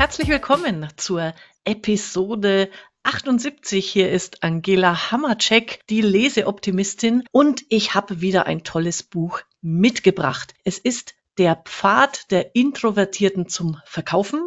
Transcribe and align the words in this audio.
herzlich 0.00 0.28
willkommen 0.28 0.88
zur 0.96 1.34
Episode 1.66 2.70
78. 3.02 3.86
Hier 3.86 4.10
ist 4.10 4.42
Angela 4.42 5.10
Hammercheck, 5.10 5.80
die 5.90 6.00
Leseoptimistin, 6.00 7.24
und 7.32 7.64
ich 7.68 7.92
habe 7.94 8.22
wieder 8.22 8.46
ein 8.46 8.64
tolles 8.64 9.02
Buch 9.02 9.42
mitgebracht. 9.60 10.54
Es 10.64 10.78
ist 10.78 11.16
der 11.36 11.54
Pfad 11.54 12.30
der 12.30 12.54
Introvertierten 12.54 13.46
zum 13.46 13.76
Verkaufen. 13.84 14.40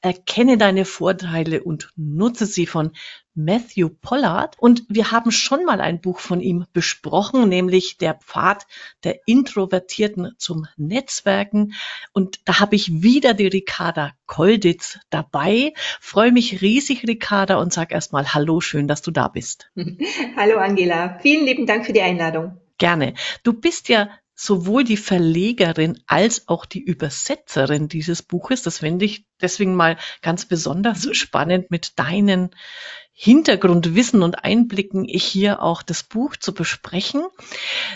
Erkenne 0.00 0.58
deine 0.58 0.84
Vorteile 0.84 1.62
und 1.62 1.92
nutze 1.94 2.44
sie 2.44 2.66
von 2.66 2.90
Matthew 3.36 3.90
Pollard. 4.00 4.56
Und 4.58 4.84
wir 4.88 5.12
haben 5.12 5.30
schon 5.30 5.64
mal 5.64 5.80
ein 5.80 6.00
Buch 6.00 6.18
von 6.18 6.40
ihm 6.40 6.64
besprochen, 6.72 7.48
nämlich 7.48 7.98
der 7.98 8.14
Pfad 8.14 8.66
der 9.04 9.20
Introvertierten 9.26 10.34
zum 10.38 10.66
Netzwerken. 10.76 11.74
Und 12.12 12.40
da 12.46 12.58
habe 12.58 12.74
ich 12.74 13.02
wieder 13.02 13.34
die 13.34 13.46
Ricarda 13.46 14.12
Kolditz 14.26 14.98
dabei. 15.10 15.72
Freue 16.00 16.32
mich 16.32 16.62
riesig, 16.62 17.06
Ricarda, 17.06 17.56
und 17.56 17.72
sag 17.72 17.92
erstmal 17.92 18.34
Hallo, 18.34 18.60
schön, 18.60 18.88
dass 18.88 19.02
du 19.02 19.10
da 19.10 19.28
bist. 19.28 19.70
Hallo, 20.36 20.56
Angela. 20.56 21.18
Vielen 21.20 21.44
lieben 21.44 21.66
Dank 21.66 21.86
für 21.86 21.92
die 21.92 22.02
Einladung. 22.02 22.58
Gerne. 22.78 23.14
Du 23.42 23.52
bist 23.52 23.88
ja 23.88 24.08
sowohl 24.36 24.84
die 24.84 24.98
Verlegerin 24.98 25.98
als 26.06 26.46
auch 26.46 26.66
die 26.66 26.82
Übersetzerin 26.82 27.88
dieses 27.88 28.22
Buches. 28.22 28.62
Das 28.62 28.78
finde 28.78 29.06
ich 29.06 29.24
deswegen 29.40 29.74
mal 29.74 29.96
ganz 30.20 30.44
besonders 30.44 31.08
spannend 31.16 31.70
mit 31.70 31.98
deinen 31.98 32.50
Hintergrundwissen 33.18 34.22
und 34.22 34.44
Einblicken 34.44 35.06
hier 35.08 35.62
auch 35.62 35.80
das 35.80 36.02
Buch 36.02 36.36
zu 36.36 36.52
besprechen. 36.52 37.24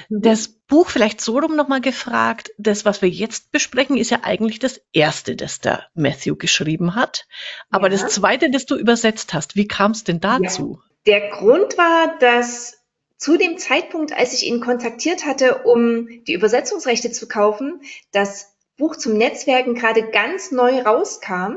Mhm. 0.08 0.22
Das 0.22 0.48
Buch 0.48 0.88
vielleicht 0.88 1.20
so 1.20 1.38
rum 1.38 1.56
nochmal 1.56 1.82
gefragt. 1.82 2.52
Das, 2.56 2.86
was 2.86 3.02
wir 3.02 3.10
jetzt 3.10 3.52
besprechen, 3.52 3.98
ist 3.98 4.10
ja 4.10 4.20
eigentlich 4.22 4.60
das 4.60 4.80
erste, 4.94 5.36
das 5.36 5.60
der 5.60 5.88
Matthew 5.94 6.36
geschrieben 6.36 6.94
hat. 6.94 7.26
Aber 7.70 7.90
ja. 7.90 7.98
das 7.98 8.14
zweite, 8.14 8.50
das 8.50 8.64
du 8.64 8.76
übersetzt 8.76 9.34
hast, 9.34 9.56
wie 9.56 9.68
kam 9.68 9.90
es 9.90 10.04
denn 10.04 10.20
dazu? 10.20 10.80
Ja. 10.80 11.20
Der 11.20 11.30
Grund 11.30 11.76
war, 11.76 12.18
dass 12.18 12.79
zu 13.20 13.36
dem 13.36 13.58
Zeitpunkt, 13.58 14.14
als 14.14 14.32
ich 14.32 14.46
ihn 14.46 14.60
kontaktiert 14.60 15.26
hatte, 15.26 15.62
um 15.64 16.08
die 16.24 16.32
Übersetzungsrechte 16.32 17.12
zu 17.12 17.28
kaufen, 17.28 17.82
das 18.12 18.56
Buch 18.78 18.96
zum 18.96 19.12
Netzwerken 19.12 19.74
gerade 19.74 20.10
ganz 20.10 20.50
neu 20.50 20.80
rauskam 20.80 21.56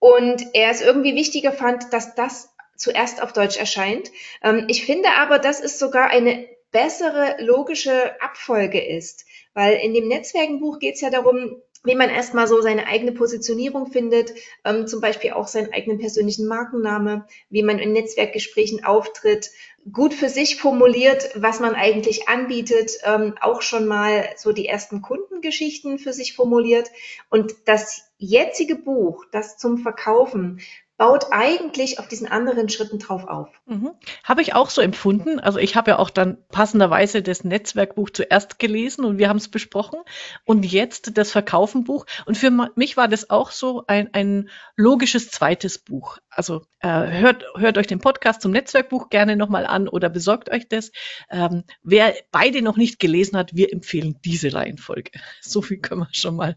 und 0.00 0.44
er 0.52 0.70
es 0.70 0.82
irgendwie 0.82 1.14
wichtiger 1.14 1.52
fand, 1.52 1.92
dass 1.92 2.16
das 2.16 2.52
zuerst 2.76 3.22
auf 3.22 3.32
Deutsch 3.32 3.56
erscheint. 3.56 4.10
Ähm, 4.42 4.66
ich 4.68 4.84
finde 4.84 5.10
aber, 5.10 5.38
dass 5.38 5.60
es 5.60 5.78
sogar 5.78 6.10
eine 6.10 6.48
bessere 6.72 7.36
logische 7.38 8.20
Abfolge 8.20 8.84
ist, 8.84 9.26
weil 9.54 9.76
in 9.76 9.94
dem 9.94 10.08
Netzwerkenbuch 10.08 10.80
geht 10.80 10.96
es 10.96 11.00
ja 11.00 11.10
darum, 11.10 11.62
wie 11.84 11.94
man 11.94 12.10
erstmal 12.10 12.48
so 12.48 12.60
seine 12.60 12.88
eigene 12.88 13.12
Positionierung 13.12 13.86
findet, 13.92 14.34
ähm, 14.64 14.88
zum 14.88 15.00
Beispiel 15.00 15.32
auch 15.32 15.46
seinen 15.46 15.72
eigenen 15.72 15.98
persönlichen 15.98 16.48
Markenname, 16.48 17.26
wie 17.48 17.62
man 17.62 17.78
in 17.78 17.92
Netzwerkgesprächen 17.92 18.84
auftritt, 18.84 19.50
gut 19.92 20.14
für 20.14 20.28
sich 20.28 20.56
formuliert, 20.56 21.30
was 21.34 21.60
man 21.60 21.74
eigentlich 21.74 22.28
anbietet, 22.28 22.92
ähm, 23.04 23.34
auch 23.40 23.62
schon 23.62 23.86
mal 23.86 24.28
so 24.36 24.52
die 24.52 24.66
ersten 24.66 25.02
Kundengeschichten 25.02 25.98
für 25.98 26.12
sich 26.12 26.34
formuliert. 26.34 26.90
Und 27.30 27.54
das 27.66 28.10
jetzige 28.18 28.76
Buch, 28.76 29.24
das 29.30 29.56
zum 29.58 29.78
Verkaufen, 29.78 30.60
baut 30.96 31.26
eigentlich 31.30 31.98
auf 31.98 32.08
diesen 32.08 32.26
anderen 32.26 32.68
Schritten 32.68 32.98
drauf 32.98 33.26
auf. 33.26 33.48
Mhm. 33.66 33.90
Habe 34.24 34.40
ich 34.40 34.54
auch 34.54 34.70
so 34.70 34.80
empfunden. 34.80 35.38
Also 35.38 35.58
ich 35.58 35.76
habe 35.76 35.90
ja 35.92 35.98
auch 35.98 36.08
dann 36.08 36.38
passenderweise 36.48 37.22
das 37.22 37.44
Netzwerkbuch 37.44 38.10
zuerst 38.10 38.58
gelesen 38.58 39.04
und 39.04 39.18
wir 39.18 39.28
haben 39.28 39.36
es 39.36 39.48
besprochen 39.48 40.00
und 40.44 40.64
jetzt 40.64 41.18
das 41.18 41.32
Verkaufenbuch. 41.32 42.06
Und 42.24 42.38
für 42.38 42.50
mich 42.76 42.96
war 42.96 43.08
das 43.08 43.28
auch 43.28 43.50
so 43.50 43.84
ein, 43.86 44.14
ein 44.14 44.48
logisches 44.76 45.30
zweites 45.30 45.78
Buch. 45.78 46.18
Also 46.30 46.62
äh, 46.80 46.88
hört, 46.88 47.44
hört 47.56 47.76
euch 47.76 47.86
den 47.86 48.00
Podcast 48.00 48.40
zum 48.40 48.52
Netzwerkbuch 48.52 49.10
gerne 49.10 49.36
nochmal 49.36 49.66
an 49.66 49.88
oder 49.88 50.08
besorgt 50.08 50.50
euch 50.50 50.66
das. 50.68 50.92
Ähm, 51.30 51.64
wer 51.82 52.14
beide 52.30 52.62
noch 52.62 52.76
nicht 52.76 52.98
gelesen 52.98 53.36
hat, 53.36 53.54
wir 53.54 53.72
empfehlen 53.72 54.18
diese 54.24 54.52
Reihenfolge. 54.52 55.10
So 55.40 55.62
viel 55.62 55.78
können 55.78 56.00
wir 56.00 56.08
schon 56.12 56.36
mal 56.36 56.56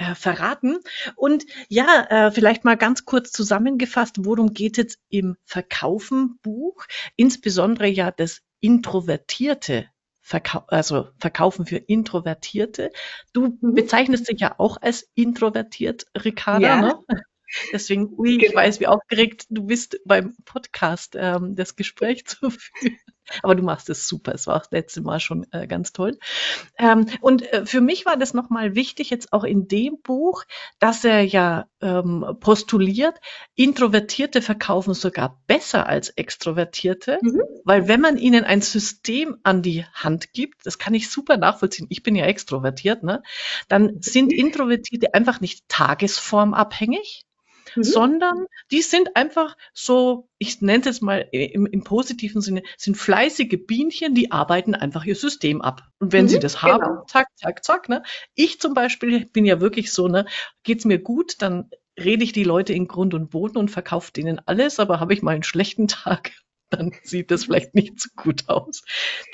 äh, 0.00 0.14
verraten. 0.14 0.78
Und 1.14 1.44
ja, 1.68 2.06
äh, 2.08 2.30
vielleicht 2.30 2.64
mal 2.64 2.76
ganz 2.76 3.04
kurz 3.04 3.32
zusammengefasst, 3.32 4.16
worum 4.20 4.54
geht 4.54 4.78
es 4.78 4.98
im 5.10 5.36
Verkaufen-Buch? 5.44 6.84
Insbesondere 7.16 7.86
ja 7.86 8.10
das 8.10 8.40
introvertierte 8.60 9.88
Verkau 10.22 10.62
also 10.68 11.08
Verkaufen 11.18 11.66
für 11.66 11.76
Introvertierte. 11.76 12.92
Du 13.32 13.58
mhm. 13.60 13.74
bezeichnest 13.74 14.28
dich 14.28 14.40
ja 14.40 14.54
auch 14.58 14.78
als 14.80 15.10
introvertiert, 15.14 16.06
Ricarda. 16.16 16.66
Ja. 16.66 16.80
Ne? 16.80 16.98
Deswegen, 17.72 18.08
ui, 18.16 18.38
genau. 18.38 18.50
ich 18.50 18.54
weiß, 18.54 18.80
wie 18.80 18.86
aufgeregt 18.86 19.46
du 19.50 19.66
bist 19.66 19.98
beim 20.04 20.36
Podcast 20.44 21.16
ähm, 21.18 21.56
das 21.56 21.74
Gespräch 21.74 22.24
zu 22.26 22.50
führen. 22.50 22.98
Aber 23.42 23.54
du 23.54 23.62
machst 23.62 23.88
es 23.90 24.08
super. 24.08 24.34
Es 24.34 24.46
war 24.46 24.56
auch 24.56 24.62
das 24.62 24.70
letzte 24.72 25.00
Mal 25.02 25.20
schon 25.20 25.46
äh, 25.52 25.66
ganz 25.66 25.92
toll. 25.92 26.18
Ähm, 26.78 27.06
und 27.20 27.42
äh, 27.52 27.64
für 27.64 27.80
mich 27.80 28.06
war 28.06 28.16
das 28.16 28.34
nochmal 28.34 28.74
wichtig, 28.74 29.10
jetzt 29.10 29.32
auch 29.32 29.44
in 29.44 29.68
dem 29.68 30.00
Buch, 30.02 30.44
dass 30.78 31.04
er 31.04 31.22
ja 31.22 31.66
ähm, 31.80 32.24
postuliert, 32.40 33.14
Introvertierte 33.54 34.42
verkaufen 34.42 34.94
sogar 34.94 35.40
besser 35.46 35.86
als 35.86 36.10
Extrovertierte, 36.10 37.18
mhm. 37.22 37.42
weil 37.64 37.88
wenn 37.88 38.00
man 38.00 38.18
ihnen 38.18 38.44
ein 38.44 38.62
System 38.62 39.38
an 39.42 39.62
die 39.62 39.84
Hand 39.94 40.32
gibt, 40.32 40.66
das 40.66 40.78
kann 40.78 40.94
ich 40.94 41.10
super 41.10 41.36
nachvollziehen, 41.36 41.86
ich 41.88 42.02
bin 42.02 42.16
ja 42.16 42.26
extrovertiert, 42.26 43.02
ne, 43.02 43.22
dann 43.68 44.00
sind 44.00 44.32
Introvertierte 44.32 45.14
einfach 45.14 45.40
nicht 45.40 45.68
tagesformabhängig, 45.68 47.24
Mhm. 47.76 47.82
sondern 47.82 48.46
die 48.70 48.82
sind 48.82 49.16
einfach 49.16 49.56
so, 49.72 50.28
ich 50.38 50.60
nenne 50.60 50.80
es 50.80 50.86
jetzt 50.86 51.02
mal 51.02 51.28
im, 51.32 51.66
im, 51.66 51.84
positiven 51.84 52.40
Sinne, 52.40 52.62
sind 52.76 52.96
fleißige 52.96 53.66
Bienchen, 53.66 54.14
die 54.14 54.32
arbeiten 54.32 54.74
einfach 54.74 55.04
ihr 55.04 55.16
System 55.16 55.62
ab. 55.62 55.82
Und 55.98 56.12
wenn 56.12 56.24
mhm, 56.24 56.28
sie 56.28 56.38
das 56.38 56.62
haben, 56.62 56.82
genau. 56.82 57.04
zack, 57.06 57.28
zack, 57.36 57.64
zack, 57.64 57.88
ne? 57.88 58.02
Ich 58.34 58.60
zum 58.60 58.74
Beispiel 58.74 59.26
bin 59.26 59.44
ja 59.44 59.60
wirklich 59.60 59.92
so, 59.92 60.08
ne, 60.08 60.26
geht's 60.62 60.84
mir 60.84 60.98
gut, 60.98 61.42
dann 61.42 61.70
rede 61.98 62.24
ich 62.24 62.32
die 62.32 62.44
Leute 62.44 62.72
in 62.72 62.88
Grund 62.88 63.14
und 63.14 63.30
Boden 63.30 63.58
und 63.58 63.70
verkaufe 63.70 64.12
denen 64.12 64.40
alles, 64.46 64.80
aber 64.80 65.00
habe 65.00 65.14
ich 65.14 65.22
mal 65.22 65.32
einen 65.32 65.42
schlechten 65.42 65.88
Tag, 65.88 66.32
dann 66.70 66.92
sieht 67.02 67.30
das 67.30 67.44
vielleicht 67.44 67.74
nicht 67.74 68.00
so 68.00 68.08
gut 68.16 68.48
aus. 68.48 68.82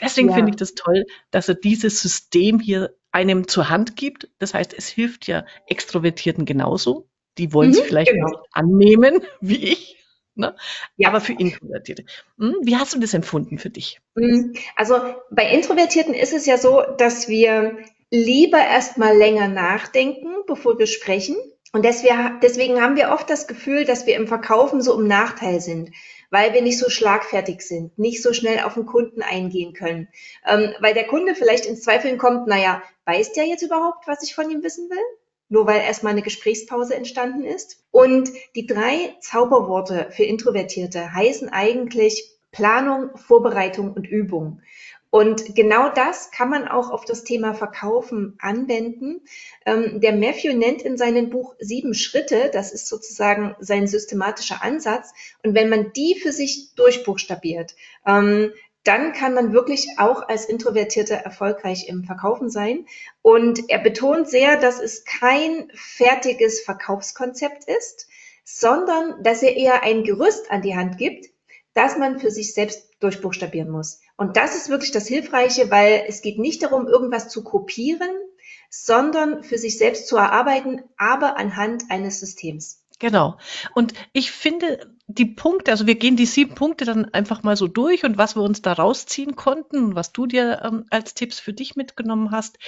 Deswegen 0.00 0.30
ja. 0.30 0.34
finde 0.34 0.50
ich 0.50 0.56
das 0.56 0.74
toll, 0.74 1.04
dass 1.30 1.48
er 1.48 1.54
dieses 1.54 2.00
System 2.00 2.58
hier 2.58 2.97
einem 3.12 3.47
zur 3.48 3.68
Hand 3.68 3.97
gibt. 3.97 4.28
Das 4.38 4.54
heißt, 4.54 4.74
es 4.74 4.88
hilft 4.88 5.26
ja 5.26 5.44
Extrovertierten 5.66 6.44
genauso. 6.44 7.08
Die 7.38 7.52
wollen 7.52 7.70
es 7.70 7.80
mhm, 7.80 7.84
vielleicht 7.84 8.12
genau. 8.12 8.28
nicht 8.28 8.41
annehmen, 8.52 9.20
wie 9.41 9.72
ich. 9.72 9.97
Ne? 10.34 10.54
Ja. 10.97 11.08
Aber 11.08 11.20
für 11.20 11.32
Introvertierte. 11.32 12.04
Hm? 12.38 12.56
Wie 12.62 12.76
hast 12.76 12.94
du 12.94 13.00
das 13.00 13.14
empfunden 13.14 13.58
für 13.58 13.70
dich? 13.70 14.00
Mhm. 14.14 14.54
Also 14.76 15.00
bei 15.30 15.50
Introvertierten 15.50 16.14
ist 16.14 16.34
es 16.34 16.44
ja 16.47 16.58
so, 16.58 16.82
dass 16.98 17.28
wir 17.28 17.78
lieber 18.10 18.58
erstmal 18.58 19.16
länger 19.16 19.48
nachdenken, 19.48 20.28
bevor 20.47 20.78
wir 20.78 20.86
sprechen. 20.86 21.36
Und 21.72 21.84
deswegen 21.84 22.80
haben 22.80 22.97
wir 22.97 23.10
oft 23.10 23.28
das 23.28 23.48
Gefühl, 23.48 23.84
dass 23.84 24.06
wir 24.06 24.16
im 24.16 24.28
Verkaufen 24.28 24.80
so 24.80 24.98
im 24.98 25.06
Nachteil 25.06 25.60
sind, 25.60 25.91
weil 26.30 26.54
wir 26.54 26.62
nicht 26.62 26.78
so 26.78 26.88
schlagfertig 26.88 27.60
sind, 27.60 27.98
nicht 27.98 28.22
so 28.22 28.32
schnell 28.32 28.60
auf 28.60 28.74
den 28.74 28.86
Kunden 28.86 29.20
eingehen 29.22 29.74
können. 29.74 30.08
Ähm, 30.47 30.74
weil 30.80 30.94
der 30.94 31.06
Kunde 31.06 31.34
vielleicht 31.34 31.66
ins 31.66 31.82
Zweifeln 31.82 32.18
kommt, 32.18 32.47
naja, 32.47 32.82
weiß 33.04 33.32
der 33.32 33.44
jetzt 33.44 33.62
überhaupt, 33.62 34.06
was 34.06 34.22
ich 34.22 34.34
von 34.34 34.50
ihm 34.50 34.62
wissen 34.62 34.88
will? 34.88 35.04
Nur 35.49 35.67
weil 35.67 35.81
erstmal 35.81 36.12
eine 36.12 36.23
Gesprächspause 36.23 36.95
entstanden 36.95 37.45
ist. 37.45 37.84
Und 37.91 38.31
die 38.55 38.67
drei 38.67 39.17
Zauberworte 39.21 40.09
für 40.11 40.25
Introvertierte 40.25 41.12
heißen 41.12 41.49
eigentlich 41.49 42.33
Planung, 42.53 43.17
Vorbereitung 43.17 43.93
und 43.93 44.07
Übung. 44.07 44.62
Und 45.11 45.55
genau 45.55 45.89
das 45.89 46.31
kann 46.31 46.51
man 46.51 46.69
auch 46.69 46.91
auf 46.91 47.05
das 47.05 47.25
Thema 47.25 47.55
Verkaufen 47.55 48.37
anwenden. 48.39 49.23
Ähm, 49.65 50.01
der 50.01 50.15
Matthew 50.15 50.53
nennt 50.53 50.83
in 50.83 50.98
seinem 50.98 51.31
Buch 51.31 51.54
sieben 51.59 51.95
Schritte. 51.95 52.51
Das 52.53 52.72
ist 52.72 52.89
sozusagen 52.89 53.54
sein 53.60 53.87
systematischer 53.87 54.63
Ansatz. 54.63 55.13
Und 55.42 55.54
wenn 55.54 55.71
man 55.71 55.92
die 55.92 56.16
für 56.21 56.33
sich 56.33 56.75
durchbuchstabiert, 56.75 57.77
ähm, 58.04 58.53
dann 58.86 59.12
kann 59.12 59.34
man 59.34 59.53
wirklich 59.53 59.88
auch 59.98 60.28
als 60.28 60.44
Introvertierte 60.44 61.15
erfolgreich 61.15 61.88
im 61.88 62.04
Verkaufen 62.04 62.50
sein. 62.50 62.86
Und 63.21 63.68
er 63.68 63.80
betont 63.80 64.28
sehr, 64.28 64.56
dass 64.56 64.80
es 64.80 65.04
kein 65.04 65.71
fertiges 65.74 66.60
Verkaufskonzept 66.60 67.65
ist, 67.65 68.06
sondern 68.44 69.22
dass 69.24 69.42
er 69.42 69.56
eher 69.56 69.83
ein 69.83 70.04
Gerüst 70.04 70.50
an 70.53 70.62
die 70.62 70.77
Hand 70.77 70.98
gibt, 70.98 71.27
das 71.74 71.98
man 71.98 72.21
für 72.21 72.30
sich 72.30 72.54
selbst 72.54 72.91
durchbuchstabieren 73.00 73.71
muss. 73.71 74.00
Und 74.16 74.36
das 74.36 74.54
ist 74.54 74.71
wirklich 74.71 74.92
das 74.92 75.09
Hilfreiche, 75.09 75.71
weil 75.71 76.04
es 76.06 76.22
geht 76.22 76.39
nicht 76.39 76.62
darum, 76.62 76.86
irgendwas 76.86 77.28
zu 77.28 77.42
kopieren, 77.42 78.10
sondern 78.71 79.42
für 79.42 79.59
sich 79.59 79.78
selbst 79.78 80.06
zu 80.06 80.16
erarbeiten, 80.16 80.82
aber 80.97 81.36
anhand 81.36 81.84
eines 81.91 82.21
Systems. 82.21 82.84
Genau. 82.98 83.39
Und 83.75 83.93
ich 84.13 84.33
finde 84.33 84.91
die 85.07 85.27
Punkte, 85.27 85.71
also 85.71 85.87
wir 85.87 85.97
gehen 85.97 86.16
die 86.16 86.27
sieben 86.27 86.54
Punkte 86.54 86.84
dann 86.84 87.04
einfach 87.13 87.43
mal 87.43 87.57
so 87.57 87.69
durch 87.69 88.04
und 88.04 88.16
was 88.16 88.37
wir 88.37 88.43
uns 88.43 88.63
da 88.63 88.72
rausziehen 88.72 89.37
konnten 89.37 89.84
und 89.84 89.95
was 89.95 90.13
du 90.13 90.27
dir 90.27 90.63
ähm, 90.65 90.87
als 90.91 91.15
Tipps 91.15 91.39
für 91.39 91.53
dich 91.53 91.77
mitgenommen 91.77 92.31
hast. 92.31 92.59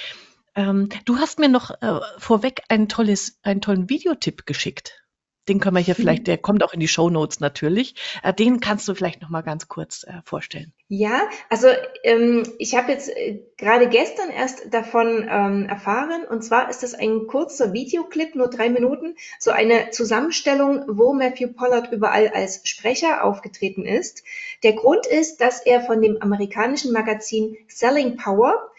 Ähm, 0.55 0.89
du 1.05 1.17
hast 1.17 1.39
mir 1.39 1.49
noch 1.49 1.71
äh, 1.81 1.99
vorweg 2.17 2.61
ein 2.69 2.87
tolles, 2.87 3.39
einen 3.41 3.61
tollen 3.61 3.89
Videotipp 3.89 4.45
geschickt. 4.45 5.01
Den 5.49 5.59
können 5.59 5.75
wir 5.75 5.81
hier 5.81 5.95
mhm. 5.97 6.01
vielleicht, 6.01 6.27
der 6.27 6.37
kommt 6.37 6.63
auch 6.63 6.73
in 6.73 6.79
die 6.79 6.87
Show 6.87 7.09
Notes 7.09 7.39
natürlich. 7.39 7.95
Äh, 8.23 8.33
den 8.33 8.59
kannst 8.59 8.87
du 8.87 8.93
vielleicht 8.93 9.21
noch 9.21 9.29
mal 9.29 9.41
ganz 9.41 9.67
kurz 9.67 10.03
äh, 10.03 10.21
vorstellen. 10.23 10.71
Ja, 10.87 11.21
also 11.49 11.67
ähm, 12.03 12.43
ich 12.57 12.75
habe 12.75 12.91
jetzt 12.91 13.09
äh, 13.09 13.41
gerade 13.57 13.89
gestern 13.89 14.29
erst 14.29 14.73
davon 14.73 15.27
ähm, 15.29 15.65
erfahren. 15.65 16.23
Und 16.29 16.43
zwar 16.43 16.69
ist 16.69 16.83
das 16.83 16.93
ein 16.93 17.27
kurzer 17.27 17.73
Videoclip, 17.73 18.35
nur 18.35 18.49
drei 18.49 18.69
Minuten, 18.69 19.15
so 19.39 19.51
eine 19.51 19.89
Zusammenstellung, 19.89 20.83
wo 20.87 21.13
Matthew 21.13 21.53
Pollard 21.53 21.91
überall 21.91 22.29
als 22.29 22.61
Sprecher 22.63 23.23
aufgetreten 23.23 23.85
ist. 23.85 24.23
Der 24.63 24.73
Grund 24.73 25.05
ist, 25.05 25.41
dass 25.41 25.65
er 25.65 25.81
von 25.81 26.01
dem 26.01 26.21
amerikanischen 26.21 26.93
Magazin 26.93 27.57
Selling 27.67 28.17
Power 28.17 28.71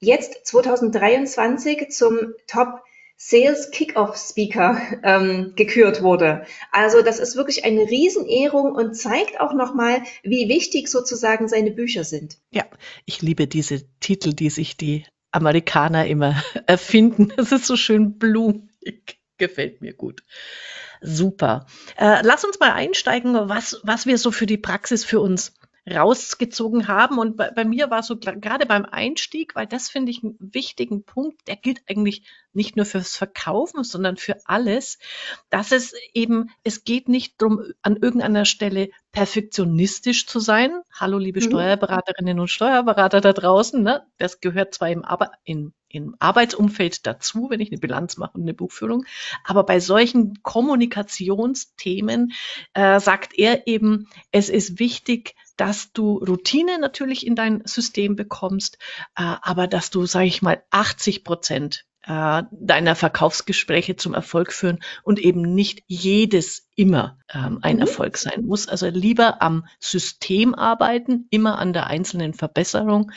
jetzt 0.00 0.46
2023 0.46 1.90
zum 1.90 2.34
Top 2.46 2.82
Sales 3.16 3.70
Kickoff 3.70 4.16
Speaker 4.16 4.80
ähm, 5.02 5.52
gekürt 5.56 6.02
wurde. 6.02 6.46
Also 6.72 7.02
das 7.02 7.18
ist 7.18 7.36
wirklich 7.36 7.64
eine 7.64 7.82
Riesenehrung 7.82 8.72
und 8.74 8.94
zeigt 8.94 9.40
auch 9.40 9.54
nochmal, 9.54 10.02
wie 10.22 10.48
wichtig 10.48 10.88
sozusagen 10.88 11.48
seine 11.48 11.70
Bücher 11.70 12.04
sind. 12.04 12.38
Ja, 12.50 12.64
ich 13.06 13.22
liebe 13.22 13.46
diese 13.46 13.84
Titel, 14.00 14.34
die 14.34 14.50
sich 14.50 14.76
die 14.76 15.04
Amerikaner 15.30 16.06
immer 16.06 16.42
erfinden. 16.66 17.32
Das 17.36 17.52
ist 17.52 17.66
so 17.66 17.76
schön 17.76 18.18
blumig. 18.18 19.20
Gefällt 19.38 19.80
mir 19.80 19.94
gut. 19.94 20.22
Super. 21.00 21.66
Äh, 21.96 22.20
lass 22.22 22.44
uns 22.44 22.58
mal 22.60 22.72
einsteigen, 22.72 23.34
was, 23.48 23.80
was 23.82 24.06
wir 24.06 24.16
so 24.16 24.30
für 24.30 24.46
die 24.46 24.56
Praxis 24.56 25.04
für 25.04 25.20
uns 25.20 25.54
rausgezogen 25.90 26.88
haben. 26.88 27.18
Und 27.18 27.36
bei, 27.36 27.50
bei 27.50 27.64
mir 27.64 27.90
war 27.90 28.02
so 28.02 28.16
gerade 28.16 28.66
beim 28.66 28.84
Einstieg, 28.84 29.54
weil 29.54 29.66
das 29.66 29.90
finde 29.90 30.10
ich 30.10 30.22
einen 30.22 30.36
wichtigen 30.38 31.04
Punkt, 31.04 31.46
der 31.46 31.56
gilt 31.56 31.82
eigentlich 31.88 32.22
nicht 32.52 32.76
nur 32.76 32.86
fürs 32.86 33.16
Verkaufen, 33.16 33.84
sondern 33.84 34.16
für 34.16 34.36
alles, 34.46 34.98
dass 35.50 35.72
es 35.72 35.94
eben, 36.14 36.50
es 36.62 36.84
geht 36.84 37.08
nicht 37.08 37.40
darum, 37.40 37.62
an 37.82 37.96
irgendeiner 37.96 38.44
Stelle 38.44 38.90
perfektionistisch 39.12 40.26
zu 40.26 40.40
sein. 40.40 40.72
Hallo, 40.92 41.18
liebe 41.18 41.40
mhm. 41.40 41.44
Steuerberaterinnen 41.44 42.40
und 42.40 42.48
Steuerberater 42.48 43.20
da 43.20 43.32
draußen, 43.32 43.82
ne? 43.82 44.06
das 44.18 44.40
gehört 44.40 44.74
zwar 44.74 44.90
im, 44.90 45.04
Ar 45.04 45.32
in, 45.44 45.72
im 45.88 46.16
Arbeitsumfeld 46.18 47.06
dazu, 47.06 47.48
wenn 47.50 47.60
ich 47.60 47.70
eine 47.70 47.80
Bilanz 47.80 48.16
mache 48.16 48.32
und 48.34 48.42
eine 48.42 48.54
Buchführung, 48.54 49.04
aber 49.44 49.64
bei 49.64 49.80
solchen 49.80 50.42
Kommunikationsthemen 50.42 52.32
äh, 52.74 52.98
sagt 53.00 53.38
er 53.38 53.66
eben, 53.66 54.08
es 54.30 54.48
ist 54.48 54.78
wichtig, 54.78 55.34
dass 55.56 55.92
du 55.92 56.18
Routine 56.18 56.78
natürlich 56.78 57.26
in 57.26 57.34
dein 57.34 57.62
System 57.64 58.16
bekommst, 58.16 58.78
äh, 59.16 59.22
aber 59.42 59.66
dass 59.66 59.90
du, 59.90 60.06
sage 60.06 60.26
ich 60.26 60.42
mal, 60.42 60.62
80 60.70 61.24
Prozent 61.24 61.84
äh, 62.06 62.42
deiner 62.50 62.94
Verkaufsgespräche 62.94 63.96
zum 63.96 64.14
Erfolg 64.14 64.52
führen 64.52 64.80
und 65.02 65.18
eben 65.18 65.42
nicht 65.54 65.82
jedes 65.86 66.68
immer 66.76 67.18
ähm, 67.32 67.60
ein 67.62 67.76
mhm. 67.76 67.82
Erfolg 67.82 68.18
sein 68.18 68.44
muss. 68.44 68.68
Also 68.68 68.88
lieber 68.88 69.40
am 69.40 69.66
System 69.80 70.54
arbeiten, 70.54 71.26
immer 71.30 71.58
an 71.58 71.72
der 71.72 71.86
einzelnen 71.86 72.34
Verbesserung 72.34 73.10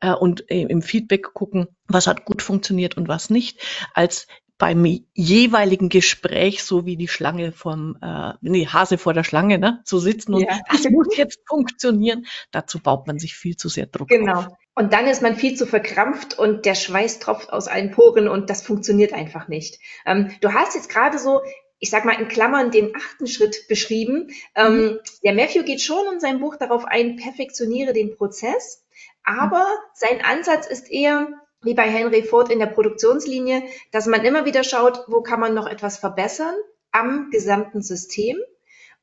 äh, 0.00 0.12
und 0.12 0.50
äh, 0.50 0.62
im 0.62 0.82
Feedback 0.82 1.34
gucken, 1.34 1.68
was 1.86 2.06
hat 2.06 2.24
gut 2.24 2.40
funktioniert 2.42 2.96
und 2.96 3.08
was 3.08 3.30
nicht, 3.30 3.60
als 3.94 4.26
beim 4.60 4.84
jeweiligen 5.14 5.88
Gespräch, 5.88 6.62
so 6.62 6.84
wie 6.84 6.96
die 6.96 7.08
Schlange 7.08 7.50
vom, 7.50 7.96
äh, 8.02 8.34
nee, 8.42 8.66
Hase 8.66 8.98
vor 8.98 9.14
der 9.14 9.24
Schlange, 9.24 9.58
ne, 9.58 9.80
zu 9.84 9.98
sitzen 9.98 10.34
und 10.34 10.42
ja. 10.42 10.60
das 10.70 10.84
muss 10.90 11.16
jetzt 11.16 11.40
funktionieren. 11.48 12.26
Dazu 12.52 12.78
baut 12.78 13.06
man 13.06 13.18
sich 13.18 13.34
viel 13.34 13.56
zu 13.56 13.70
sehr 13.70 13.86
Druck 13.86 14.08
genau. 14.08 14.40
auf. 14.40 14.46
Und 14.74 14.92
dann 14.92 15.06
ist 15.06 15.22
man 15.22 15.34
viel 15.34 15.56
zu 15.56 15.66
verkrampft 15.66 16.38
und 16.38 16.66
der 16.66 16.74
Schweiß 16.74 17.18
tropft 17.18 17.52
aus 17.52 17.68
allen 17.68 17.90
Poren 17.90 18.28
und 18.28 18.50
das 18.50 18.62
funktioniert 18.62 19.14
einfach 19.14 19.48
nicht. 19.48 19.80
Ähm, 20.06 20.30
du 20.42 20.52
hast 20.52 20.74
jetzt 20.74 20.90
gerade 20.90 21.18
so 21.18 21.40
ich 21.82 21.88
sag 21.88 22.04
mal 22.04 22.20
in 22.20 22.28
Klammern 22.28 22.70
den 22.70 22.94
achten 22.94 23.26
Schritt 23.26 23.66
beschrieben. 23.66 24.28
Ähm, 24.54 24.76
mhm. 24.76 24.98
der 25.24 25.32
Matthew 25.32 25.62
geht 25.64 25.80
schon 25.80 26.12
in 26.12 26.20
seinem 26.20 26.40
Buch 26.40 26.56
darauf 26.56 26.84
ein, 26.84 27.16
perfektioniere 27.16 27.94
den 27.94 28.14
Prozess, 28.14 28.84
aber 29.24 29.64
mhm. 29.64 29.90
sein 29.94 30.22
Ansatz 30.22 30.66
ist 30.66 30.90
eher, 30.90 31.28
wie 31.62 31.74
bei 31.74 31.88
Henry 31.88 32.22
Ford 32.22 32.50
in 32.50 32.58
der 32.58 32.66
Produktionslinie, 32.66 33.62
dass 33.92 34.06
man 34.06 34.24
immer 34.24 34.44
wieder 34.44 34.64
schaut, 34.64 35.04
wo 35.08 35.20
kann 35.20 35.40
man 35.40 35.54
noch 35.54 35.66
etwas 35.66 35.98
verbessern 35.98 36.54
am 36.90 37.30
gesamten 37.30 37.82
System 37.82 38.38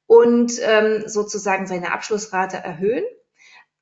und 0.08 0.54
ähm, 0.62 1.04
sozusagen 1.08 1.68
seine 1.68 1.94
Abschlussrate 1.94 2.58
erhöhen, 2.58 3.04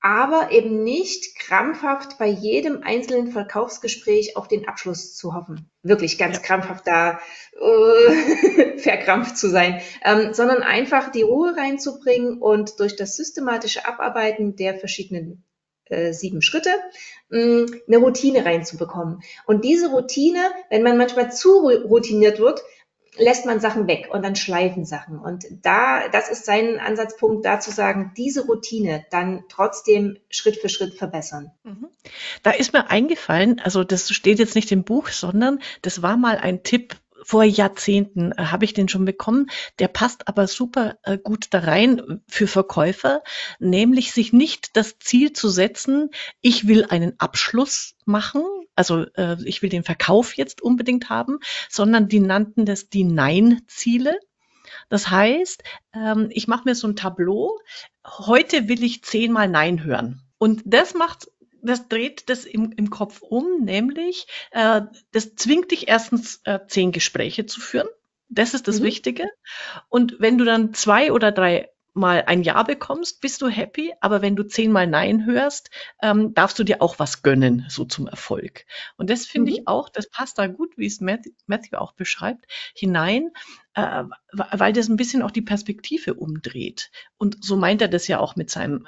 aber 0.02 0.52
eben 0.52 0.84
nicht 0.84 1.40
krampfhaft 1.40 2.20
bei 2.20 2.28
jedem 2.28 2.84
einzelnen 2.84 3.32
Verkaufsgespräch 3.32 4.38
auf 4.38 4.48
den 4.48 4.68
Abschluss 4.68 5.16
zu 5.16 5.34
hoffen. 5.34 5.72
Wirklich 5.82 6.18
ganz 6.18 6.38
ja. 6.38 6.44
krampfhaft 6.44 6.86
da 6.86 7.20
äh, 7.60 8.78
verkrampft 8.78 9.38
zu 9.38 9.50
sein, 9.50 9.82
ähm, 10.04 10.34
sondern 10.34 10.62
einfach 10.62 11.12
die 11.12 11.24
Ruhe 11.24 11.56
reinzubringen 11.58 12.40
und 12.40 12.80
durch 12.80 12.96
das 12.96 13.16
systematische 13.16 13.88
Abarbeiten 13.88 14.56
der 14.56 14.76
verschiedenen 14.76 15.44
äh, 15.86 16.14
sieben 16.14 16.42
Schritte, 16.42 16.70
eine 17.32 17.98
Routine 17.98 18.46
reinzubekommen. 18.46 19.22
Und 19.46 19.66
diese 19.66 19.90
Routine, 19.90 20.40
wenn 20.70 20.84
man 20.84 20.98
manchmal 20.98 21.32
zu 21.32 21.68
routiniert 21.68 22.40
wird, 22.40 22.62
lässt 23.18 23.46
man 23.46 23.60
Sachen 23.60 23.88
weg 23.88 24.10
und 24.12 24.24
dann 24.24 24.36
schleifen 24.36 24.86
Sachen. 24.86 25.20
Und 25.20 25.46
da, 25.62 26.08
das 26.10 26.30
ist 26.30 26.46
sein 26.46 26.80
Ansatzpunkt, 26.80 27.46
da 27.46 27.60
zu 27.60 27.72
sagen, 27.72 28.12
diese 28.18 28.46
Routine 28.46 29.06
dann 29.10 29.44
trotzdem 29.50 30.18
Schritt 30.30 30.58
für 30.58 30.70
Schritt 30.70 30.96
verbessern. 30.96 31.52
Mhm. 31.64 31.88
Da 32.44 32.52
ist 32.52 32.74
mir 32.74 32.90
eingefallen, 32.90 33.60
also 33.64 33.84
das 33.84 34.12
steht 34.12 34.40
jetzt 34.40 34.56
nicht 34.56 34.72
im 34.72 34.84
Buch, 34.84 35.10
sondern 35.10 35.60
das 35.82 36.02
war 36.02 36.18
mal 36.18 36.38
ein 36.38 36.64
Tipp 36.64 36.96
vor 37.26 37.44
Jahrzehnten 37.44 38.32
äh, 38.34 38.46
habe 38.46 38.66
ich 38.66 38.74
den 38.74 38.88
schon 38.88 39.04
bekommen. 39.04 39.48
Der 39.80 39.88
passt 39.88 40.28
aber 40.28 40.48
super 40.48 40.98
äh, 41.04 41.18
gut 41.18 41.48
da 41.50 41.60
rein 41.60 42.22
für 42.28 42.48
Verkäufer, 42.48 43.24
nämlich 43.60 44.14
sich 44.14 44.32
nicht 44.32 44.78
das 44.78 45.00
Ziel 45.00 45.34
zu 45.34 45.50
setzen, 45.50 46.12
ich 46.42 46.68
will 46.68 46.86
einen 46.86 47.20
Abschluss 47.20 47.96
machen, 48.06 48.44
also 48.76 49.06
äh, 49.16 49.38
ich 49.44 49.62
will 49.62 49.70
den 49.70 49.84
Verkauf 49.84 50.38
jetzt 50.38 50.62
unbedingt 50.62 51.10
haben, 51.10 51.40
sondern 51.70 52.08
die 52.08 52.20
nannten 52.20 52.66
das 52.66 52.90
die 52.90 53.04
Nein-Ziele. 53.04 54.20
Das 54.90 55.10
heißt, 55.10 55.64
ähm, 55.94 56.30
ich 56.32 56.48
mache 56.48 56.64
mir 56.66 56.76
so 56.76 56.88
ein 56.88 56.96
Tableau. 56.96 57.60
Heute 58.06 58.68
will 58.68 58.84
ich 58.84 59.04
zehnmal 59.04 59.48
Nein 59.48 59.84
hören. 59.84 60.22
Und 60.38 60.62
das 60.66 60.94
macht 60.94 61.28
das 61.66 61.88
dreht 61.88 62.30
das 62.30 62.46
im, 62.46 62.72
im 62.72 62.90
Kopf 62.90 63.22
um, 63.22 63.64
nämlich 63.64 64.28
äh, 64.52 64.82
das 65.12 65.36
zwingt 65.36 65.72
dich 65.72 65.88
erstens 65.88 66.42
äh, 66.44 66.60
zehn 66.68 66.92
Gespräche 66.92 67.46
zu 67.46 67.60
führen. 67.60 67.88
Das 68.30 68.54
ist 68.54 68.68
das 68.68 68.80
mhm. 68.80 68.86
Wichtige. 68.86 69.30
Und 69.90 70.18
wenn 70.20 70.38
du 70.38 70.46
dann 70.46 70.74
zwei 70.74 71.12
oder 71.12 71.32
drei 71.32 71.70
mal 71.96 72.24
ein 72.28 72.44
Ja 72.44 72.62
bekommst, 72.64 73.22
bist 73.22 73.42
du 73.42 73.48
happy. 73.48 73.94
Aber 74.02 74.22
wenn 74.22 74.36
du 74.36 74.44
zehnmal 74.44 74.86
Nein 74.86 75.26
hörst, 75.26 75.70
ähm, 76.02 76.34
darfst 76.34 76.60
du 76.60 76.64
dir 76.64 76.82
auch 76.82 77.00
was 77.00 77.24
gönnen, 77.24 77.66
so 77.70 77.86
zum 77.86 78.08
Erfolg. 78.08 78.66
Und 78.98 79.10
das 79.10 79.26
finde 79.26 79.52
mhm. 79.52 79.58
ich 79.58 79.68
auch, 79.68 79.90
das 79.90 80.10
passt 80.10 80.38
da 80.38 80.48
gut, 80.48 80.78
wie 80.78 80.86
es 80.86 81.00
Matthew 81.00 81.78
auch 81.78 81.94
beschreibt, 81.94 82.46
hinein, 82.76 83.32
weil 83.76 84.74
das 84.74 84.88
ein 84.88 84.98
bisschen 84.98 85.22
auch 85.22 85.32
die 85.32 85.42
Perspektive 85.42 86.14
umdreht. 86.14 86.92
Und 87.18 87.44
so 87.44 87.58
meint 87.58 87.82
er 87.82 87.88
das 87.88 88.08
ja 88.08 88.20
auch 88.20 88.36
mit 88.36 88.50
seinem 88.50 88.88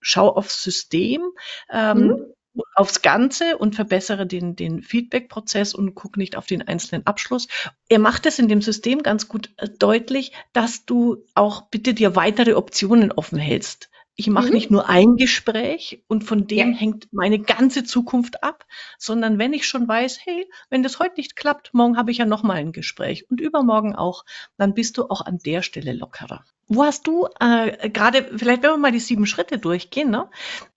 Schau 0.00 0.28
aufs 0.28 0.62
System. 0.62 1.22
Ähm, 1.70 1.98
mhm 1.98 2.26
aufs 2.74 3.02
Ganze 3.02 3.58
und 3.58 3.74
verbessere 3.74 4.26
den, 4.26 4.56
den 4.56 4.82
Feedback-Prozess 4.82 5.74
und 5.74 5.94
guck 5.94 6.16
nicht 6.16 6.36
auf 6.36 6.46
den 6.46 6.66
einzelnen 6.66 7.06
Abschluss. 7.06 7.48
Er 7.88 7.98
macht 7.98 8.26
es 8.26 8.38
in 8.38 8.48
dem 8.48 8.62
System 8.62 9.02
ganz 9.02 9.28
gut 9.28 9.50
äh, 9.56 9.68
deutlich, 9.68 10.32
dass 10.52 10.84
du 10.84 11.24
auch 11.34 11.62
bitte 11.68 11.94
dir 11.94 12.16
weitere 12.16 12.54
Optionen 12.54 13.12
offen 13.12 13.38
hältst. 13.38 13.90
Ich 14.18 14.28
mache 14.28 14.46
mhm. 14.46 14.54
nicht 14.54 14.70
nur 14.70 14.88
ein 14.88 15.16
Gespräch 15.16 16.02
und 16.08 16.24
von 16.24 16.46
dem 16.46 16.72
ja. 16.72 16.78
hängt 16.78 17.12
meine 17.12 17.38
ganze 17.38 17.84
Zukunft 17.84 18.42
ab, 18.42 18.64
sondern 18.98 19.38
wenn 19.38 19.52
ich 19.52 19.68
schon 19.68 19.86
weiß, 19.86 20.20
hey, 20.24 20.48
wenn 20.70 20.82
das 20.82 20.98
heute 20.98 21.16
nicht 21.16 21.36
klappt, 21.36 21.74
morgen 21.74 21.98
habe 21.98 22.10
ich 22.10 22.18
ja 22.18 22.24
noch 22.24 22.42
mal 22.42 22.56
ein 22.56 22.72
Gespräch 22.72 23.30
und 23.30 23.42
übermorgen 23.42 23.94
auch, 23.94 24.24
dann 24.56 24.72
bist 24.72 24.96
du 24.96 25.04
auch 25.10 25.20
an 25.20 25.38
der 25.44 25.60
Stelle 25.60 25.92
lockerer. 25.92 26.46
Wo 26.66 26.82
hast 26.82 27.06
du 27.06 27.28
äh, 27.40 27.90
gerade, 27.90 28.24
vielleicht 28.38 28.62
wenn 28.62 28.70
wir 28.70 28.78
mal 28.78 28.92
die 28.92 29.00
sieben 29.00 29.26
Schritte 29.26 29.58
durchgehen, 29.58 30.10
ne? 30.10 30.30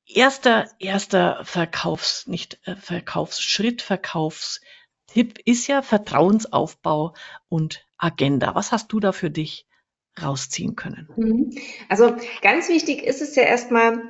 erster, 0.05 0.67
erster 0.79 1.39
Verkaufs, 1.45 2.27
nicht 2.27 2.59
äh, 2.67 2.75
Verkaufsschritt, 2.75 3.81
Verkaufstipp 3.81 5.39
ist 5.45 5.67
ja 5.67 5.81
Vertrauensaufbau 5.81 7.13
und 7.47 7.85
Agenda. 7.97 8.53
Was 8.53 8.73
hast 8.73 8.91
du 8.91 8.99
da 8.99 9.13
für 9.13 9.31
dich 9.31 9.65
rausziehen 10.21 10.75
können? 10.75 11.09
Mhm. 11.15 11.51
Also 11.87 12.15
ganz 12.41 12.69
wichtig 12.69 13.03
ist 13.03 13.21
es 13.21 13.35
ja 13.35 13.43
erstmal, 13.43 14.01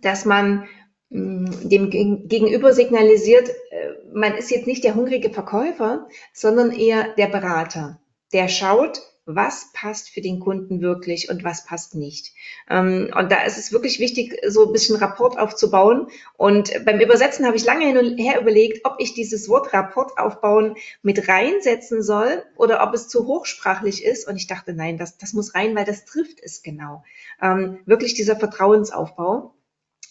dass 0.00 0.24
man 0.24 0.68
mm, 1.10 1.68
dem 1.68 1.90
Gegenüber 1.90 2.72
signalisiert, 2.72 3.48
äh, 3.48 3.92
man 4.12 4.34
ist 4.34 4.50
jetzt 4.50 4.66
nicht 4.66 4.84
der 4.84 4.94
hungrige 4.94 5.30
Verkäufer, 5.30 6.08
sondern 6.32 6.72
eher 6.72 7.14
der 7.14 7.28
Berater, 7.28 8.00
der 8.32 8.48
schaut, 8.48 9.00
was 9.26 9.72
passt 9.72 10.08
für 10.08 10.20
den 10.20 10.38
Kunden 10.38 10.80
wirklich 10.80 11.28
und 11.28 11.42
was 11.42 11.64
passt 11.64 11.96
nicht. 11.96 12.32
Ähm, 12.70 13.10
und 13.14 13.32
da 13.32 13.42
ist 13.42 13.58
es 13.58 13.72
wirklich 13.72 13.98
wichtig, 13.98 14.38
so 14.46 14.66
ein 14.66 14.72
bisschen 14.72 14.96
Rapport 14.96 15.36
aufzubauen. 15.36 16.06
Und 16.36 16.72
beim 16.84 17.00
Übersetzen 17.00 17.44
habe 17.44 17.56
ich 17.56 17.64
lange 17.64 17.86
hin 17.86 17.98
und 17.98 18.18
her 18.18 18.40
überlegt, 18.40 18.86
ob 18.86 18.96
ich 18.98 19.14
dieses 19.14 19.48
Wort 19.48 19.72
Rapport 19.72 20.16
aufbauen 20.16 20.76
mit 21.02 21.28
reinsetzen 21.28 22.02
soll 22.02 22.44
oder 22.56 22.82
ob 22.86 22.94
es 22.94 23.08
zu 23.08 23.26
hochsprachlich 23.26 24.04
ist. 24.04 24.28
Und 24.28 24.36
ich 24.36 24.46
dachte, 24.46 24.72
nein, 24.72 24.96
das, 24.96 25.18
das 25.18 25.32
muss 25.32 25.56
rein, 25.56 25.74
weil 25.74 25.84
das 25.84 26.04
trifft 26.04 26.40
es 26.40 26.62
genau. 26.62 27.02
Ähm, 27.42 27.80
wirklich 27.84 28.14
dieser 28.14 28.36
Vertrauensaufbau. 28.36 29.55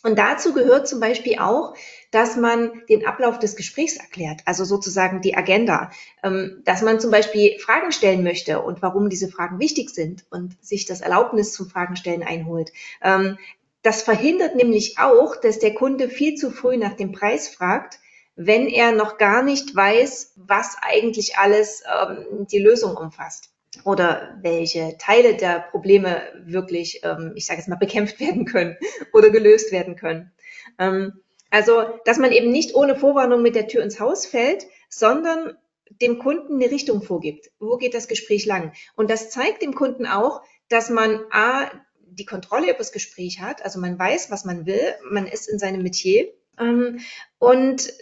Und 0.06 0.20
dazu 0.20 0.54
gehört 0.54 0.88
zum 0.88 1.00
Beispiel 1.00 1.40
auch, 1.40 1.74
dass 2.12 2.36
man 2.36 2.84
den 2.88 3.08
Ablauf 3.08 3.40
des 3.40 3.56
Gesprächs 3.56 3.98
erklärt, 3.98 4.42
also 4.46 4.64
sozusagen 4.64 5.20
die 5.20 5.36
Agenda, 5.36 5.90
ähm, 6.22 6.62
dass 6.64 6.84
man 6.84 7.00
zum 7.00 7.10
Beispiel 7.10 7.58
Fragen 7.58 7.92
stellen 7.92 8.22
möchte 8.22 8.62
und 8.62 8.84
warum 8.84 9.10
diese 9.10 9.30
Fragen 9.30 9.58
wichtig 9.60 9.90
sind 9.90 10.24
und 10.30 10.64
sich 10.64 10.86
das 10.86 11.02
Erlaubnis 11.02 11.54
zum 11.54 11.72
Fragenstellen 11.72 12.22
einholt. 12.22 12.72
Ähm, 13.02 13.40
das 13.82 14.04
verhindert 14.04 14.56
nämlich 14.56 15.00
auch, 15.00 15.36
dass 15.38 15.58
der 15.58 15.74
Kunde 15.74 16.08
viel 16.08 16.36
zu 16.36 16.52
früh 16.52 16.78
nach 16.78 16.94
dem 16.94 17.12
Preis 17.12 17.48
fragt, 17.48 17.98
wenn 18.36 18.68
er 18.68 18.92
noch 18.92 19.18
gar 19.18 19.42
nicht 19.42 19.76
weiß, 19.76 20.34
was 20.36 20.78
eigentlich 20.84 21.40
alles 21.40 21.82
ähm, 21.92 22.46
die 22.46 22.60
Lösung 22.60 22.96
umfasst 22.96 23.55
oder 23.86 24.36
welche 24.42 24.98
Teile 24.98 25.36
der 25.36 25.60
Probleme 25.60 26.24
wirklich, 26.44 27.02
ähm, 27.04 27.34
ich 27.36 27.46
sage 27.46 27.60
jetzt 27.60 27.70
mal, 27.70 27.76
bekämpft 27.76 28.20
werden 28.20 28.46
können 28.46 28.76
oder 29.14 29.30
gelöst 29.30 29.72
werden 29.72 29.96
können. 29.96 30.34
Ähm, 30.80 31.22
also, 31.52 31.84
dass 32.04 32.18
man 32.18 32.32
eben 32.32 32.52
nicht 32.52 32.76
ohne 32.76 32.96
Vorwarnung 32.96 33.44
mit 33.44 33.56
der 33.56 33.68
Tür 33.68 33.84
ins 33.84 34.00
Haus 34.00 34.26
fällt, 34.26 34.66
sondern 34.90 35.56
dem 36.02 36.18
Kunden 36.18 36.56
eine 36.56 36.72
Richtung 36.72 37.04
vorgibt. 37.04 37.52
Wo 37.60 37.78
geht 37.78 37.94
das 37.94 38.08
Gespräch 38.08 38.46
lang? 38.46 38.74
Und 38.96 39.12
das 39.12 39.30
zeigt 39.30 39.62
dem 39.62 39.76
Kunden 39.76 40.08
auch, 40.08 40.42
dass 40.68 40.90
man 40.90 41.20
A, 41.32 41.70
die 42.08 42.26
Kontrolle 42.26 42.70
über 42.70 42.80
das 42.80 42.92
Gespräch 42.92 43.40
hat, 43.40 43.64
also 43.64 43.80
man 43.80 44.00
weiß, 44.00 44.32
was 44.32 44.46
man 44.46 44.66
will, 44.66 44.96
man 45.10 45.28
ist 45.28 45.48
in 45.48 45.60
seinem 45.60 45.84
Metier 45.84 46.30
ähm, 46.60 47.02
und 47.38 47.94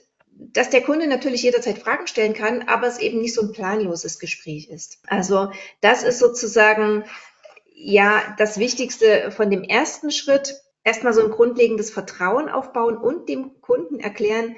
dass 0.52 0.70
der 0.70 0.82
Kunde 0.82 1.08
natürlich 1.08 1.44
jederzeit 1.44 1.80
Fragen 1.80 2.08
stellen 2.08 2.34
kann, 2.34 2.64
aber 2.64 2.88
es 2.88 3.00
eben 3.00 3.22
nicht 3.22 3.34
so 3.34 3.42
ein 3.42 3.52
planloses 3.52 4.20
Gespräch 4.20 4.70
ist. 4.70 5.00
Also 5.08 5.52
das 5.82 6.04
ist 6.04 6.20
sozusagen 6.20 7.06
ja 7.74 8.22
das 8.38 8.58
Wichtigste 8.58 9.32
von 9.32 9.50
dem 9.50 9.64
ersten 9.64 10.12
Schritt. 10.12 10.56
Erstmal 10.84 11.14
so 11.14 11.24
ein 11.24 11.32
grundlegendes 11.32 11.92
Vertrauen 11.92 12.50
aufbauen 12.50 12.98
und 12.98 13.30
dem 13.30 13.62
Kunden 13.62 14.00
erklären, 14.00 14.56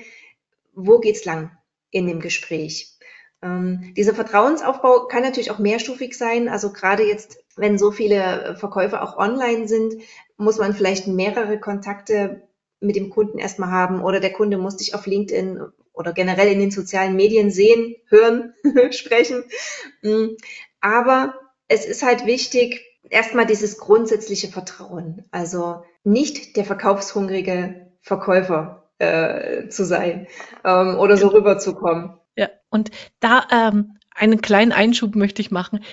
wo 0.74 1.00
geht's 1.00 1.26
lang 1.26 1.52
in 1.92 2.08
dem 2.08 2.20
Gespräch. 2.20 2.98
Ähm, 3.42 3.94
dieser 3.96 4.16
Vertrauensaufbau 4.16 5.08
kann 5.08 5.24
natürlich 5.24 5.52
auch 5.52 5.60
mehrstufig 5.60 6.18
sein. 6.18 6.50
Also 6.50 6.74
gerade 6.74 7.04
jetzt, 7.04 7.38
wenn 7.56 7.78
so 7.78 7.92
viele 7.92 8.56
Verkäufer 8.60 9.04
auch 9.04 9.18
online 9.18 9.68
sind, 9.68 10.02
muss 10.38 10.58
man 10.58 10.74
vielleicht 10.74 11.08
mehrere 11.08 11.60
Kontakte 11.60 12.45
mit 12.80 12.96
dem 12.96 13.10
Kunden 13.10 13.38
erstmal 13.38 13.72
haben 13.72 14.02
oder 14.02 14.20
der 14.20 14.34
Kunde 14.34 14.58
muss 14.58 14.78
dich 14.78 14.96
auf 14.96 15.06
LinkedIn 15.06 15.62
oder 15.94 16.14
generell 16.14 16.52
in 16.52 16.60
den 16.60 16.72
sozialen 16.72 17.16
Medien 17.16 17.52
sehen, 17.52 17.96
hören, 18.08 18.54
sprechen. 18.92 19.44
Mm, 20.02 20.36
aber 20.82 21.36
es 21.68 21.86
ist 21.86 22.04
halt 22.04 22.26
wichtig, 22.26 22.82
erstmal 23.10 23.46
dieses 23.46 23.78
grundsätzliche 23.78 24.50
Vertrauen. 24.50 25.24
Also 25.32 25.84
nicht 26.04 26.58
der 26.58 26.66
verkaufshungrige 26.66 27.88
Verkäufer 28.02 28.90
äh, 29.00 29.68
zu 29.70 29.86
sein 29.86 30.28
ähm, 30.64 30.98
oder 30.98 31.18
so 31.18 31.28
rüberzukommen. 31.30 32.18
Ja, 32.38 32.50
und 32.70 32.92
da 33.20 33.48
ähm, 33.52 33.98
einen 34.14 34.42
kleinen 34.42 34.72
Einschub 34.72 35.16
möchte 35.16 35.42
ich 35.42 35.52
machen. 35.52 35.84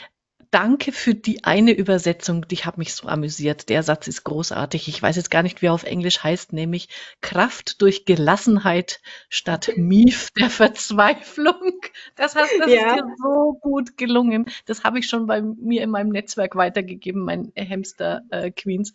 Danke 0.52 0.92
für 0.92 1.14
die 1.14 1.44
eine 1.44 1.72
Übersetzung, 1.72 2.46
die 2.46 2.58
hat 2.58 2.76
mich 2.76 2.92
so 2.92 3.08
amüsiert. 3.08 3.70
Der 3.70 3.82
Satz 3.82 4.06
ist 4.06 4.22
großartig. 4.22 4.86
Ich 4.86 5.02
weiß 5.02 5.16
jetzt 5.16 5.30
gar 5.30 5.42
nicht, 5.42 5.62
wie 5.62 5.66
er 5.66 5.72
auf 5.72 5.84
Englisch 5.84 6.22
heißt, 6.22 6.52
nämlich 6.52 6.90
Kraft 7.22 7.80
durch 7.80 8.04
Gelassenheit 8.04 9.00
statt 9.30 9.72
Mief 9.76 10.28
der 10.38 10.50
Verzweiflung. 10.50 11.80
Das, 12.16 12.36
heißt, 12.36 12.52
das 12.58 12.70
ja. 12.70 12.90
ist 12.90 12.96
dir 12.96 13.14
so 13.16 13.58
gut 13.62 13.96
gelungen. 13.96 14.44
Das 14.66 14.84
habe 14.84 14.98
ich 14.98 15.06
schon 15.06 15.26
bei 15.26 15.40
mir 15.40 15.82
in 15.82 15.88
meinem 15.88 16.10
Netzwerk 16.10 16.54
weitergegeben, 16.54 17.24
mein 17.24 17.50
Hamster 17.56 18.20
äh, 18.28 18.50
Queens. 18.50 18.92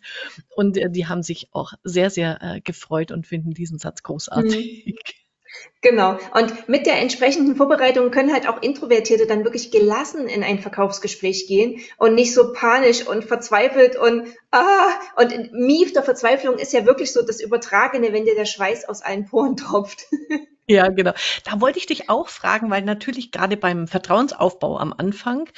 Und 0.54 0.76
äh, 0.76 0.88
die 0.88 1.08
haben 1.08 1.24
sich 1.24 1.48
auch 1.50 1.72
sehr, 1.82 2.10
sehr 2.10 2.38
äh, 2.40 2.60
gefreut 2.60 3.10
und 3.10 3.26
finden 3.26 3.50
diesen 3.50 3.80
Satz 3.80 4.04
großartig. 4.04 4.84
Mhm. 4.86 4.94
Genau. 5.80 6.18
Und 6.34 6.68
mit 6.68 6.86
der 6.86 6.98
entsprechenden 7.00 7.54
Vorbereitung 7.54 8.10
können 8.10 8.32
halt 8.32 8.48
auch 8.48 8.62
Introvertierte 8.62 9.26
dann 9.26 9.44
wirklich 9.44 9.70
gelassen 9.70 10.26
in 10.26 10.42
ein 10.42 10.58
Verkaufsgespräch 10.58 11.46
gehen 11.46 11.80
und 11.98 12.14
nicht 12.14 12.34
so 12.34 12.52
panisch 12.52 13.06
und 13.06 13.24
verzweifelt 13.24 13.96
und 13.96 14.26
ah, 14.50 14.90
und 15.16 15.52
Mief 15.52 15.92
der 15.92 16.02
Verzweiflung 16.02 16.58
ist 16.58 16.72
ja 16.72 16.84
wirklich 16.84 17.12
so 17.12 17.22
das 17.24 17.40
Übertragene, 17.40 18.12
wenn 18.12 18.24
dir 18.24 18.34
der 18.34 18.44
Schweiß 18.44 18.88
aus 18.88 19.02
allen 19.02 19.26
Poren 19.26 19.56
tropft. 19.56 20.06
Ja, 20.70 20.88
genau. 20.88 21.12
Da 21.46 21.62
wollte 21.62 21.78
ich 21.78 21.86
dich 21.86 22.10
auch 22.10 22.28
fragen, 22.28 22.68
weil 22.68 22.82
natürlich 22.82 23.32
gerade 23.32 23.56
beim 23.56 23.88
Vertrauensaufbau 23.88 24.78
am 24.78 24.92
Anfang 24.92 25.48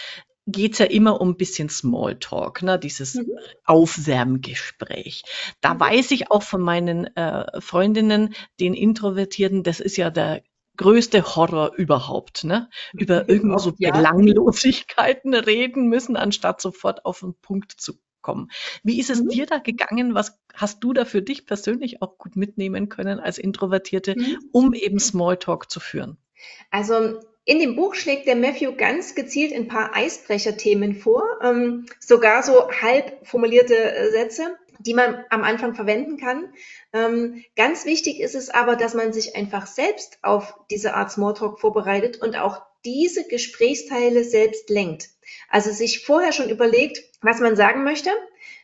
geht's 0.52 0.78
ja 0.78 0.86
immer 0.86 1.20
um 1.20 1.30
ein 1.30 1.36
bisschen 1.36 1.68
Smalltalk, 1.68 2.62
ne? 2.62 2.78
dieses 2.78 3.14
mhm. 3.14 3.30
Aufwärmgespräch. 3.64 5.22
Da 5.60 5.74
mhm. 5.74 5.80
weiß 5.80 6.10
ich 6.12 6.30
auch 6.30 6.42
von 6.42 6.60
meinen 6.60 7.14
äh, 7.16 7.60
Freundinnen, 7.60 8.34
den 8.58 8.74
Introvertierten, 8.74 9.62
das 9.62 9.80
ist 9.80 9.96
ja 9.96 10.10
der 10.10 10.42
größte 10.76 11.36
Horror 11.36 11.74
überhaupt, 11.76 12.44
ne? 12.44 12.70
Über 12.94 13.28
irgendwo 13.28 13.58
so 13.58 13.74
ja. 13.78 13.90
Belanglosigkeiten 13.92 15.34
reden 15.34 15.88
müssen, 15.88 16.16
anstatt 16.16 16.62
sofort 16.62 17.04
auf 17.04 17.20
den 17.20 17.34
Punkt 17.34 17.72
zu 17.72 17.98
kommen. 18.22 18.50
Wie 18.82 18.98
ist 18.98 19.10
es 19.10 19.22
mhm. 19.22 19.28
dir 19.28 19.46
da 19.46 19.58
gegangen? 19.58 20.14
Was 20.14 20.40
hast 20.54 20.82
du 20.82 20.92
da 20.92 21.04
für 21.04 21.22
dich 21.22 21.46
persönlich 21.46 22.00
auch 22.00 22.16
gut 22.18 22.36
mitnehmen 22.36 22.88
können 22.88 23.20
als 23.20 23.36
Introvertierte, 23.38 24.14
mhm. 24.16 24.38
um 24.52 24.72
eben 24.72 24.98
Smalltalk 24.98 25.70
zu 25.70 25.80
führen? 25.80 26.16
Also 26.70 27.20
in 27.44 27.58
dem 27.58 27.76
Buch 27.76 27.94
schlägt 27.94 28.26
der 28.26 28.36
Matthew 28.36 28.76
ganz 28.76 29.14
gezielt 29.14 29.52
ein 29.52 29.68
paar 29.68 29.94
Eisbrecherthemen 29.94 30.94
vor, 30.94 31.24
ähm, 31.42 31.86
sogar 31.98 32.42
so 32.42 32.70
halb 32.70 33.26
formulierte 33.26 33.74
äh, 33.74 34.10
Sätze, 34.10 34.58
die 34.78 34.94
man 34.94 35.24
am 35.30 35.42
Anfang 35.42 35.74
verwenden 35.74 36.16
kann. 36.16 36.52
Ähm, 36.92 37.44
ganz 37.56 37.84
wichtig 37.84 38.20
ist 38.20 38.34
es 38.34 38.50
aber, 38.50 38.76
dass 38.76 38.94
man 38.94 39.12
sich 39.12 39.36
einfach 39.36 39.66
selbst 39.66 40.18
auf 40.22 40.54
diese 40.70 40.94
Art 40.94 41.10
Smalltalk 41.10 41.60
vorbereitet 41.60 42.20
und 42.22 42.36
auch 42.36 42.62
diese 42.84 43.26
Gesprächsteile 43.26 44.24
selbst 44.24 44.70
lenkt. 44.70 45.10
Also 45.48 45.70
sich 45.70 46.04
vorher 46.04 46.32
schon 46.32 46.50
überlegt, 46.50 47.02
was 47.20 47.40
man 47.40 47.56
sagen 47.56 47.84
möchte, 47.84 48.10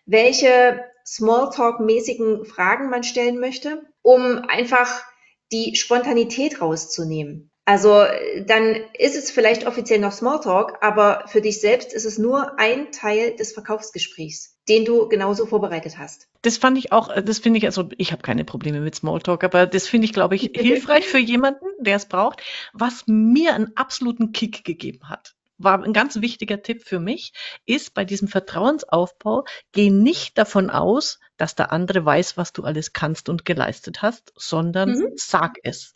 welche 0.07 0.85
Smalltalk-mäßigen 1.07 2.45
Fragen 2.45 2.89
man 2.89 3.05
stellen 3.05 3.39
möchte, 3.39 3.83
um 4.03 4.39
einfach 4.49 5.05
die 5.53 5.77
Spontanität 5.77 6.61
rauszunehmen. 6.61 7.51
Also 7.69 8.05
dann 8.47 8.77
ist 8.97 9.17
es 9.17 9.33
vielleicht 9.33 9.67
offiziell 9.67 9.99
noch 9.99 10.13
Smalltalk, 10.13 10.79
aber 10.83 11.25
für 11.27 11.41
dich 11.41 11.61
selbst 11.61 11.93
ist 11.93 12.05
es 12.05 12.17
nur 12.17 12.61
ein 12.61 12.93
Teil 12.93 13.35
des 13.35 13.53
Verkaufsgesprächs, 13.53 14.57
den 14.69 14.85
du 14.85 15.09
genauso 15.09 15.47
vorbereitet 15.47 15.99
hast. 15.99 16.29
Das 16.43 16.59
fand 16.59 16.79
ich 16.79 16.93
auch, 16.93 17.13
das 17.21 17.41
finde 17.41 17.59
ich, 17.59 17.67
also 17.67 17.89
ich 17.99 18.13
habe 18.13 18.23
keine 18.23 18.45
Probleme 18.45 18.79
mit 18.81 18.95
Smalltalk, 18.95 19.43
aber 19.43 19.67
das 19.67 19.89
finde 19.89 20.05
ich, 20.05 20.13
glaube 20.13 20.37
ich, 20.37 20.43
hilfreich 20.55 21.09
für 21.09 21.19
jemanden, 21.19 21.67
der 21.81 21.97
es 21.97 22.07
braucht. 22.07 22.41
Was 22.73 23.03
mir 23.09 23.55
einen 23.55 23.77
absoluten 23.77 24.31
Kick 24.31 24.63
gegeben 24.63 25.09
hat, 25.09 25.35
war 25.59 25.83
ein 25.83 25.93
ganz 25.93 26.21
wichtiger 26.21 26.63
Tipp 26.63 26.85
für 26.85 27.01
mich, 27.01 27.33
ist 27.65 27.95
bei 27.95 28.05
diesem 28.05 28.29
Vertrauensaufbau, 28.29 29.45
geh 29.73 29.91
nicht 29.91 30.39
davon 30.39 30.71
aus, 30.71 31.19
dass 31.37 31.57
der 31.57 31.73
andere 31.73 32.05
weiß, 32.05 32.37
was 32.37 32.53
du 32.53 32.63
alles 32.63 32.93
kannst 32.93 33.29
und 33.29 33.45
geleistet 33.45 34.03
hast, 34.03 34.33
sondern 34.37 34.91
mhm. 34.91 35.13
sag 35.17 35.57
es. 35.65 35.95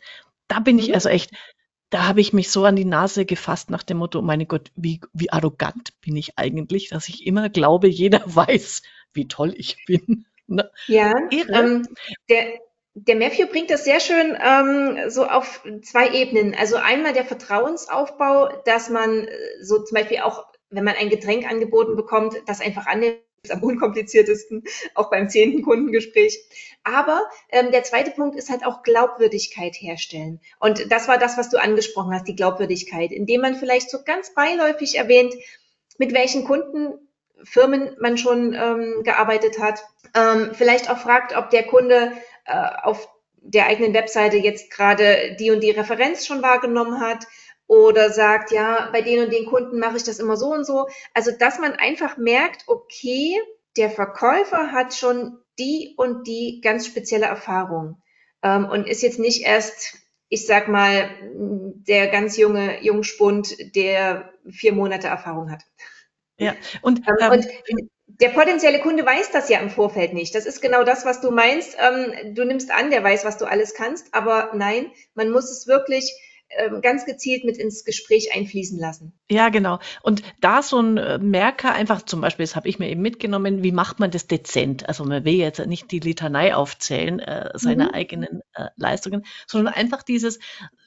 Da 0.49 0.59
bin 0.59 0.77
ich 0.77 0.89
mhm. 0.89 0.95
also 0.95 1.07
echt 1.07 1.31
da 1.91 2.07
habe 2.07 2.21
ich 2.21 2.33
mich 2.33 2.49
so 2.49 2.63
an 2.65 2.75
die 2.75 2.85
Nase 2.85 3.25
gefasst 3.25 3.69
nach 3.69 3.83
dem 3.83 3.97
Motto, 3.97 4.21
meine 4.21 4.45
Gott, 4.45 4.71
wie, 4.75 5.01
wie 5.13 5.31
arrogant 5.31 5.93
bin 6.01 6.15
ich 6.15 6.39
eigentlich, 6.39 6.89
dass 6.89 7.09
ich 7.09 7.27
immer 7.27 7.49
glaube, 7.49 7.87
jeder 7.87 8.23
weiß, 8.25 8.81
wie 9.13 9.27
toll 9.27 9.53
ich 9.55 9.77
bin. 9.85 10.25
Ne? 10.47 10.69
Ja, 10.87 11.13
ähm, 11.31 11.87
der, 12.29 12.59
der 12.93 13.15
Matthew 13.15 13.47
bringt 13.47 13.69
das 13.69 13.85
sehr 13.85 14.01
schön 14.01 14.37
ähm, 14.37 15.09
so 15.09 15.25
auf 15.25 15.63
zwei 15.81 16.09
Ebenen. 16.11 16.53
Also 16.53 16.75
einmal 16.75 17.13
der 17.13 17.23
Vertrauensaufbau, 17.23 18.61
dass 18.65 18.89
man 18.89 19.27
äh, 19.29 19.37
so 19.61 19.81
zum 19.81 19.95
Beispiel 19.95 20.19
auch, 20.19 20.43
wenn 20.69 20.83
man 20.83 20.95
ein 20.95 21.09
Getränk 21.09 21.49
angeboten 21.49 21.95
bekommt, 21.95 22.35
das 22.47 22.59
einfach 22.59 22.85
annimmt 22.85 23.21
ist 23.43 23.51
am 23.51 23.63
unkompliziertesten, 23.63 24.63
auch 24.93 25.09
beim 25.09 25.29
zehnten 25.29 25.63
Kundengespräch. 25.63 26.39
Aber 26.83 27.23
ähm, 27.49 27.71
der 27.71 27.83
zweite 27.83 28.11
Punkt 28.11 28.35
ist 28.35 28.49
halt 28.49 28.65
auch 28.65 28.83
Glaubwürdigkeit 28.83 29.75
herstellen. 29.75 30.39
Und 30.59 30.91
das 30.91 31.07
war 31.07 31.17
das, 31.17 31.37
was 31.37 31.49
du 31.49 31.57
angesprochen 31.57 32.13
hast, 32.13 32.27
die 32.27 32.35
Glaubwürdigkeit, 32.35 33.11
indem 33.11 33.41
man 33.41 33.55
vielleicht 33.55 33.89
so 33.89 33.99
ganz 34.03 34.33
beiläufig 34.33 34.95
erwähnt, 34.95 35.33
mit 35.97 36.13
welchen 36.13 36.45
Kundenfirmen 36.45 37.95
man 37.99 38.17
schon 38.17 38.53
ähm, 38.53 39.01
gearbeitet 39.03 39.59
hat. 39.59 39.83
Ähm, 40.15 40.51
vielleicht 40.53 40.91
auch 40.91 40.99
fragt, 40.99 41.35
ob 41.35 41.49
der 41.49 41.63
Kunde 41.63 42.11
äh, 42.45 42.67
auf 42.83 43.09
der 43.43 43.65
eigenen 43.65 43.95
Webseite 43.95 44.37
jetzt 44.37 44.69
gerade 44.69 45.35
die 45.39 45.49
und 45.49 45.61
die 45.61 45.71
Referenz 45.71 46.27
schon 46.27 46.43
wahrgenommen 46.43 47.01
hat 47.01 47.25
oder 47.71 48.09
sagt, 48.09 48.51
ja, 48.51 48.89
bei 48.91 49.01
den 49.01 49.23
und 49.23 49.31
den 49.31 49.45
Kunden 49.45 49.79
mache 49.79 49.95
ich 49.95 50.03
das 50.03 50.19
immer 50.19 50.35
so 50.35 50.47
und 50.47 50.65
so. 50.65 50.89
Also, 51.13 51.31
dass 51.31 51.57
man 51.57 51.71
einfach 51.71 52.17
merkt, 52.17 52.65
okay, 52.67 53.39
der 53.77 53.89
Verkäufer 53.89 54.73
hat 54.73 54.93
schon 54.93 55.37
die 55.57 55.93
und 55.95 56.27
die 56.27 56.59
ganz 56.61 56.85
spezielle 56.85 57.27
Erfahrung 57.27 58.01
ähm, 58.43 58.65
und 58.65 58.89
ist 58.89 59.03
jetzt 59.03 59.19
nicht 59.19 59.43
erst, 59.43 59.99
ich 60.27 60.45
sag 60.45 60.67
mal, 60.67 61.11
der 61.33 62.09
ganz 62.09 62.35
junge 62.35 62.83
Jungspund, 62.83 63.55
der 63.73 64.33
vier 64.49 64.73
Monate 64.73 65.07
Erfahrung 65.07 65.49
hat. 65.49 65.63
Ja, 66.35 66.55
und, 66.81 66.99
ähm, 67.07 67.15
ähm, 67.21 67.31
und 67.31 67.47
der 68.07 68.29
potenzielle 68.29 68.81
Kunde 68.81 69.05
weiß 69.05 69.31
das 69.31 69.47
ja 69.47 69.59
im 69.59 69.69
Vorfeld 69.69 70.11
nicht. 70.13 70.35
Das 70.35 70.45
ist 70.45 70.59
genau 70.59 70.83
das, 70.83 71.05
was 71.05 71.21
du 71.21 71.31
meinst. 71.31 71.77
Ähm, 71.79 72.35
du 72.35 72.43
nimmst 72.43 72.69
an, 72.69 72.91
der 72.91 73.01
weiß, 73.01 73.23
was 73.23 73.37
du 73.37 73.45
alles 73.45 73.73
kannst, 73.75 74.13
aber 74.13 74.51
nein, 74.55 74.91
man 75.13 75.29
muss 75.29 75.49
es 75.49 75.67
wirklich 75.67 76.11
ganz 76.81 77.05
gezielt 77.05 77.43
mit 77.43 77.57
ins 77.57 77.85
Gespräch 77.85 78.35
einfließen 78.35 78.79
lassen. 78.79 79.13
Ja, 79.29 79.49
genau. 79.49 79.79
Und 80.01 80.21
da 80.41 80.61
so 80.61 80.79
ein 80.79 80.97
äh, 80.97 81.17
Merker 81.17 81.73
einfach 81.73 82.03
zum 82.03 82.21
Beispiel, 82.21 82.43
das 82.43 82.55
habe 82.55 82.67
ich 82.67 82.79
mir 82.79 82.89
eben 82.89 83.01
mitgenommen, 83.01 83.63
wie 83.63 83.71
macht 83.71 83.99
man 83.99 84.11
das 84.11 84.27
dezent? 84.27 84.87
Also 84.87 85.05
man 85.05 85.25
will 85.25 85.35
jetzt 85.35 85.65
nicht 85.65 85.91
die 85.91 85.99
Litanei 85.99 86.53
aufzählen, 86.55 87.19
äh, 87.19 87.51
seine 87.55 87.85
mhm. 87.85 87.91
eigenen 87.91 88.41
äh, 88.53 88.67
Leistungen, 88.75 89.25
sondern 89.47 89.73
einfach 89.73 90.03
dieses 90.03 90.39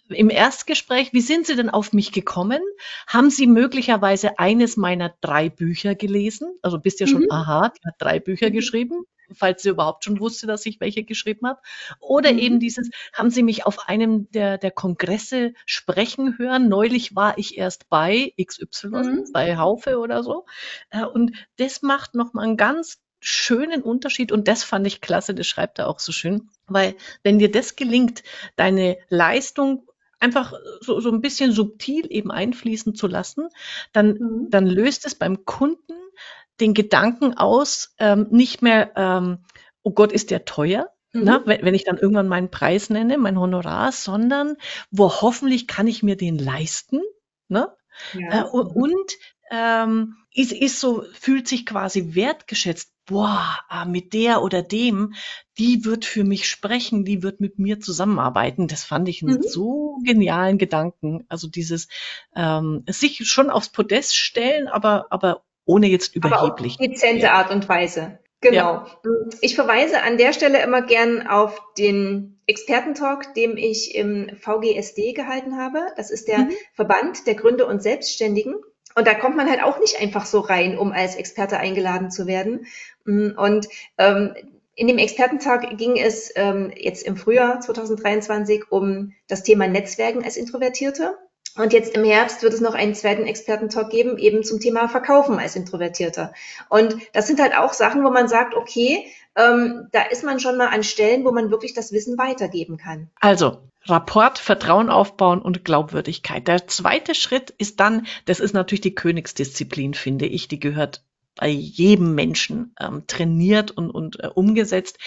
im 0.09 0.29
Erstgespräch, 0.29 1.13
wie 1.15 1.23
sind 1.23 1.47
Sie 1.47 1.57
denn 1.57 1.71
auf 1.71 1.95
mich 1.95 2.13
gekommen? 2.13 2.61
Haben 3.07 3.31
Sie 3.31 3.47
möglicherweise 3.47 4.39
eines 4.39 4.77
meiner 4.77 5.15
drei 5.23 5.49
Bücher 5.49 5.95
gelesen? 5.95 6.59
Also 6.61 6.79
bist 6.79 7.01
ja 7.01 7.07
schon, 7.07 7.23
mhm. 7.23 7.31
aha, 7.31 7.71
die 7.71 7.87
hat 7.89 7.95
drei 7.99 8.21
Bücher 8.21 8.51
mhm. 8.51 8.53
geschrieben 8.53 9.05
falls 9.35 9.63
sie 9.63 9.71
überhaupt 9.71 10.05
schon 10.05 10.21
wusste, 10.21 10.47
dass 10.47 10.67
ich 10.67 10.81
welche 10.81 11.05
geschrieben 11.05 11.47
habe. 11.47 11.61
Oder 12.01 12.33
mhm. 12.33 12.39
eben 12.39 12.61
dieses, 12.61 12.91
haben 13.13 13.31
Sie 13.31 13.43
mich 13.43 13.67
auf 13.67 13.89
einem 13.89 14.31
der, 14.31 14.59
der 14.59 14.71
Kongresse 14.71 15.55
sprechen 15.67 16.39
hören? 16.39 16.69
Neulich 16.69 17.15
war 17.15 17.39
ich 17.39 17.59
erst 17.59 17.89
bei 17.89 18.33
XY, 18.43 18.89
mhm. 18.89 19.25
bei 19.33 19.57
Haufe 19.57 19.99
oder 19.99 20.23
so. 20.23 20.47
Äh, 20.91 21.05
und 21.05 21.33
das 21.57 21.83
macht 21.83 22.15
nochmal 22.15 22.45
einen 22.45 22.57
ganz 22.57 23.01
schönen 23.21 23.83
Unterschied 23.83 24.33
und 24.33 24.49
das 24.49 24.65
fand 24.65 24.87
ich 24.87 25.01
klasse, 25.01 25.35
das 25.35 25.47
schreibt 25.47 25.79
er 25.79 25.89
auch 25.89 25.99
so 25.99 26.13
schön, 26.13 26.51
weil 26.67 26.95
wenn 27.23 27.39
dir 27.39 27.51
das 27.51 27.75
gelingt, 27.75 28.23
deine 28.55 28.99
Leistung 29.09 29.89
einfach 30.21 30.53
so, 30.81 31.01
so 31.01 31.11
ein 31.11 31.23
bisschen 31.23 31.53
subtil 31.53 32.07
eben 32.11 32.31
einfließen 32.31 32.95
zu 32.95 33.07
lassen, 33.07 33.49
dann, 33.93 34.19
mhm. 34.19 34.51
dann 34.51 34.67
löst 34.67 35.07
es 35.07 35.15
beim 35.15 35.45
Kunden 35.47 35.95
den 36.61 36.75
Gedanken 36.75 37.37
aus, 37.37 37.95
ähm, 37.99 38.29
nicht 38.31 38.63
mehr, 38.63 38.93
ähm, 38.97 39.39
oh 39.83 39.93
Gott, 39.93 40.13
ist 40.13 40.31
der 40.31 40.45
teuer? 40.45 40.91
Ne? 41.13 41.21
Mhm. 41.21 41.25
Na, 41.25 41.43
wenn, 41.47 41.63
wenn 41.65 41.75
ich 41.75 41.85
dann 41.85 41.99
irgendwann 41.99 42.29
meinen 42.29 42.51
Preis 42.51 42.91
nenne, 42.91 43.19
mein 43.19 43.39
Honorar, 43.39 43.93
sondern 43.93 44.57
wo 44.91 45.11
hoffentlich 45.11 45.67
kann 45.67 45.87
ich 45.87 46.03
mir 46.03 46.17
den 46.17 46.39
leisten. 46.39 47.01
Ne? 47.49 47.73
Ja. 48.15 48.43
Äh, 48.43 48.49
und, 48.51 49.13
ähm, 49.51 50.17
ist, 50.33 50.53
ist 50.53 50.81
so, 50.81 51.05
fühlt 51.13 51.47
sich 51.47 51.65
quasi 51.65 52.15
wertgeschätzt. 52.15 52.91
Boah, 53.07 53.59
ah, 53.69 53.85
mit 53.85 54.15
der 54.15 54.43
oder 54.43 54.63
dem, 54.63 55.13
die 55.59 55.85
wird 55.85 56.07
für 56.07 56.25
mich 56.25 56.49
sprechen, 56.49 57.05
die 57.05 57.23
wird 57.23 57.39
mit 57.39 57.59
mir 57.59 57.79
zusammenarbeiten. 57.79 58.67
Das 58.67 58.83
fand 58.83 59.11
ich 59.11 59.23
einen 59.23 59.37
mhm. 59.37 59.43
so 59.43 59.99
genialen 60.05 60.57
Gedanken. 60.57 61.25
Also 61.29 61.47
dieses 61.47 61.89
ähm, 62.35 62.83
sich 62.89 63.29
schon 63.29 63.51
aufs 63.51 63.69
Podest 63.69 64.17
stellen, 64.17 64.69
aber, 64.69 65.09
aber 65.11 65.45
ohne 65.65 65.87
jetzt 65.87 66.15
überheblich. 66.15 66.77
Aber 66.79 66.85
auf 66.85 66.91
dezente 66.91 67.33
Art 67.33 67.51
und 67.51 67.69
Weise. 67.69 68.19
Genau. 68.41 68.57
Ja. 68.57 68.87
Ich 69.41 69.55
verweise 69.55 70.03
an 70.03 70.19
der 70.19 70.33
Stelle 70.33 70.63
immer 70.63 70.83
gern 70.83 71.27
auf 71.27 71.61
den 71.79 72.39
Expertentalk, 72.47 73.33
den 73.35 73.57
ich 73.57 73.95
im 73.95 74.31
VGSD 74.37 75.15
gehalten 75.15 75.57
habe. 75.57 75.79
Das 75.97 76.11
ist 76.11 76.29
der 76.29 76.41
mhm. 76.41 76.53
Verband 76.75 77.27
der 77.27 77.35
Gründer 77.35 77.67
und 77.67 77.83
Selbstständigen. 77.83 78.57
Und 78.95 79.07
da 79.07 79.15
kommt 79.15 79.37
man 79.37 79.49
halt 79.49 79.63
auch 79.63 79.81
nicht 79.81 80.01
einfach 80.01 80.27
so 80.27 80.41
rein, 80.41 80.79
um 80.79 80.93
als 80.93 81.17
Experte 81.17 81.59
eingeladen 81.59 82.11
zu 82.11 82.27
werden. 82.27 82.67
Und 83.07 83.69
ähm, 83.99 84.35
in 84.77 84.87
dem 84.89 84.99
Expertentag 84.99 85.77
ging 85.79 85.97
es 85.97 86.31
ähm, 86.37 86.73
jetzt 86.77 87.07
im 87.07 87.17
Frühjahr 87.17 87.61
2023 87.61 88.71
um 88.71 89.13
das 89.27 89.43
Thema 89.43 89.67
Netzwerken 89.67 90.25
als 90.25 90.37
Introvertierte. 90.37 91.17
Und 91.57 91.73
jetzt 91.73 91.95
im 91.95 92.05
Herbst 92.05 92.43
wird 92.43 92.53
es 92.53 92.61
noch 92.61 92.75
einen 92.75 92.95
zweiten 92.95 93.27
Expertentalk 93.27 93.89
geben, 93.91 94.19
eben 94.19 94.43
zum 94.43 94.59
Thema 94.59 94.89
Verkaufen 94.89 95.39
als 95.39 95.55
Introvertierter. 95.55 96.33
Und 96.69 96.97
das 97.13 97.29
sind 97.29 97.41
halt 97.41 97.57
auch 97.57 97.73
Sachen, 97.73 98.05
wo 98.05 98.11
man 98.11 98.27
sagt, 98.27 98.55
okay, 98.55 99.07
ähm, 99.37 99.89
da 99.93 100.03
ist 100.03 100.25
man 100.25 100.41
schon 100.41 100.57
mal 100.57 100.69
an 100.69 100.83
Stellen, 100.83 101.25
wo 101.25 101.31
man 101.31 101.51
wirklich 101.51 101.73
das 101.73 101.93
Wissen 101.93 102.19
weitergeben 102.19 102.77
kann. 102.77 103.09
Also, 103.21 103.59
Rapport, 103.87 104.39
Vertrauen 104.39 104.91
aufbauen 104.91 105.43
und 105.43 105.65
Glaubwürdigkeit. 105.65 106.49
Der 106.49 106.67
zweite 106.67 107.15
Schritt 107.15 107.51
ist 107.51 107.81
dann, 107.81 108.07
das 108.25 108.41
ist 108.41 108.55
natürlich 108.55 108.81
die 108.81 108.95
Königsdisziplin, 108.95 109.95
finde 109.95 110.27
ich, 110.27 110.49
die 110.49 110.59
gehört 110.59 111.03
bei 111.35 111.49
jedem 111.49 112.15
Menschen 112.15 112.75
ähm, 112.81 113.05
trainiert 113.07 113.71
und, 113.73 113.91
und 113.91 114.23
äh, 114.23 114.29
umgesetzt, 114.29 114.99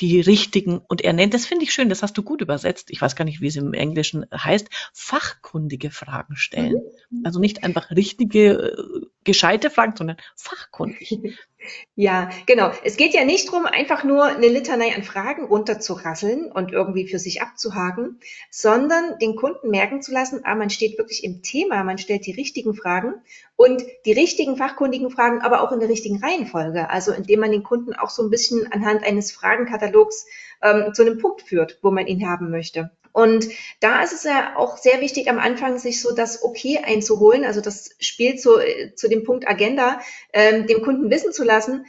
die 0.00 0.20
richtigen, 0.20 0.78
und 0.78 1.00
er 1.02 1.12
nennt, 1.12 1.34
das 1.34 1.46
finde 1.46 1.64
ich 1.64 1.72
schön, 1.72 1.88
das 1.88 2.02
hast 2.02 2.16
du 2.18 2.22
gut 2.22 2.40
übersetzt, 2.40 2.90
ich 2.90 3.00
weiß 3.00 3.16
gar 3.16 3.24
nicht, 3.24 3.40
wie 3.40 3.46
es 3.46 3.56
im 3.56 3.72
Englischen 3.72 4.26
heißt, 4.32 4.68
fachkundige 4.92 5.90
Fragen 5.90 6.36
stellen. 6.36 6.82
Mhm. 7.10 7.22
Also 7.24 7.40
nicht 7.40 7.64
einfach 7.64 7.90
richtige, 7.90 8.50
äh, 8.52 9.06
gescheite 9.24 9.70
Fragen, 9.70 9.94
sondern 9.96 10.16
fachkundig. 10.36 11.18
Ja, 11.94 12.30
genau. 12.46 12.70
Es 12.84 12.96
geht 12.96 13.14
ja 13.14 13.24
nicht 13.24 13.48
darum, 13.48 13.66
einfach 13.66 14.04
nur 14.04 14.24
eine 14.24 14.48
Litanei 14.48 14.94
an 14.94 15.02
Fragen 15.02 15.44
runterzurasseln 15.44 16.50
und 16.52 16.72
irgendwie 16.72 17.06
für 17.08 17.18
sich 17.18 17.42
abzuhaken, 17.42 18.20
sondern 18.50 19.18
den 19.18 19.36
Kunden 19.36 19.70
merken 19.70 20.02
zu 20.02 20.12
lassen, 20.12 20.40
ah, 20.44 20.54
man 20.54 20.70
steht 20.70 20.98
wirklich 20.98 21.24
im 21.24 21.42
Thema, 21.42 21.84
man 21.84 21.98
stellt 21.98 22.26
die 22.26 22.32
richtigen 22.32 22.74
Fragen 22.74 23.14
und 23.56 23.82
die 24.04 24.12
richtigen 24.12 24.56
fachkundigen 24.56 25.10
Fragen, 25.10 25.40
aber 25.40 25.62
auch 25.62 25.72
in 25.72 25.80
der 25.80 25.88
richtigen 25.88 26.22
Reihenfolge. 26.22 26.90
Also 26.90 27.12
indem 27.12 27.40
man 27.40 27.50
den 27.50 27.62
Kunden 27.62 27.94
auch 27.94 28.10
so 28.10 28.22
ein 28.22 28.30
bisschen 28.30 28.70
anhand 28.72 29.04
eines 29.04 29.32
Fragenkatalogs 29.32 30.26
ähm, 30.62 30.92
zu 30.94 31.02
einem 31.02 31.18
Punkt 31.18 31.42
führt, 31.42 31.78
wo 31.82 31.90
man 31.90 32.06
ihn 32.06 32.28
haben 32.28 32.50
möchte. 32.50 32.90
Und 33.16 33.48
da 33.80 34.02
ist 34.02 34.12
es 34.12 34.24
ja 34.24 34.56
auch 34.56 34.76
sehr 34.76 35.00
wichtig, 35.00 35.30
am 35.30 35.38
Anfang 35.38 35.78
sich 35.78 36.02
so 36.02 36.14
das 36.14 36.42
Okay 36.42 36.80
einzuholen, 36.84 37.46
also 37.46 37.62
das 37.62 37.96
Spiel 37.98 38.36
zu, 38.36 38.58
zu 38.94 39.08
dem 39.08 39.24
Punkt 39.24 39.48
Agenda, 39.48 40.00
ähm, 40.34 40.66
dem 40.66 40.82
Kunden 40.82 41.08
wissen 41.08 41.32
zu 41.32 41.42
lassen, 41.42 41.86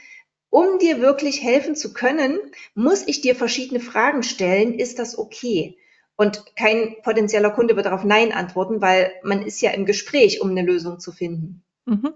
um 0.49 0.79
dir 0.79 1.01
wirklich 1.01 1.43
helfen 1.43 1.75
zu 1.75 1.91
können, 1.91 2.39
muss 2.75 3.05
ich 3.05 3.19
dir 3.19 3.35
verschiedene 3.35 3.81
Fragen 3.81 4.23
stellen, 4.23 4.79
ist 4.79 4.99
das 4.99 5.17
okay? 5.17 5.77
Und 6.15 6.45
kein 6.55 6.95
potenzieller 7.03 7.49
Kunde 7.49 7.75
wird 7.75 7.87
darauf 7.87 8.05
Nein 8.05 8.31
antworten, 8.31 8.79
weil 8.79 9.11
man 9.21 9.45
ist 9.45 9.59
ja 9.59 9.71
im 9.71 9.85
Gespräch, 9.85 10.39
um 10.39 10.51
eine 10.51 10.61
Lösung 10.61 11.01
zu 11.01 11.11
finden. 11.11 11.61
Mhm. 11.87 12.15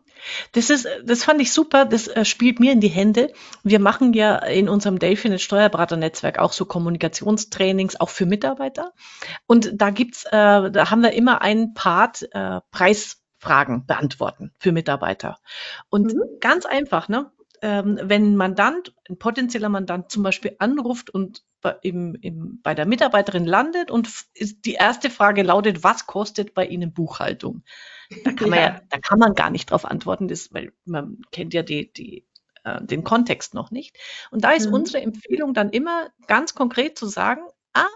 Das 0.52 0.70
ist, 0.70 0.86
das 1.06 1.24
fand 1.24 1.40
ich 1.40 1.54
super. 1.54 1.86
Das 1.86 2.10
äh, 2.10 2.26
spielt 2.26 2.60
mir 2.60 2.74
in 2.74 2.82
die 2.82 2.90
Hände. 2.90 3.32
Wir 3.64 3.80
machen 3.80 4.12
ja 4.12 4.36
in 4.36 4.68
unserem 4.68 5.00
Delphinet 5.00 5.40
Steuerberaternetzwerk 5.40 6.40
auch 6.40 6.52
so 6.52 6.66
Kommunikationstrainings 6.66 7.98
auch 7.98 8.10
für 8.10 8.26
Mitarbeiter. 8.26 8.92
Und 9.48 9.72
da 9.76 9.90
gibt's, 9.90 10.26
äh, 10.26 10.30
da 10.72 10.92
haben 10.92 11.02
wir 11.02 11.14
immer 11.14 11.42
einen 11.42 11.74
Part 11.74 12.28
äh, 12.34 12.60
Preisfragen 12.72 13.86
beantworten 13.86 14.52
für 14.60 14.74
Mitarbeiter. 14.74 15.38
Und 15.90 16.14
mhm. 16.14 16.22
ganz 16.42 16.66
einfach, 16.66 17.08
ne? 17.08 17.32
Ähm, 17.64 17.98
wenn 18.02 18.34
ein 18.34 18.36
Mandant, 18.36 18.94
ein 19.08 19.20
potenzieller 19.20 19.70
Mandant 19.70 20.12
zum 20.12 20.24
Beispiel 20.24 20.56
anruft 20.58 21.12
und 21.12 21.44
bei, 21.62 21.78
im, 21.84 22.16
im, 22.16 22.60
bei 22.62 22.74
der 22.74 22.88
Mitarbeiterin 22.88 23.46
landet 23.46 23.92
und 23.92 24.10
die 24.66 24.74
erste 24.74 25.12
Frage 25.12 25.44
lautet, 25.44 25.84
was 25.84 26.08
kostet 26.08 26.56
bei 26.56 26.66
Ihnen 26.66 26.92
Buchhaltung? 26.92 27.64
Da 28.24 28.32
kann 28.34 28.50
man 28.50 28.60
ja, 28.60 28.66
ja 28.66 28.82
da 28.90 28.98
kann 29.00 29.20
man 29.20 29.34
gar 29.34 29.50
nicht 29.50 29.72
drauf 29.72 29.86
antworten, 29.86 30.28
das, 30.28 30.54
weil 30.54 30.74
man 30.86 31.22
kennt 31.32 31.54
ja 31.54 31.64
die, 31.64 31.92
die, 31.92 32.28
äh, 32.64 32.84
den 32.84 33.04
Kontext 33.04 33.54
noch 33.54 33.72
nicht. 33.72 33.98
Und 34.32 34.44
da 34.44 34.52
ist 34.52 34.68
mhm. 34.68 34.76
unsere 34.76 35.02
Empfehlung 35.02 35.54
dann 35.54 35.70
immer 35.70 36.10
ganz 36.28 36.54
konkret 36.54 36.98
zu 36.98 37.08
sagen, 37.08 37.42
ah, 37.74 37.88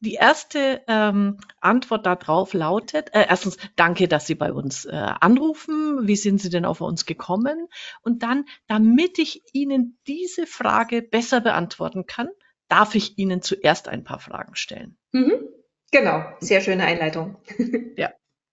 die 0.00 0.14
erste 0.14 0.82
ähm, 0.88 1.38
Antwort 1.60 2.06
darauf 2.06 2.54
lautet, 2.54 3.14
äh, 3.14 3.24
erstens, 3.28 3.56
danke, 3.76 4.08
dass 4.08 4.26
Sie 4.26 4.34
bei 4.34 4.52
uns 4.52 4.84
äh, 4.84 4.90
anrufen. 4.90 6.08
Wie 6.08 6.16
sind 6.16 6.40
Sie 6.40 6.50
denn 6.50 6.64
auf 6.64 6.80
uns 6.80 7.06
gekommen? 7.06 7.68
Und 8.02 8.24
dann, 8.24 8.46
damit 8.66 9.20
ich 9.20 9.42
Ihnen 9.52 9.98
diese 10.08 10.46
Frage 10.46 11.02
besser 11.02 11.40
beantworten 11.40 12.06
kann, 12.06 12.28
darf 12.68 12.96
ich 12.96 13.16
Ihnen 13.16 13.42
zuerst 13.42 13.86
ein 13.86 14.02
paar 14.02 14.18
Fragen 14.18 14.56
stellen. 14.56 14.98
Mhm. 15.12 15.48
Genau, 15.92 16.24
sehr 16.40 16.62
schöne 16.62 16.84
Einleitung. 16.84 17.36
ja. 17.96 18.10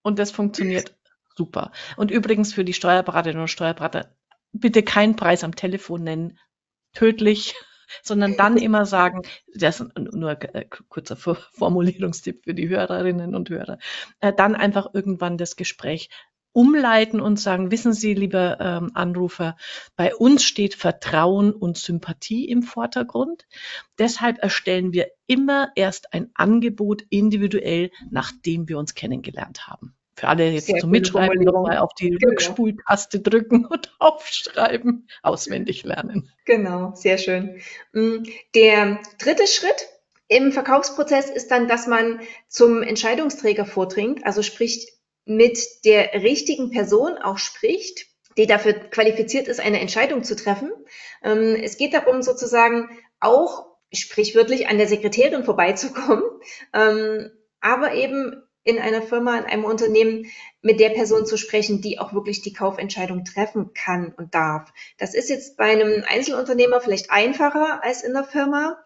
Und 0.10 0.20
das 0.20 0.32
funktioniert 0.32 0.96
super. 1.36 1.72
Und 1.96 2.12
übrigens 2.12 2.54
für 2.54 2.66
die 2.66 2.74
Steuerberaterinnen 2.74 3.44
und 3.44 3.48
Steuerberater, 3.48 4.16
bitte 4.52 4.84
keinen 4.84 5.16
Preis 5.16 5.44
am 5.44 5.56
Telefon 5.56 6.04
nennen. 6.04 6.40
Tödlich 6.94 7.54
sondern 8.04 8.36
dann 8.38 8.58
immer 8.58 8.86
sagen, 8.86 9.22
das 9.54 9.80
ist 9.80 9.98
nur 9.98 10.32
ein 10.32 10.42
äh, 10.42 10.66
kurzer 10.90 11.16
Formulierungstipp 11.54 12.44
für 12.44 12.54
die 12.54 12.70
Hörerinnen 12.70 13.36
und 13.36 13.50
Hörer, 13.50 13.78
äh, 14.20 14.34
dann 14.34 14.56
einfach 14.56 14.94
irgendwann 14.94 15.38
das 15.38 15.56
Gespräch 15.56 16.10
umleiten 16.52 17.22
und 17.22 17.40
sagen, 17.40 17.72
wissen 17.72 17.94
Sie, 17.94 18.16
lieber 18.16 18.60
ähm, 18.60 18.92
Anrufer, 18.96 19.56
bei 19.96 20.16
uns 20.16 20.44
steht 20.44 20.74
Vertrauen 20.74 21.54
und 21.54 21.78
Sympathie 21.78 22.50
im 22.50 22.64
Vordergrund. 22.64 23.48
Deshalb 24.00 24.40
erstellen 24.40 24.92
wir 24.92 25.12
immer 25.28 25.70
erst 25.76 26.12
ein 26.14 26.32
Angebot 26.34 27.04
individuell, 27.10 27.92
nachdem 28.10 28.68
wir 28.68 28.80
uns 28.80 28.96
kennengelernt 28.96 29.68
haben. 29.68 29.96
Für 30.20 30.28
alle 30.28 30.50
jetzt 30.50 30.68
Sehr 30.68 30.82
zum 30.82 30.90
Mitschreiben 30.90 31.46
nochmal 31.46 31.78
auf 31.78 31.94
die 31.94 32.10
genau. 32.10 32.32
Rückspultaste 32.32 33.22
drücken 33.22 33.66
und 33.70 33.96
aufschreiben, 34.00 35.08
auswendig 35.24 35.86
lernen. 35.86 36.30
Genau, 36.44 36.94
sehr 36.94 37.18
schön. 37.18 37.62
Mm, 37.94 38.24
der 38.54 39.00
dritte 39.18 39.48
Schritt 39.48 39.88
im 40.28 40.52
Verkaufsprozess 40.52 41.30
ist 41.30 41.52
dann, 41.52 41.70
dass 41.70 41.88
man 41.88 42.20
zum 42.50 42.84
Entscheidungsträger 42.84 43.66
vordringt, 43.66 44.26
also 44.26 44.44
spricht 44.44 44.90
mit 45.24 45.86
der 45.86 46.14
richtigen 46.16 46.70
Person 46.70 47.18
auch 47.18 47.38
spricht, 47.38 48.08
die 48.38 48.46
dafür 48.46 48.74
qualifiziert 48.74 49.48
ist, 49.48 49.62
eine 49.62 49.80
Entscheidung 49.80 50.26
zu 50.26 50.36
treffen. 50.36 50.70
Ähm, 51.24 51.56
es 51.64 51.78
geht 51.78 51.94
darum, 51.94 52.24
sozusagen 52.24 52.90
auch 53.22 53.68
sprichwörtlich 53.94 54.68
an 54.68 54.78
der 54.78 54.88
Sekretärin 54.90 55.46
vorbeizukommen, 55.46 56.24
ähm, 56.74 57.32
aber 57.62 57.94
eben 57.94 58.44
in 58.64 58.78
einer 58.78 59.02
Firma, 59.02 59.38
in 59.38 59.46
einem 59.46 59.66
Unternehmen 59.66 60.26
mit 60.62 60.80
der 60.80 60.90
Person 60.90 61.26
zu 61.26 61.38
sprechen, 61.38 61.82
die 61.82 62.00
auch 62.00 62.14
wirklich 62.14 62.42
die 62.42 62.54
Kaufentscheidung 62.54 63.24
treffen 63.24 63.74
kann 63.74 64.14
und 64.16 64.36
darf. 64.36 64.72
Das 64.98 65.14
ist 65.14 65.30
jetzt 65.30 65.58
bei 65.58 65.72
einem 65.72 66.04
Einzelunternehmer 66.08 66.82
vielleicht 66.82 67.10
einfacher 67.12 67.84
als 67.84 68.04
in 68.04 68.14
der 68.14 68.26
Firma, 68.26 68.84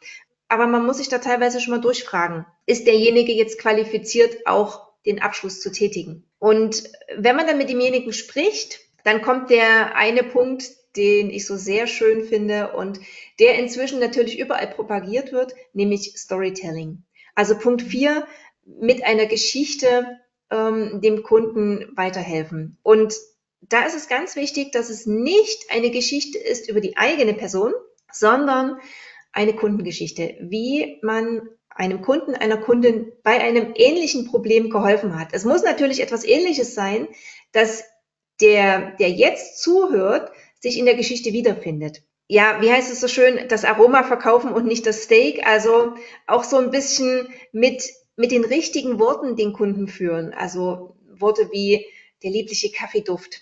aber 0.48 0.68
man 0.68 0.86
muss 0.86 0.98
sich 0.98 1.10
da 1.10 1.18
teilweise 1.18 1.60
schon 1.60 1.74
mal 1.74 1.82
durchfragen. 1.82 2.46
Ist 2.66 2.86
derjenige 2.86 3.34
jetzt 3.34 3.58
qualifiziert, 3.60 4.46
auch 4.46 4.94
den 5.06 5.22
Abschluss 5.22 5.60
zu 5.60 5.72
tätigen? 5.72 6.26
Und 6.38 6.84
wenn 7.18 7.36
man 7.36 7.48
dann 7.48 7.58
mit 7.58 7.70
demjenigen 7.70 8.14
spricht, 8.14 8.80
dann 9.04 9.22
kommt 9.22 9.50
der 9.50 9.96
eine 9.96 10.24
Punkt, 10.24 10.64
den 10.96 11.32
ich 11.32 11.48
so 11.48 11.58
sehr 11.58 11.88
schön 11.88 12.24
finde 12.24 12.74
und 12.74 13.00
der 13.40 13.58
inzwischen 13.58 14.00
natürlich 14.00 14.40
überall 14.40 14.68
propagiert 14.68 15.32
wird, 15.32 15.56
nämlich 15.74 16.14
Storytelling. 16.16 17.04
Also 17.34 17.58
Punkt 17.58 17.82
vier 17.82 18.28
mit 18.65 19.04
einer 19.04 19.26
Geschichte 19.26 20.19
ähm, 20.52 21.02
dem 21.02 21.23
Kunden 21.23 21.91
weiterhelfen. 21.95 22.78
Und 22.84 23.13
da 23.62 23.86
ist 23.86 23.95
es 23.95 24.08
ganz 24.08 24.36
wichtig, 24.36 24.71
dass 24.71 24.89
es 24.89 25.06
nicht 25.06 25.65
eine 25.69 25.89
Geschichte 25.89 26.38
ist 26.38 26.69
über 26.69 26.82
die 26.82 26.97
eigene 26.97 27.34
Person, 27.34 27.73
sondern 28.12 28.78
eine 29.32 29.54
Kundengeschichte, 29.54 30.36
wie 30.41 30.99
man 31.02 31.49
einem 31.69 32.02
Kunden, 32.02 32.36
einer 32.36 32.58
Kundin 32.58 33.12
bei 33.23 33.41
einem 33.41 33.73
ähnlichen 33.76 34.28
Problem 34.28 34.69
geholfen 34.69 35.19
hat. 35.19 35.30
Es 35.32 35.43
muss 35.43 35.63
natürlich 35.63 36.02
etwas 36.02 36.23
Ähnliches 36.23 36.76
sein, 36.76 37.08
dass 37.52 37.84
der, 38.41 38.91
der 38.97 39.10
jetzt 39.10 39.62
zuhört, 39.62 40.32
sich 40.60 40.78
in 40.78 40.86
der 40.86 40.95
Geschichte 40.95 41.34
wiederfindet. 41.34 42.04
Ja, 42.28 42.62
wie 42.62 42.71
heißt 42.71 42.91
es 42.91 43.02
so 43.02 43.08
schön, 43.08 43.47
das 43.49 43.65
Aroma 43.65 44.04
verkaufen 44.04 44.52
und 44.54 44.65
nicht 44.65 44.86
das 44.86 45.04
Steak. 45.04 45.45
Also 45.45 45.95
auch 46.26 46.43
so 46.43 46.58
ein 46.58 46.71
bisschen 46.71 47.28
mit, 47.52 47.84
mit 48.15 48.32
den 48.32 48.45
richtigen 48.45 48.99
Worten 48.99 49.36
den 49.36 49.54
Kunden 49.54 49.88
führen. 49.88 50.34
Also 50.34 50.95
Worte 51.10 51.49
wie 51.52 51.86
der 52.23 52.32
liebliche 52.32 52.71
Kaffeeduft 52.71 53.41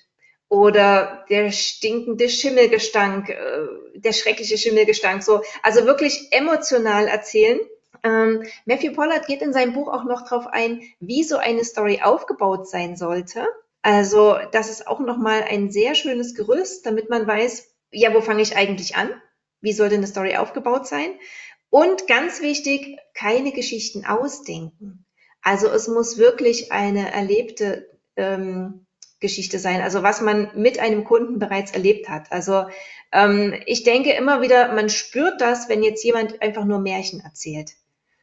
oder 0.50 1.26
der 1.30 1.52
stinkende 1.52 2.28
Schimmelgestank, 2.28 3.30
äh, 3.30 3.68
der 3.96 4.12
schreckliche 4.12 4.58
Schimmelgestank. 4.58 5.24
So, 5.24 5.42
also 5.64 5.86
wirklich 5.86 6.28
emotional 6.32 7.08
erzählen. 7.08 7.60
Ähm, 8.04 8.44
Matthew 8.66 8.94
Pollard 8.94 9.28
geht 9.28 9.42
in 9.42 9.54
seinem 9.54 9.74
Buch 9.74 9.88
auch 9.88 10.04
noch 10.04 10.24
darauf 10.28 10.48
ein, 10.48 10.82
wie 11.00 11.24
so 11.24 11.38
eine 11.38 11.64
Story 11.64 12.02
aufgebaut 12.04 12.68
sein 12.68 12.98
sollte. 12.98 13.48
Also 13.82 14.38
das 14.52 14.70
ist 14.70 14.88
auch 14.88 15.00
nochmal 15.00 15.44
ein 15.44 15.72
sehr 15.72 15.96
schönes 15.96 16.36
Gerüst, 16.36 16.86
damit 16.86 17.10
man 17.10 17.26
weiß, 17.26 17.74
ja, 17.92 18.14
wo 18.14 18.22
fange 18.22 18.42
ich 18.42 18.56
eigentlich 18.56 18.96
an? 18.96 19.10
Wie 19.62 19.74
soll 19.74 19.90
denn 19.90 20.00
eine 20.00 20.08
Story 20.08 20.36
aufgebaut 20.36 20.88
sein? 20.88 21.12
Und 21.72 22.06
ganz 22.06 22.42
wichtig, 22.42 23.00
keine 23.16 23.52
Geschichten 23.52 24.06
ausdenken. 24.06 25.06
Also 25.42 25.68
es 25.70 25.88
muss 25.88 26.18
wirklich 26.18 26.72
eine 26.72 27.12
erlebte 27.12 27.90
ähm, 28.16 28.86
Geschichte 29.22 29.58
sein, 29.58 29.82
also 29.82 30.04
was 30.04 30.20
man 30.22 30.52
mit 30.56 30.80
einem 30.80 31.06
Kunden 31.06 31.40
bereits 31.40 31.72
erlebt 31.72 32.10
hat. 32.10 32.32
Also 32.32 32.66
ähm, 33.12 33.56
ich 33.66 33.84
denke 33.84 34.12
immer 34.12 34.42
wieder, 34.42 34.74
man 34.74 34.90
spürt 34.90 35.40
das, 35.40 35.70
wenn 35.70 35.82
jetzt 35.82 36.04
jemand 36.04 36.42
einfach 36.42 36.66
nur 36.66 36.80
Märchen 36.80 37.22
erzählt. 37.22 37.72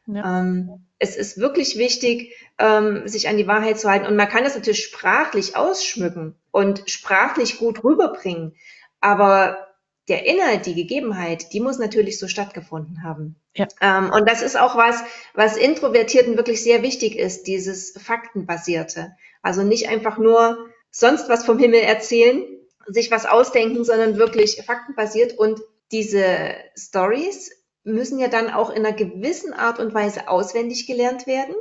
Ja. 0.05 0.41
Ähm, 0.41 0.85
es 0.99 1.15
ist 1.15 1.39
wirklich 1.39 1.77
wichtig, 1.77 2.35
ähm, 2.59 3.07
sich 3.07 3.29
an 3.29 3.37
die 3.37 3.47
Wahrheit 3.47 3.79
zu 3.79 3.89
halten. 3.89 4.05
Und 4.05 4.15
man 4.15 4.29
kann 4.29 4.43
das 4.43 4.55
natürlich 4.55 4.83
sprachlich 4.83 5.55
ausschmücken 5.55 6.35
und 6.51 6.83
sprachlich 6.87 7.57
gut 7.57 7.83
rüberbringen. 7.83 8.55
Aber 9.01 9.68
der 10.09 10.25
Inhalt, 10.25 10.65
die 10.65 10.75
Gegebenheit, 10.75 11.53
die 11.53 11.59
muss 11.59 11.77
natürlich 11.77 12.19
so 12.19 12.27
stattgefunden 12.27 13.03
haben. 13.03 13.35
Ja. 13.53 13.67
Ähm, 13.81 14.11
und 14.11 14.27
das 14.27 14.41
ist 14.41 14.59
auch 14.59 14.75
was, 14.75 15.01
was 15.33 15.57
Introvertierten 15.57 16.35
wirklich 16.35 16.63
sehr 16.63 16.81
wichtig 16.81 17.15
ist, 17.17 17.43
dieses 17.43 17.91
Faktenbasierte. 17.91 19.15
Also 19.41 19.63
nicht 19.63 19.87
einfach 19.87 20.17
nur 20.17 20.57
sonst 20.91 21.29
was 21.29 21.45
vom 21.45 21.59
Himmel 21.59 21.81
erzählen, 21.81 22.43
sich 22.87 23.11
was 23.11 23.25
ausdenken, 23.25 23.83
sondern 23.83 24.17
wirklich 24.17 24.61
faktenbasiert 24.65 25.37
und 25.37 25.61
diese 25.91 26.55
Stories 26.77 27.51
müssen 27.83 28.19
ja 28.19 28.27
dann 28.27 28.49
auch 28.49 28.69
in 28.69 28.85
einer 28.85 28.95
gewissen 28.95 29.53
Art 29.53 29.79
und 29.79 29.93
Weise 29.93 30.27
auswendig 30.27 30.87
gelernt 30.87 31.27
werden. 31.27 31.55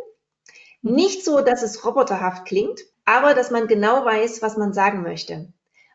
Nicht 0.83 1.25
so, 1.25 1.41
dass 1.41 1.63
es 1.63 1.85
roboterhaft 1.85 2.45
klingt, 2.45 2.81
aber 3.05 3.35
dass 3.35 3.51
man 3.51 3.69
genau 3.69 4.05
weiß, 4.05 4.43
was 4.43 4.57
man 4.57 4.73
sagen 4.73 5.03
möchte. 5.03 5.53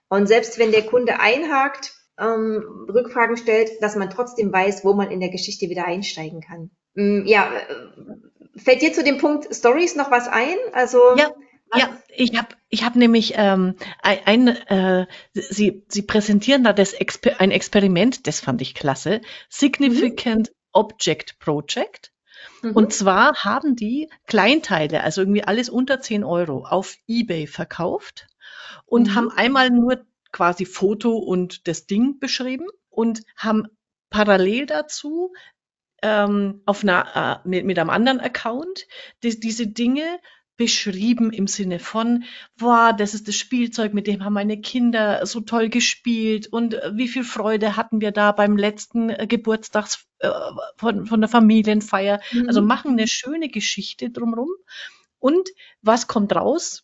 Und 0.10 0.28
selbst 0.28 0.60
wenn 0.60 0.72
der 0.72 0.86
Kunde 0.86 1.20
einhakt, 1.20 1.94
ähm, 2.19 2.88
Rückfragen 2.89 3.38
stellt, 3.38 3.82
dass 3.82 3.95
man 3.95 4.10
trotzdem 4.10 4.52
weiß, 4.52 4.84
wo 4.86 4.93
man 4.93 5.12
in 5.12 5.19
der 5.19 5.30
Geschichte 5.30 5.69
wieder 5.69 5.86
einsteigen 5.86 6.41
kann. 6.41 6.71
Ähm, 6.95 7.23
ja, 7.26 7.52
äh, 7.54 8.60
fällt 8.60 8.82
dir 8.82 8.93
zu 8.93 9.04
dem 9.04 9.17
Punkt 9.17 9.54
Stories 9.54 9.95
noch 9.95 10.12
was 10.12 10.28
ein? 10.28 10.56
Also 10.73 11.15
ja. 11.17 11.32
Ja, 11.76 11.89
ich 12.15 12.38
habe 12.38 12.49
ich 12.69 12.84
hab 12.84 12.95
nämlich 12.95 13.34
ähm, 13.36 13.76
ein, 14.02 14.47
äh, 14.47 15.08
Sie, 15.34 15.84
Sie 15.88 16.04
präsentieren 16.04 16.63
da 16.63 16.71
das 16.71 16.93
Exper 16.93 17.39
ein 17.41 17.49
Experiment, 17.49 18.28
das 18.28 18.39
fand 18.39 18.62
ich 18.62 18.76
klasse, 18.76 19.21
Significant 19.49 20.49
mhm. 20.49 20.56
Object 20.71 21.39
Project. 21.39 22.12
Mhm. 22.62 22.71
Und 22.73 22.93
zwar 22.93 23.43
haben 23.43 23.76
die 23.76 24.10
Kleinteile, 24.28 25.04
also 25.04 25.21
irgendwie 25.21 25.43
alles 25.43 25.69
unter 25.69 25.99
10 25.99 26.23
Euro, 26.23 26.65
auf 26.65 26.95
eBay 27.08 27.47
verkauft 27.47 28.28
und 28.86 29.08
mhm. 29.08 29.15
haben 29.15 29.32
einmal 29.32 29.69
nur 29.69 30.06
quasi 30.34 30.65
Foto 30.65 31.15
und 31.15 31.67
das 31.69 31.86
Ding 31.86 32.19
beschrieben 32.19 32.67
und 32.89 33.22
haben 33.38 33.67
parallel 34.10 34.65
dazu 34.65 35.32
ähm, 36.02 36.62
auf 36.65 36.84
einer, 36.84 37.41
äh, 37.46 37.48
mit, 37.48 37.65
mit 37.65 37.80
einem 37.80 37.89
anderen 37.89 38.19
Account 38.19 38.86
die, 39.24 39.39
diese 39.39 39.67
Dinge 39.67 40.19
beschrieben 40.58 41.32
im 41.32 41.48
Sinne 41.48 41.80
von, 41.80 42.26
boah, 42.58 42.93
das 42.93 43.13
ist 43.13 43.28
das 43.28 43.36
Spielzeug, 43.36 43.93
mit 43.93 44.06
dem 44.06 44.24
haben 44.24 44.34
meine 44.34 44.62
Kinder 44.62 45.26
so 45.26 45.41
toll 45.41 45.69
gespielt 45.69 46.48
und 46.48 46.76
äh, 46.76 46.91
wie 46.93 47.08
viel 47.08 47.24
Freude 47.24 47.76
hatten 47.76 48.02
wir 48.02 48.12
da 48.12 48.32
beim 48.34 48.58
letzten 48.58 49.10
äh, 49.10 49.26
Geburtstags 49.28 50.06
äh, 50.19 50.30
von, 50.78 51.08
von 51.08 51.22
der 51.22 51.30
Familienfeier. 51.30 52.22
Mhm. 52.32 52.48
Also 52.48 52.62
machen 52.62 52.91
eine 52.91 53.08
schöne 53.08 53.50
Geschichte 53.50 54.12
drumrum. 54.12 54.50
Und 55.17 55.50
was 55.82 56.08
kommt 56.08 56.36
raus? 56.36 56.84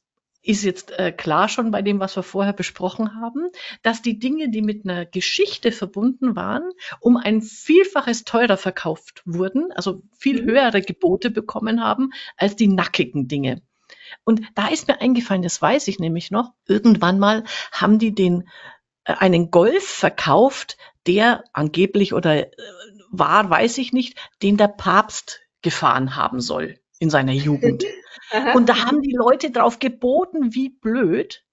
Ist 0.49 0.63
jetzt 0.63 0.97
äh, 0.97 1.12
klar 1.12 1.47
schon 1.47 1.69
bei 1.69 1.83
dem, 1.83 1.99
was 1.99 2.15
wir 2.15 2.23
vorher 2.23 2.53
besprochen 2.53 3.13
haben, 3.21 3.51
dass 3.83 4.01
die 4.01 4.17
Dinge, 4.17 4.49
die 4.49 4.63
mit 4.63 4.83
einer 4.83 5.05
Geschichte 5.05 5.71
verbunden 5.71 6.35
waren, 6.35 6.71
um 6.99 7.17
ein 7.17 7.43
Vielfaches 7.43 8.23
teurer 8.23 8.57
verkauft 8.57 9.21
wurden, 9.25 9.71
also 9.73 10.01
viel 10.17 10.41
mhm. 10.41 10.47
höhere 10.47 10.81
Gebote 10.81 11.29
bekommen 11.29 11.83
haben 11.83 12.09
als 12.35 12.55
die 12.55 12.67
nackigen 12.67 13.27
Dinge. 13.27 13.62
Und 14.23 14.41
da 14.55 14.69
ist 14.69 14.88
mir 14.88 14.99
eingefallen, 15.01 15.43
das 15.43 15.62
weiß 15.62 15.88
ich 15.88 15.99
nämlich 15.99 16.31
noch, 16.31 16.53
irgendwann 16.67 17.19
mal 17.19 17.43
haben 17.71 17.99
die 17.99 18.15
den 18.15 18.49
äh, 19.03 19.13
einen 19.13 19.51
Golf 19.51 19.83
verkauft, 19.88 20.77
der 21.05 21.43
angeblich 21.53 22.15
oder 22.15 22.47
äh, 22.47 22.51
war, 23.12 23.51
weiß 23.51 23.77
ich 23.77 23.93
nicht, 23.93 24.17
den 24.41 24.57
der 24.57 24.67
Papst 24.67 25.41
gefahren 25.62 26.15
haben 26.15 26.41
soll 26.41 26.78
in 26.99 27.09
seiner 27.09 27.33
Jugend. 27.33 27.83
Und 28.53 28.69
da 28.69 28.85
haben 28.85 29.01
die 29.01 29.15
Leute 29.15 29.51
drauf 29.51 29.79
geboten, 29.79 30.53
wie 30.53 30.69
blöd. 30.69 31.43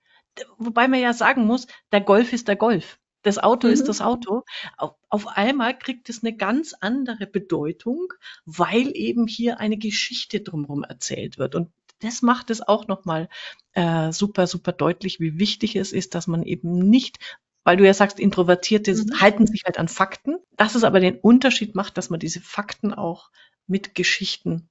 Wobei 0.59 0.88
man 0.88 1.00
ja 1.00 1.14
sagen 1.14 1.46
muss, 1.46 1.66
der 1.92 2.02
Golf 2.02 2.32
ist 2.32 2.48
der 2.48 2.56
Golf. 2.56 2.98
Das 3.22 3.38
Auto 3.38 3.66
mhm. 3.66 3.72
ist 3.72 3.88
das 3.88 4.00
Auto. 4.00 4.42
Auf, 4.76 4.94
auf, 5.09 5.26
einmal 5.26 5.76
kriegt 5.76 6.09
es 6.11 6.22
eine 6.22 6.37
ganz 6.37 6.74
andere 6.78 7.26
Bedeutung, 7.26 8.12
weil 8.44 8.94
eben 8.94 9.26
hier 9.26 9.59
eine 9.59 9.78
Geschichte 9.78 10.40
drumherum 10.40 10.85
erzählt 10.85 11.38
wird. 11.38 11.54
Und 11.54 11.72
das 12.00 12.20
macht 12.20 12.50
es 12.50 12.61
auch 12.61 12.87
nochmal 12.87 13.28
äh, 13.72 14.12
super, 14.12 14.46
super 14.46 14.72
deutlich, 14.72 15.18
wie 15.18 15.38
wichtig 15.38 15.76
es 15.76 15.92
ist, 15.92 16.14
dass 16.14 16.26
man 16.26 16.42
eben 16.42 16.78
nicht 16.78 17.18
weil 17.66 17.76
du 17.76 17.85
ja 17.85 17.94
sagst, 17.94 18.20
Introvertierte 18.20 18.94
mhm. 18.94 19.20
halten 19.20 19.48
sich 19.48 19.64
halt 19.64 19.76
an 19.76 19.88
Fakten, 19.88 20.37
dass 20.56 20.76
es 20.76 20.85
aber 20.85 21.00
den 21.00 21.18
Unterschied 21.18 21.74
macht, 21.74 21.98
dass 21.98 22.11
man 22.11 22.20
diese 22.20 22.40
Fakten 22.40 22.94
auch 22.94 23.32
mit 23.66 23.96
Geschichten 23.96 24.68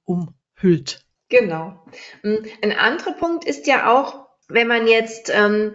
umhüllt. 0.56 1.00
Genau. 1.28 1.82
Hm, 2.22 2.44
ein 2.62 2.72
anderer 2.72 3.12
Punkt 3.12 3.44
ist 3.44 3.66
ja 3.66 3.92
auch, 3.92 4.26
wenn 4.48 4.68
man 4.68 4.86
jetzt 4.86 5.30
ähm, 5.34 5.74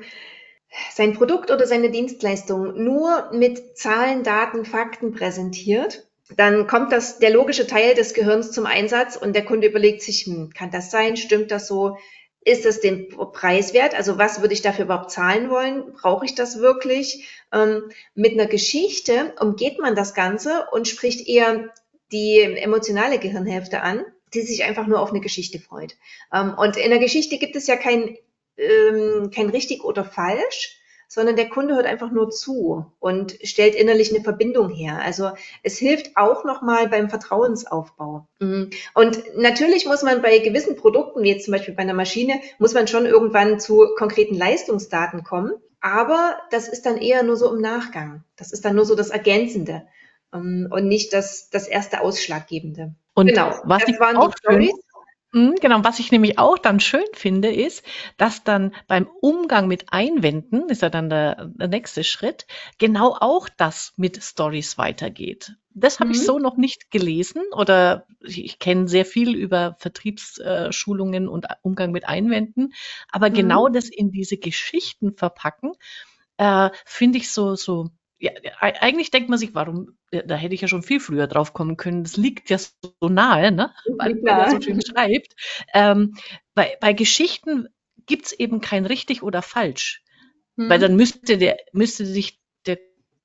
sein 0.94 1.14
Produkt 1.14 1.52
oder 1.52 1.68
seine 1.68 1.90
Dienstleistung 1.90 2.82
nur 2.82 3.32
mit 3.34 3.78
Zahlen, 3.78 4.24
Daten, 4.24 4.64
Fakten 4.64 5.12
präsentiert, 5.12 6.08
dann 6.38 6.68
kommt 6.68 6.94
das, 6.94 7.20
der 7.20 7.32
logische 7.32 7.68
Teil 7.68 7.94
des 7.94 8.14
Gehirns 8.14 8.52
zum 8.52 8.66
Einsatz 8.66 9.18
und 9.18 9.36
der 9.36 9.44
Kunde 9.44 9.68
überlegt 9.68 10.02
sich, 10.02 10.26
hm, 10.26 10.52
kann 10.52 10.72
das 10.72 10.90
sein? 10.90 11.18
Stimmt 11.18 11.52
das 11.52 11.68
so? 11.68 11.98
ist 12.44 12.66
es 12.66 12.80
den 12.80 13.10
Preis 13.10 13.74
wert? 13.74 13.96
Also 13.96 14.18
was 14.18 14.42
würde 14.42 14.54
ich 14.54 14.62
dafür 14.62 14.86
überhaupt 14.86 15.12
zahlen 15.12 15.50
wollen? 15.50 15.94
Brauche 15.94 16.26
ich 16.26 16.36
das 16.36 16.60
wirklich? 16.60 17.28
Ähm, 17.54 17.92
mit 18.16 18.34
einer 18.34 18.48
Geschichte 18.48 19.34
umgeht 19.40 19.80
man 19.80 19.96
das 19.96 20.14
Ganze 20.14 20.66
und 20.72 20.88
spricht 20.88 21.28
eher 21.28 21.70
die 22.12 22.42
emotionale 22.42 23.20
Gehirnhälfte 23.20 23.82
an, 23.82 24.04
die 24.34 24.42
sich 24.42 24.64
einfach 24.64 24.88
nur 24.88 25.00
auf 25.00 25.12
eine 25.12 25.22
Geschichte 25.22 25.60
freut. 25.60 25.96
Ähm, 26.34 26.54
und 26.58 26.78
in 26.78 26.90
der 26.90 27.00
Geschichte 27.00 27.38
gibt 27.38 27.56
es 27.56 27.68
ja 27.68 27.76
kein, 27.76 28.18
ähm, 28.58 29.32
kein 29.34 29.50
richtig 29.50 29.84
oder 29.84 30.04
falsch, 30.04 30.78
sondern 31.12 31.36
der 31.36 31.50
Kunde 31.50 31.76
hört 31.76 31.88
einfach 31.88 32.10
nur 32.10 32.30
zu 32.30 32.86
und 33.00 33.38
stellt 33.44 33.76
innerlich 33.76 34.16
eine 34.16 34.24
Verbindung 34.24 34.70
her. 34.70 35.02
Also 35.04 35.32
es 35.62 35.78
hilft 35.78 36.16
auch 36.16 36.46
nochmal 36.46 36.88
beim 36.88 37.10
Vertrauensaufbau. 37.10 38.30
Mhm. 38.40 38.70
Und 38.94 39.22
natürlich 39.36 39.86
muss 39.86 40.04
man 40.04 40.22
bei 40.22 40.38
gewissen 40.38 40.78
Produkten, 40.78 41.22
wie 41.22 41.32
jetzt 41.32 41.44
zum 41.44 41.52
Beispiel 41.52 41.74
bei 41.74 41.82
einer 41.82 41.94
Maschine, 41.94 42.40
muss 42.60 42.74
man 42.74 42.88
schon 42.88 43.06
irgendwann 43.06 43.60
zu 43.60 43.90
konkreten 43.98 44.36
Leistungsdaten 44.36 45.26
kommen. 45.26 45.52
Aber 45.82 46.38
das 46.50 46.70
ist 46.70 46.86
dann 46.86 46.96
eher 46.96 47.24
nur 47.24 47.36
so 47.36 47.54
im 47.54 47.60
Nachgang. 47.60 48.24
Das 48.38 48.54
ist 48.54 48.64
dann 48.64 48.76
nur 48.76 48.86
so 48.86 48.96
das 48.96 49.10
Ergänzende 49.10 49.86
ähm, 50.34 50.70
und 50.72 50.88
nicht 50.88 51.12
das, 51.12 51.50
das 51.50 51.68
erste 51.68 52.00
Ausschlaggebende. 52.00 52.96
Und 53.14 53.28
genau, 53.28 53.54
was 53.64 53.86
das 53.86 54.00
waren 54.00 54.20
die 54.20 54.38
Stories. 54.38 54.74
Mhm, 55.34 55.56
genau, 55.62 55.84
was 55.84 56.00
ich 56.00 56.12
nämlich 56.12 56.38
auch 56.40 56.58
dann 56.58 56.82
schön 56.82 57.06
finde, 57.14 57.54
ist, 57.54 57.86
dass 58.18 58.44
dann 58.44 58.74
beim 58.88 59.08
Umgang 59.22 59.68
mit 59.68 59.94
Einwänden, 59.94 60.68
ist 60.68 60.82
ja 60.82 60.90
dann 60.90 61.10
der, 61.10 61.46
der 61.56 61.70
nächste 61.70 62.04
Schritt, 62.04 62.46
genau 62.80 63.16
auch 63.18 63.48
das 63.48 63.94
mit 63.96 64.22
Stories 64.22 64.78
weitergeht. 64.78 65.54
Das 65.74 66.02
habe 66.02 66.10
mhm. 66.10 66.16
ich 66.16 66.26
so 66.26 66.38
noch 66.38 66.58
nicht 66.58 66.92
gelesen 66.92 67.44
oder 67.54 68.06
ich, 68.20 68.44
ich 68.44 68.60
kenne 68.60 68.90
sehr 68.90 69.06
viel 69.06 69.34
über 69.34 69.78
Vertriebsschulungen 69.80 71.30
und 71.30 71.46
Umgang 71.62 71.94
mit 71.94 72.10
Einwänden, 72.10 72.74
aber 73.10 73.30
mhm. 73.30 73.34
genau 73.34 73.70
das 73.70 73.88
in 73.88 74.12
diese 74.12 74.36
Geschichten 74.36 75.16
verpacken, 75.16 75.72
äh, 76.36 76.72
finde 76.86 77.20
ich 77.20 77.32
so, 77.32 77.56
so 77.56 77.88
ja, 78.22 78.32
eigentlich 78.60 79.10
denkt 79.10 79.30
man 79.30 79.40
sich, 79.40 79.56
warum, 79.56 79.98
da 80.12 80.36
hätte 80.36 80.54
ich 80.54 80.62
ja 80.62 80.68
schon 80.68 80.84
viel 80.84 81.00
früher 81.00 81.26
drauf 81.26 81.54
kommen 81.54 81.76
können. 81.76 82.04
Das 82.04 82.18
liegt 82.18 82.52
ja 82.52 82.60
so 82.60 83.10
nahe, 83.10 83.52
ne? 83.52 83.74
weil 83.98 84.14
man 84.16 84.26
ja 84.26 84.52
so 84.52 84.62
schön 84.62 84.80
schreibt. 84.86 85.36
Ähm, 85.74 86.16
bei, 86.54 86.78
bei 86.80 86.94
Geschichten 86.94 87.68
gibt's 88.06 88.32
eben 88.32 88.62
kein 88.62 88.86
richtig 88.86 89.24
oder 89.24 89.42
falsch. 89.42 90.04
Hm. 90.58 90.70
Weil 90.70 90.80
dann 90.80 90.96
müsste 90.96 91.40
der, 91.40 91.58
müsste 91.74 92.06
sich 92.06 92.40
der 92.68 92.78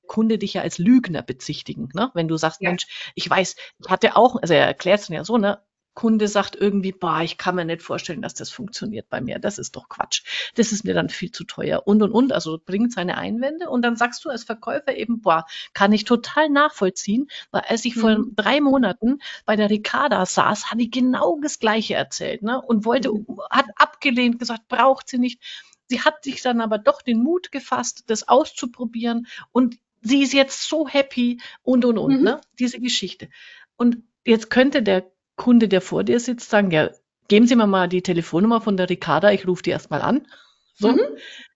Kunde 0.07 0.39
dich 0.39 0.55
ja 0.55 0.63
als 0.63 0.79
Lügner 0.79 1.23
bezichtigen, 1.23 1.91
ne? 1.93 2.11
Wenn 2.15 2.29
du 2.29 2.39
sagst, 2.39 2.63
ja. 2.63 2.71
Mensch, 2.71 3.13
ich 3.15 3.29
weiß, 3.29 3.57
ich 3.79 3.91
hatte 3.91 4.17
auch, 4.17 4.37
also 4.41 4.55
er 4.55 4.67
erklärt 4.67 5.01
es 5.01 5.09
ja 5.09 5.25
so, 5.25 5.37
ne? 5.37 5.61
Kunde 5.97 6.29
sagt 6.29 6.55
irgendwie, 6.55 6.93
boah, 6.93 7.23
ich 7.23 7.39
kann 7.39 7.57
mir 7.57 7.65
nicht 7.65 7.83
vorstellen, 7.83 8.21
dass 8.21 8.35
das 8.35 8.51
funktioniert 8.51 9.09
bei 9.09 9.23
mir. 9.23 9.39
Das 9.39 9.59
ist 9.59 9.75
doch 9.77 9.89
Quatsch. 9.89 10.23
Das 10.55 10.71
ist 10.71 10.85
mir 10.85 10.93
dann 10.93 11.09
viel 11.09 11.33
zu 11.33 11.45
teuer. 11.45 11.83
Und, 11.87 12.03
und, 12.03 12.13
und. 12.13 12.33
Also 12.33 12.61
bringt 12.65 12.93
seine 12.93 13.17
Einwände. 13.17 13.71
Und 13.71 13.81
dann 13.83 13.97
sagst 13.97 14.25
du 14.25 14.29
als 14.29 14.45
Verkäufer 14.45 14.95
eben, 14.95 15.23
boah, 15.23 15.47
kann 15.73 15.93
ich 15.93 16.05
total 16.05 16.51
nachvollziehen. 16.51 17.29
Weil 17.51 17.63
als 17.63 17.85
ich 17.87 17.97
mhm. 17.97 18.01
vor 18.01 18.17
drei 18.37 18.61
Monaten 18.61 19.21
bei 19.47 19.57
der 19.57 19.71
Ricarda 19.71 20.25
saß, 20.27 20.71
hat 20.71 20.79
ich 20.79 20.91
genau 20.91 21.41
das 21.43 21.59
Gleiche 21.59 21.95
erzählt, 21.95 22.43
ne? 22.43 22.61
Und 22.61 22.85
wollte, 22.85 23.11
mhm. 23.11 23.41
hat 23.51 23.67
abgelehnt, 23.77 24.39
gesagt, 24.39 24.69
braucht 24.69 25.09
sie 25.09 25.19
nicht. 25.19 25.41
Sie 25.89 26.03
hat 26.03 26.25
sich 26.25 26.43
dann 26.43 26.61
aber 26.61 26.77
doch 26.77 27.01
den 27.01 27.23
Mut 27.23 27.51
gefasst, 27.51 28.05
das 28.09 28.29
auszuprobieren. 28.29 29.27
Und 29.51 29.79
sie 30.03 30.23
ist 30.23 30.35
jetzt 30.35 30.69
so 30.69 30.87
happy 30.87 31.41
und, 31.63 31.87
und, 31.87 31.97
und, 31.97 32.19
mhm. 32.19 32.23
ne? 32.23 32.41
Diese 32.59 32.81
Geschichte. 32.81 33.31
Und 33.77 34.03
jetzt 34.27 34.51
könnte 34.51 34.83
der 34.83 35.11
Kunde, 35.37 35.69
der 35.69 35.81
vor 35.81 36.05
dir 36.05 36.21
sitzt, 36.21 36.51
sagen, 36.51 36.71
ja, 36.71 36.91
geben 37.29 37.47
Sie 37.47 37.57
mir 37.57 37.67
mal 37.67 37.89
die 37.89 38.03
Telefonnummer 38.03 38.61
von 38.61 38.77
der 38.77 38.89
Ricarda, 38.89 39.31
ich 39.31 39.47
rufe 39.47 39.63
die 39.63 39.71
erstmal 39.71 40.03
an. 40.03 40.27
So. 40.75 40.89
Mhm, 40.89 41.01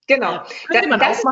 genau. 0.07 0.43
Da, 0.73 0.97
das 0.99 1.19
ist 1.19 1.27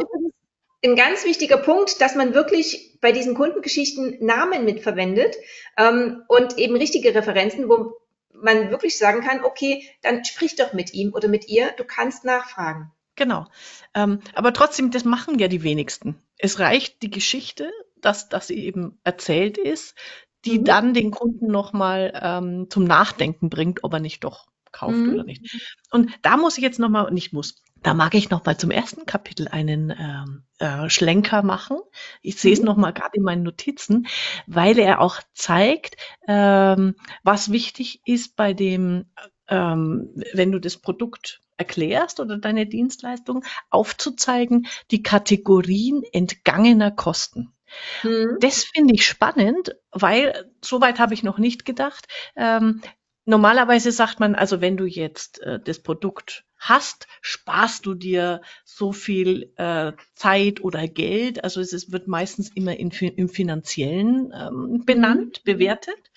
ein 0.84 0.96
ganz 0.96 1.24
wichtiger 1.24 1.58
Punkt, 1.58 2.00
dass 2.00 2.14
man 2.14 2.34
wirklich 2.34 2.98
bei 3.00 3.12
diesen 3.12 3.34
Kundengeschichten 3.34 4.24
Namen 4.24 4.64
mitverwendet 4.64 5.36
ähm, 5.76 6.22
und 6.28 6.58
eben 6.58 6.76
richtige 6.76 7.14
Referenzen, 7.14 7.68
wo 7.68 7.94
man 8.32 8.70
wirklich 8.70 8.96
sagen 8.96 9.22
kann, 9.22 9.42
okay, 9.44 9.88
dann 10.02 10.24
sprich 10.24 10.54
doch 10.54 10.72
mit 10.72 10.94
ihm 10.94 11.12
oder 11.12 11.28
mit 11.28 11.48
ihr, 11.48 11.72
du 11.76 11.84
kannst 11.84 12.24
nachfragen. 12.24 12.92
Genau. 13.16 13.46
Ähm, 13.94 14.20
aber 14.34 14.52
trotzdem, 14.52 14.92
das 14.92 15.04
machen 15.04 15.40
ja 15.40 15.48
die 15.48 15.64
wenigsten. 15.64 16.22
Es 16.36 16.60
reicht 16.60 17.02
die 17.02 17.10
Geschichte, 17.10 17.72
dass, 17.96 18.28
dass 18.28 18.46
sie 18.46 18.64
eben 18.64 19.00
erzählt 19.02 19.58
ist, 19.58 19.96
die 20.44 20.60
mhm. 20.60 20.64
dann 20.64 20.94
den 20.94 21.10
Kunden 21.10 21.46
nochmal 21.46 22.12
ähm, 22.20 22.66
zum 22.70 22.84
Nachdenken 22.84 23.50
bringt, 23.50 23.84
ob 23.84 23.92
er 23.92 24.00
nicht 24.00 24.24
doch 24.24 24.46
kauft 24.72 24.96
mhm. 24.96 25.14
oder 25.14 25.24
nicht. 25.24 25.72
Und 25.90 26.10
da 26.22 26.36
muss 26.36 26.58
ich 26.58 26.62
jetzt 26.62 26.78
nochmal, 26.78 27.10
nicht 27.12 27.32
muss, 27.32 27.62
da 27.82 27.94
mag 27.94 28.14
ich 28.14 28.30
nochmal 28.30 28.56
zum 28.56 28.70
ersten 28.70 29.06
Kapitel 29.06 29.48
einen 29.48 29.90
ähm, 29.90 30.44
äh, 30.58 30.90
Schlenker 30.90 31.42
machen. 31.42 31.78
Ich 32.22 32.36
sehe 32.36 32.52
es 32.52 32.60
mhm. 32.60 32.66
nochmal 32.66 32.92
gerade 32.92 33.16
in 33.16 33.22
meinen 33.22 33.42
Notizen, 33.42 34.06
weil 34.46 34.78
er 34.78 35.00
auch 35.00 35.20
zeigt, 35.32 35.96
ähm, 36.26 36.94
was 37.22 37.52
wichtig 37.52 38.02
ist 38.04 38.36
bei 38.36 38.52
dem, 38.52 39.06
ähm, 39.48 40.10
wenn 40.32 40.52
du 40.52 40.58
das 40.58 40.76
Produkt 40.76 41.40
erklärst 41.56 42.20
oder 42.20 42.38
deine 42.38 42.66
Dienstleistung, 42.66 43.44
aufzuzeigen, 43.70 44.66
die 44.90 45.02
Kategorien 45.02 46.02
entgangener 46.12 46.90
Kosten. 46.90 47.52
Mhm. 48.02 48.36
Das 48.40 48.64
finde 48.64 48.94
ich 48.94 49.06
spannend, 49.06 49.76
weil 49.90 50.50
soweit 50.64 50.98
habe 50.98 51.14
ich 51.14 51.22
noch 51.22 51.38
nicht 51.38 51.64
gedacht. 51.64 52.06
Ähm, 52.36 52.82
normalerweise 53.24 53.92
sagt 53.92 54.20
man, 54.20 54.34
also 54.34 54.60
wenn 54.60 54.76
du 54.76 54.84
jetzt 54.86 55.40
äh, 55.42 55.60
das 55.60 55.80
Produkt 55.82 56.44
hast, 56.58 57.06
sparst 57.20 57.86
du 57.86 57.94
dir 57.94 58.42
so 58.64 58.92
viel 58.92 59.52
äh, 59.56 59.92
Zeit 60.14 60.60
oder 60.60 60.88
Geld. 60.88 61.44
Also 61.44 61.60
es 61.60 61.72
ist, 61.72 61.92
wird 61.92 62.08
meistens 62.08 62.50
immer 62.50 62.76
in, 62.76 62.90
im 62.90 63.28
Finanziellen 63.28 64.32
ähm, 64.36 64.84
benannt, 64.84 65.40
mhm. 65.44 65.52
bewertet. 65.52 66.10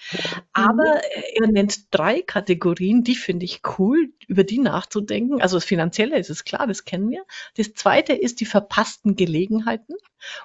Aber 0.54 0.95
mhm. 0.95 1.23
er 1.36 1.47
nennt 1.47 1.93
drei 1.93 2.21
Kategorien, 2.21 3.04
die 3.04 3.15
finde 3.15 3.45
ich 3.45 3.62
cool, 3.77 4.10
über 4.27 4.43
die 4.43 4.60
nachzudenken. 4.60 5.41
Also 5.41 5.58
das 5.58 5.65
Finanzielle 5.65 6.17
ist 6.17 6.30
es 6.30 6.43
klar, 6.43 6.67
das 6.67 6.86
kennen 6.86 7.10
wir. 7.10 7.23
Das 7.56 7.73
zweite 7.73 8.13
ist 8.13 8.39
die 8.39 8.45
verpassten 8.45 9.15
Gelegenheiten. 9.15 9.95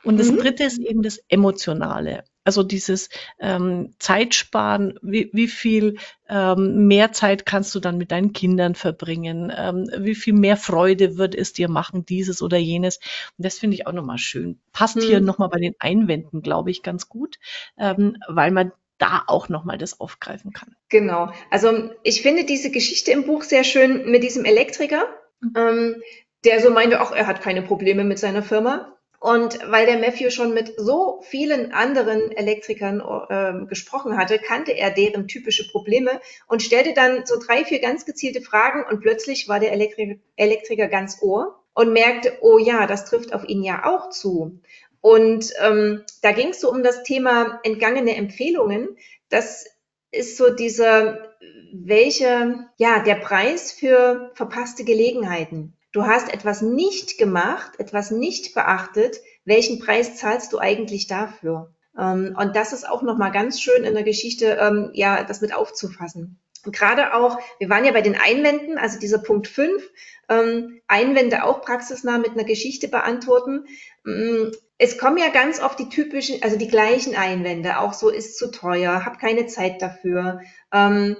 Und 0.02 0.18
das 0.18 0.30
mhm. 0.30 0.38
dritte 0.38 0.64
ist 0.64 0.78
eben 0.78 1.02
das 1.02 1.18
Emotionale. 1.28 2.24
Also 2.46 2.62
dieses 2.62 3.08
ähm, 3.40 3.94
Zeitsparen, 3.98 4.98
wie, 5.02 5.30
wie 5.32 5.48
viel 5.48 5.96
ähm, 6.28 6.86
mehr 6.86 7.12
Zeit 7.12 7.44
kannst 7.44 7.74
du 7.74 7.80
dann 7.80 7.98
mit 7.98 8.12
deinen 8.12 8.32
Kindern 8.32 8.76
verbringen, 8.76 9.52
ähm, 9.54 9.90
wie 9.98 10.14
viel 10.14 10.32
mehr 10.32 10.56
Freude 10.56 11.18
wird 11.18 11.34
es 11.34 11.52
dir 11.52 11.68
machen, 11.68 12.06
dieses 12.06 12.42
oder 12.42 12.56
jenes. 12.56 12.98
Und 13.36 13.44
das 13.44 13.58
finde 13.58 13.74
ich 13.74 13.88
auch 13.88 13.92
nochmal 13.92 14.18
schön. 14.18 14.60
Passt 14.72 14.94
hm. 14.94 15.02
hier 15.02 15.20
nochmal 15.20 15.48
bei 15.48 15.58
den 15.58 15.74
Einwänden, 15.80 16.40
glaube 16.40 16.70
ich, 16.70 16.84
ganz 16.84 17.08
gut, 17.08 17.38
ähm, 17.78 18.16
weil 18.28 18.52
man 18.52 18.70
da 18.98 19.24
auch 19.26 19.48
nochmal 19.48 19.76
das 19.76 20.00
aufgreifen 20.00 20.52
kann. 20.52 20.74
Genau. 20.88 21.32
Also 21.50 21.90
ich 22.04 22.22
finde 22.22 22.44
diese 22.44 22.70
Geschichte 22.70 23.10
im 23.10 23.26
Buch 23.26 23.42
sehr 23.42 23.64
schön 23.64 24.10
mit 24.10 24.22
diesem 24.22 24.44
Elektriker, 24.44 25.04
mhm. 25.40 25.52
ähm, 25.56 26.02
der 26.44 26.60
so 26.60 26.70
meinte, 26.70 27.00
ach, 27.00 27.10
er 27.10 27.26
hat 27.26 27.42
keine 27.42 27.62
Probleme 27.62 28.04
mit 28.04 28.18
seiner 28.18 28.42
Firma. 28.42 28.95
Und 29.18 29.58
weil 29.70 29.86
der 29.86 29.98
Matthew 29.98 30.30
schon 30.30 30.52
mit 30.52 30.74
so 30.76 31.20
vielen 31.22 31.72
anderen 31.72 32.32
Elektrikern 32.32 33.00
äh, 33.28 33.66
gesprochen 33.66 34.16
hatte, 34.16 34.38
kannte 34.38 34.72
er 34.72 34.90
deren 34.90 35.26
typische 35.26 35.68
Probleme 35.68 36.20
und 36.46 36.62
stellte 36.62 36.92
dann 36.92 37.24
so 37.24 37.36
drei, 37.38 37.64
vier 37.64 37.80
ganz 37.80 38.04
gezielte 38.04 38.42
Fragen 38.42 38.84
und 38.88 39.00
plötzlich 39.00 39.48
war 39.48 39.58
der 39.58 39.72
Elektri 39.72 40.20
Elektriker 40.36 40.88
ganz 40.88 41.22
ohr 41.22 41.58
und 41.74 41.92
merkte, 41.92 42.38
oh 42.40 42.58
ja, 42.58 42.86
das 42.86 43.04
trifft 43.04 43.32
auf 43.32 43.44
ihn 43.44 43.62
ja 43.62 43.84
auch 43.84 44.10
zu. 44.10 44.60
Und 45.00 45.52
ähm, 45.60 46.02
da 46.22 46.32
ging 46.32 46.48
es 46.48 46.60
so 46.60 46.70
um 46.70 46.82
das 46.82 47.02
Thema 47.02 47.60
entgangene 47.62 48.16
Empfehlungen. 48.16 48.96
Das 49.28 49.66
ist 50.10 50.36
so 50.36 50.50
dieser, 50.50 51.36
welche, 51.72 52.66
ja, 52.76 53.00
der 53.00 53.16
Preis 53.16 53.72
für 53.72 54.32
verpasste 54.34 54.84
Gelegenheiten. 54.84 55.75
Du 55.96 56.04
hast 56.04 56.30
etwas 56.30 56.60
nicht 56.60 57.16
gemacht, 57.16 57.80
etwas 57.80 58.10
nicht 58.10 58.52
beachtet. 58.54 59.16
Welchen 59.46 59.78
Preis 59.78 60.16
zahlst 60.16 60.52
du 60.52 60.58
eigentlich 60.58 61.06
dafür? 61.06 61.72
Ähm, 61.98 62.36
und 62.38 62.54
das 62.54 62.74
ist 62.74 62.86
auch 62.86 63.00
nochmal 63.00 63.32
ganz 63.32 63.62
schön 63.62 63.82
in 63.82 63.94
der 63.94 64.02
Geschichte, 64.02 64.58
ähm, 64.60 64.90
ja, 64.92 65.24
das 65.24 65.40
mit 65.40 65.54
aufzufassen. 65.54 66.38
Und 66.66 66.76
gerade 66.76 67.14
auch, 67.14 67.38
wir 67.58 67.70
waren 67.70 67.86
ja 67.86 67.92
bei 67.92 68.02
den 68.02 68.14
Einwänden, 68.14 68.76
also 68.76 68.98
dieser 68.98 69.20
Punkt 69.20 69.48
5, 69.48 69.90
ähm, 70.28 70.82
Einwände 70.86 71.44
auch 71.44 71.62
praxisnah 71.62 72.18
mit 72.18 72.32
einer 72.32 72.44
Geschichte 72.44 72.88
beantworten. 72.88 73.64
Mm, 74.04 74.50
es 74.76 74.98
kommen 74.98 75.16
ja 75.16 75.30
ganz 75.30 75.62
oft 75.62 75.78
die 75.78 75.88
typischen, 75.88 76.42
also 76.42 76.58
die 76.58 76.68
gleichen 76.68 77.16
Einwände, 77.16 77.78
auch 77.78 77.94
so 77.94 78.10
ist 78.10 78.36
zu 78.36 78.50
teuer, 78.50 79.06
habe 79.06 79.16
keine 79.16 79.46
Zeit 79.46 79.80
dafür, 79.80 80.42
ähm, 80.74 81.16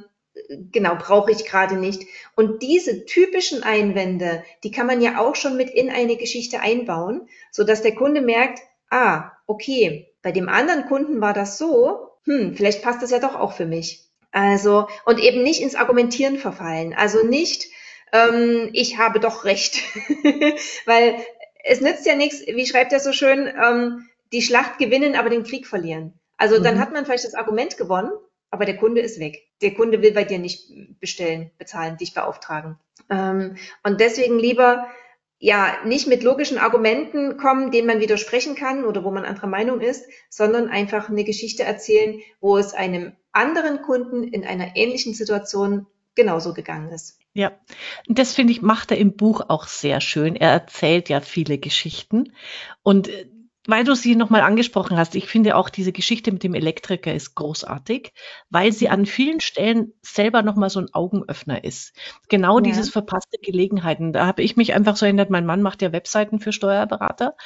genau, 0.48 0.96
brauche 0.96 1.30
ich 1.30 1.44
gerade 1.44 1.76
nicht. 1.76 2.02
Und 2.34 2.62
diese 2.62 3.04
typischen 3.04 3.62
Einwände, 3.62 4.44
die 4.64 4.70
kann 4.70 4.86
man 4.86 5.00
ja 5.00 5.20
auch 5.20 5.34
schon 5.34 5.56
mit 5.56 5.70
in 5.70 5.90
eine 5.90 6.16
Geschichte 6.16 6.60
einbauen, 6.60 7.28
so 7.50 7.64
dass 7.64 7.82
der 7.82 7.94
Kunde 7.94 8.20
merkt, 8.20 8.60
ah, 8.90 9.32
okay, 9.46 10.12
bei 10.22 10.32
dem 10.32 10.48
anderen 10.48 10.86
Kunden 10.86 11.20
war 11.20 11.32
das 11.32 11.58
so, 11.58 12.10
hm, 12.24 12.54
vielleicht 12.56 12.82
passt 12.82 13.02
das 13.02 13.10
ja 13.10 13.18
doch 13.18 13.34
auch 13.34 13.52
für 13.52 13.66
mich. 13.66 14.04
Also, 14.32 14.88
und 15.04 15.18
eben 15.20 15.42
nicht 15.42 15.60
ins 15.60 15.76
Argumentieren 15.76 16.36
verfallen. 16.36 16.94
Also 16.94 17.24
nicht, 17.24 17.68
ähm, 18.12 18.70
ich 18.72 18.98
habe 18.98 19.20
doch 19.20 19.44
recht. 19.44 19.82
Weil 20.84 21.16
es 21.64 21.80
nützt 21.80 22.06
ja 22.06 22.14
nichts, 22.14 22.40
wie 22.46 22.66
schreibt 22.66 22.92
er 22.92 23.00
so 23.00 23.12
schön, 23.12 23.46
ähm, 23.46 24.08
die 24.32 24.42
Schlacht 24.42 24.78
gewinnen, 24.78 25.14
aber 25.14 25.30
den 25.30 25.44
Krieg 25.44 25.66
verlieren. 25.66 26.12
Also 26.36 26.58
mhm. 26.58 26.64
dann 26.64 26.80
hat 26.80 26.92
man 26.92 27.06
vielleicht 27.06 27.24
das 27.24 27.34
Argument 27.34 27.76
gewonnen, 27.76 28.10
aber 28.56 28.64
der 28.64 28.78
Kunde 28.78 29.02
ist 29.02 29.20
weg. 29.20 29.46
Der 29.60 29.74
Kunde 29.74 30.00
will 30.00 30.12
bei 30.12 30.24
dir 30.24 30.38
nicht 30.38 30.72
bestellen, 30.98 31.50
bezahlen, 31.58 31.98
dich 31.98 32.14
beauftragen. 32.14 32.78
Ähm, 33.10 33.56
und 33.84 34.00
deswegen 34.00 34.38
lieber 34.38 34.86
ja 35.38 35.76
nicht 35.84 36.06
mit 36.06 36.22
logischen 36.22 36.56
Argumenten 36.56 37.36
kommen, 37.36 37.70
denen 37.70 37.86
man 37.86 38.00
widersprechen 38.00 38.54
kann 38.54 38.86
oder 38.86 39.04
wo 39.04 39.10
man 39.10 39.26
anderer 39.26 39.46
Meinung 39.46 39.82
ist, 39.82 40.06
sondern 40.30 40.70
einfach 40.70 41.10
eine 41.10 41.24
Geschichte 41.24 41.64
erzählen, 41.64 42.20
wo 42.40 42.56
es 42.56 42.72
einem 42.72 43.12
anderen 43.32 43.82
Kunden 43.82 44.24
in 44.24 44.46
einer 44.46 44.74
ähnlichen 44.74 45.12
Situation 45.12 45.86
genauso 46.14 46.54
gegangen 46.54 46.90
ist. 46.90 47.18
Ja, 47.34 47.52
und 48.08 48.18
das 48.18 48.32
finde 48.32 48.54
ich, 48.54 48.62
macht 48.62 48.90
er 48.90 48.96
im 48.96 49.14
Buch 49.14 49.42
auch 49.48 49.66
sehr 49.66 50.00
schön. 50.00 50.36
Er 50.36 50.52
erzählt 50.52 51.10
ja 51.10 51.20
viele 51.20 51.58
Geschichten 51.58 52.32
und 52.82 53.08
äh, 53.08 53.26
weil 53.66 53.84
du 53.84 53.94
sie 53.94 54.16
nochmal 54.16 54.42
angesprochen 54.42 54.96
hast, 54.96 55.14
ich 55.14 55.26
finde 55.26 55.56
auch 55.56 55.68
diese 55.68 55.92
Geschichte 55.92 56.32
mit 56.32 56.42
dem 56.42 56.54
Elektriker 56.54 57.12
ist 57.12 57.34
großartig, 57.34 58.12
weil 58.50 58.72
sie 58.72 58.88
an 58.88 59.06
vielen 59.06 59.40
Stellen 59.40 59.92
selber 60.02 60.42
nochmal 60.42 60.70
so 60.70 60.80
ein 60.80 60.92
Augenöffner 60.92 61.64
ist. 61.64 61.94
Genau 62.28 62.58
ja. 62.58 62.62
dieses 62.62 62.90
verpasste 62.90 63.38
Gelegenheiten. 63.42 64.12
Da 64.12 64.26
habe 64.26 64.42
ich 64.42 64.56
mich 64.56 64.74
einfach 64.74 64.96
so 64.96 65.06
erinnert, 65.06 65.30
mein 65.30 65.46
Mann 65.46 65.62
macht 65.62 65.82
ja 65.82 65.92
Webseiten 65.92 66.40
für 66.40 66.52
Steuerberater 66.52 67.36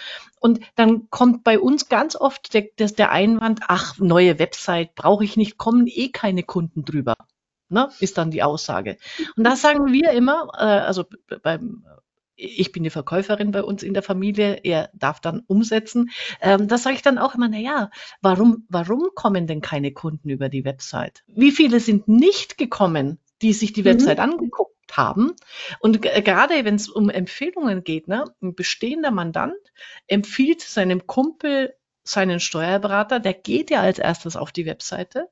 und 0.40 0.60
dann 0.76 1.08
kommt 1.10 1.44
bei 1.44 1.58
uns 1.58 1.88
ganz 1.88 2.16
oft 2.16 2.52
der, 2.54 2.66
der, 2.78 2.88
der 2.88 3.10
Einwand, 3.10 3.60
ach, 3.68 3.98
neue 3.98 4.38
Website 4.38 4.94
brauche 4.94 5.24
ich 5.24 5.36
nicht, 5.36 5.58
kommen 5.58 5.86
eh 5.86 6.10
keine 6.10 6.42
Kunden 6.42 6.84
drüber. 6.84 7.14
Ne, 7.72 7.88
ist 8.00 8.18
dann 8.18 8.32
die 8.32 8.42
Aussage. 8.42 8.96
Und 9.36 9.44
da 9.44 9.54
sagen 9.54 9.92
wir 9.92 10.10
immer, 10.10 10.48
äh, 10.58 10.64
also 10.64 11.04
beim 11.44 11.84
ich 12.40 12.72
bin 12.72 12.82
die 12.82 12.90
Verkäuferin 12.90 13.50
bei 13.50 13.62
uns 13.62 13.82
in 13.82 13.94
der 13.94 14.02
Familie, 14.02 14.60
er 14.64 14.90
darf 14.94 15.20
dann 15.20 15.40
umsetzen. 15.46 16.10
Ähm, 16.40 16.68
da 16.68 16.78
sage 16.78 16.96
ich 16.96 17.02
dann 17.02 17.18
auch 17.18 17.34
immer, 17.34 17.48
na 17.48 17.58
ja, 17.58 17.90
warum, 18.22 18.66
warum 18.68 19.10
kommen 19.14 19.46
denn 19.46 19.60
keine 19.60 19.92
Kunden 19.92 20.30
über 20.30 20.48
die 20.48 20.64
Website? 20.64 21.22
Wie 21.26 21.50
viele 21.50 21.80
sind 21.80 22.08
nicht 22.08 22.58
gekommen, 22.58 23.18
die 23.42 23.52
sich 23.52 23.72
die 23.72 23.82
mhm. 23.82 23.86
Website 23.86 24.18
angeguckt 24.18 24.96
haben? 24.96 25.32
Und 25.80 26.02
gerade 26.02 26.64
wenn 26.64 26.76
es 26.76 26.88
um 26.88 27.10
Empfehlungen 27.10 27.84
geht, 27.84 28.08
ne, 28.08 28.24
ein 28.42 28.54
bestehender 28.54 29.10
Mandant 29.10 29.54
empfiehlt 30.06 30.62
seinem 30.62 31.06
Kumpel 31.06 31.74
seinen 32.02 32.40
Steuerberater, 32.40 33.20
der 33.20 33.34
geht 33.34 33.70
ja 33.70 33.82
als 33.82 33.98
erstes 33.98 34.34
auf 34.34 34.52
die 34.52 34.64
Webseite 34.64 35.28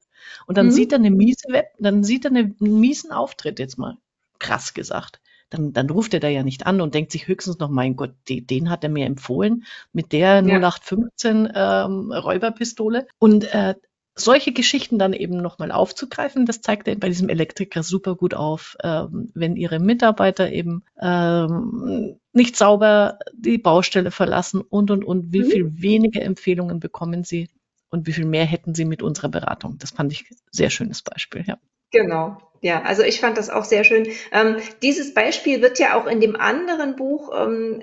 und 0.47 0.59
dann 0.59 0.67
mhm. 0.67 0.73
sieht 0.73 0.93
er 0.93 0.99
eine 0.99 1.11
miese 1.11 1.49
Web, 1.49 1.69
dann 1.79 2.05
sieht 2.05 2.27
er 2.27 2.31
einen 2.31 2.57
miesen 2.59 3.11
Auftritt 3.11 3.59
jetzt 3.59 3.79
mal 3.79 3.97
krass 4.39 4.75
gesagt 4.75 5.19
dann, 5.51 5.73
dann 5.73 5.91
ruft 5.91 6.15
er 6.15 6.21
da 6.21 6.29
ja 6.29 6.43
nicht 6.43 6.67
an 6.67 6.81
und 6.81 6.95
denkt 6.95 7.13
sich 7.13 7.29
höchstens 7.29 7.59
noch, 7.59 7.71
mein 7.71 7.97
Gott, 7.97 8.15
die, 8.29 8.47
den 8.47 8.71
hat 8.71 8.85
er 8.85 8.91
mir 8.91 9.07
empfohlen 9.07 9.65
mit 9.93 10.13
der 10.13 10.43
0815 10.43 11.53
ähm, 11.55 12.13
Räuberpistole. 12.13 13.07
Und 13.19 13.53
äh, 13.55 13.75
solche 14.15 14.53
Geschichten 14.53 14.99
dann 14.99 15.13
eben 15.13 15.41
nochmal 15.41 15.73
aufzugreifen, 15.73 16.45
das 16.45 16.61
zeigt 16.61 16.89
er 16.89 16.97
bei 16.97 17.09
diesem 17.09 17.29
Elektriker 17.29 17.83
super 17.83 18.17
gut 18.17 18.35
auf, 18.35 18.77
ähm, 18.83 19.31
wenn 19.35 19.57
ihre 19.57 19.79
Mitarbeiter 19.79 20.51
eben 20.51 20.83
ähm, 21.01 22.19
nicht 22.33 22.57
sauber 22.57 23.19
die 23.33 23.59
Baustelle 23.59 24.11
verlassen 24.11 24.61
und 24.61 24.91
und 24.91 25.05
und, 25.05 25.33
wie 25.33 25.45
mhm. 25.45 25.51
viel 25.51 25.83
weniger 25.83 26.23
Empfehlungen 26.23 26.81
bekommen 26.81 27.25
sie 27.25 27.49
und 27.91 28.07
wie 28.07 28.13
viel 28.13 28.27
mehr 28.27 28.45
hätten 28.45 28.75
sie 28.75 28.85
mit 28.85 29.03
unserer 29.03 29.29
Beratung. 29.29 29.79
Das 29.79 29.93
fand 29.93 30.13
ich 30.13 30.27
sehr 30.51 30.71
schönes 30.71 31.03
Beispiel, 31.03 31.45
ja. 31.47 31.59
Genau. 31.91 32.39
Ja, 32.61 32.83
also 32.83 33.03
ich 33.03 33.21
fand 33.21 33.39
das 33.39 33.51
auch 33.51 33.65
sehr 33.65 33.85
schön. 33.85 34.09
Ähm, 34.33 34.57
dieses 34.83 35.15
Beispiel 35.15 35.63
wird 35.63 35.79
ja 35.79 35.99
auch 35.99 36.07
in 36.07 36.21
dem 36.21 36.37
anderen 36.37 36.97
Buch 36.97 37.31
ähm, 37.35 37.83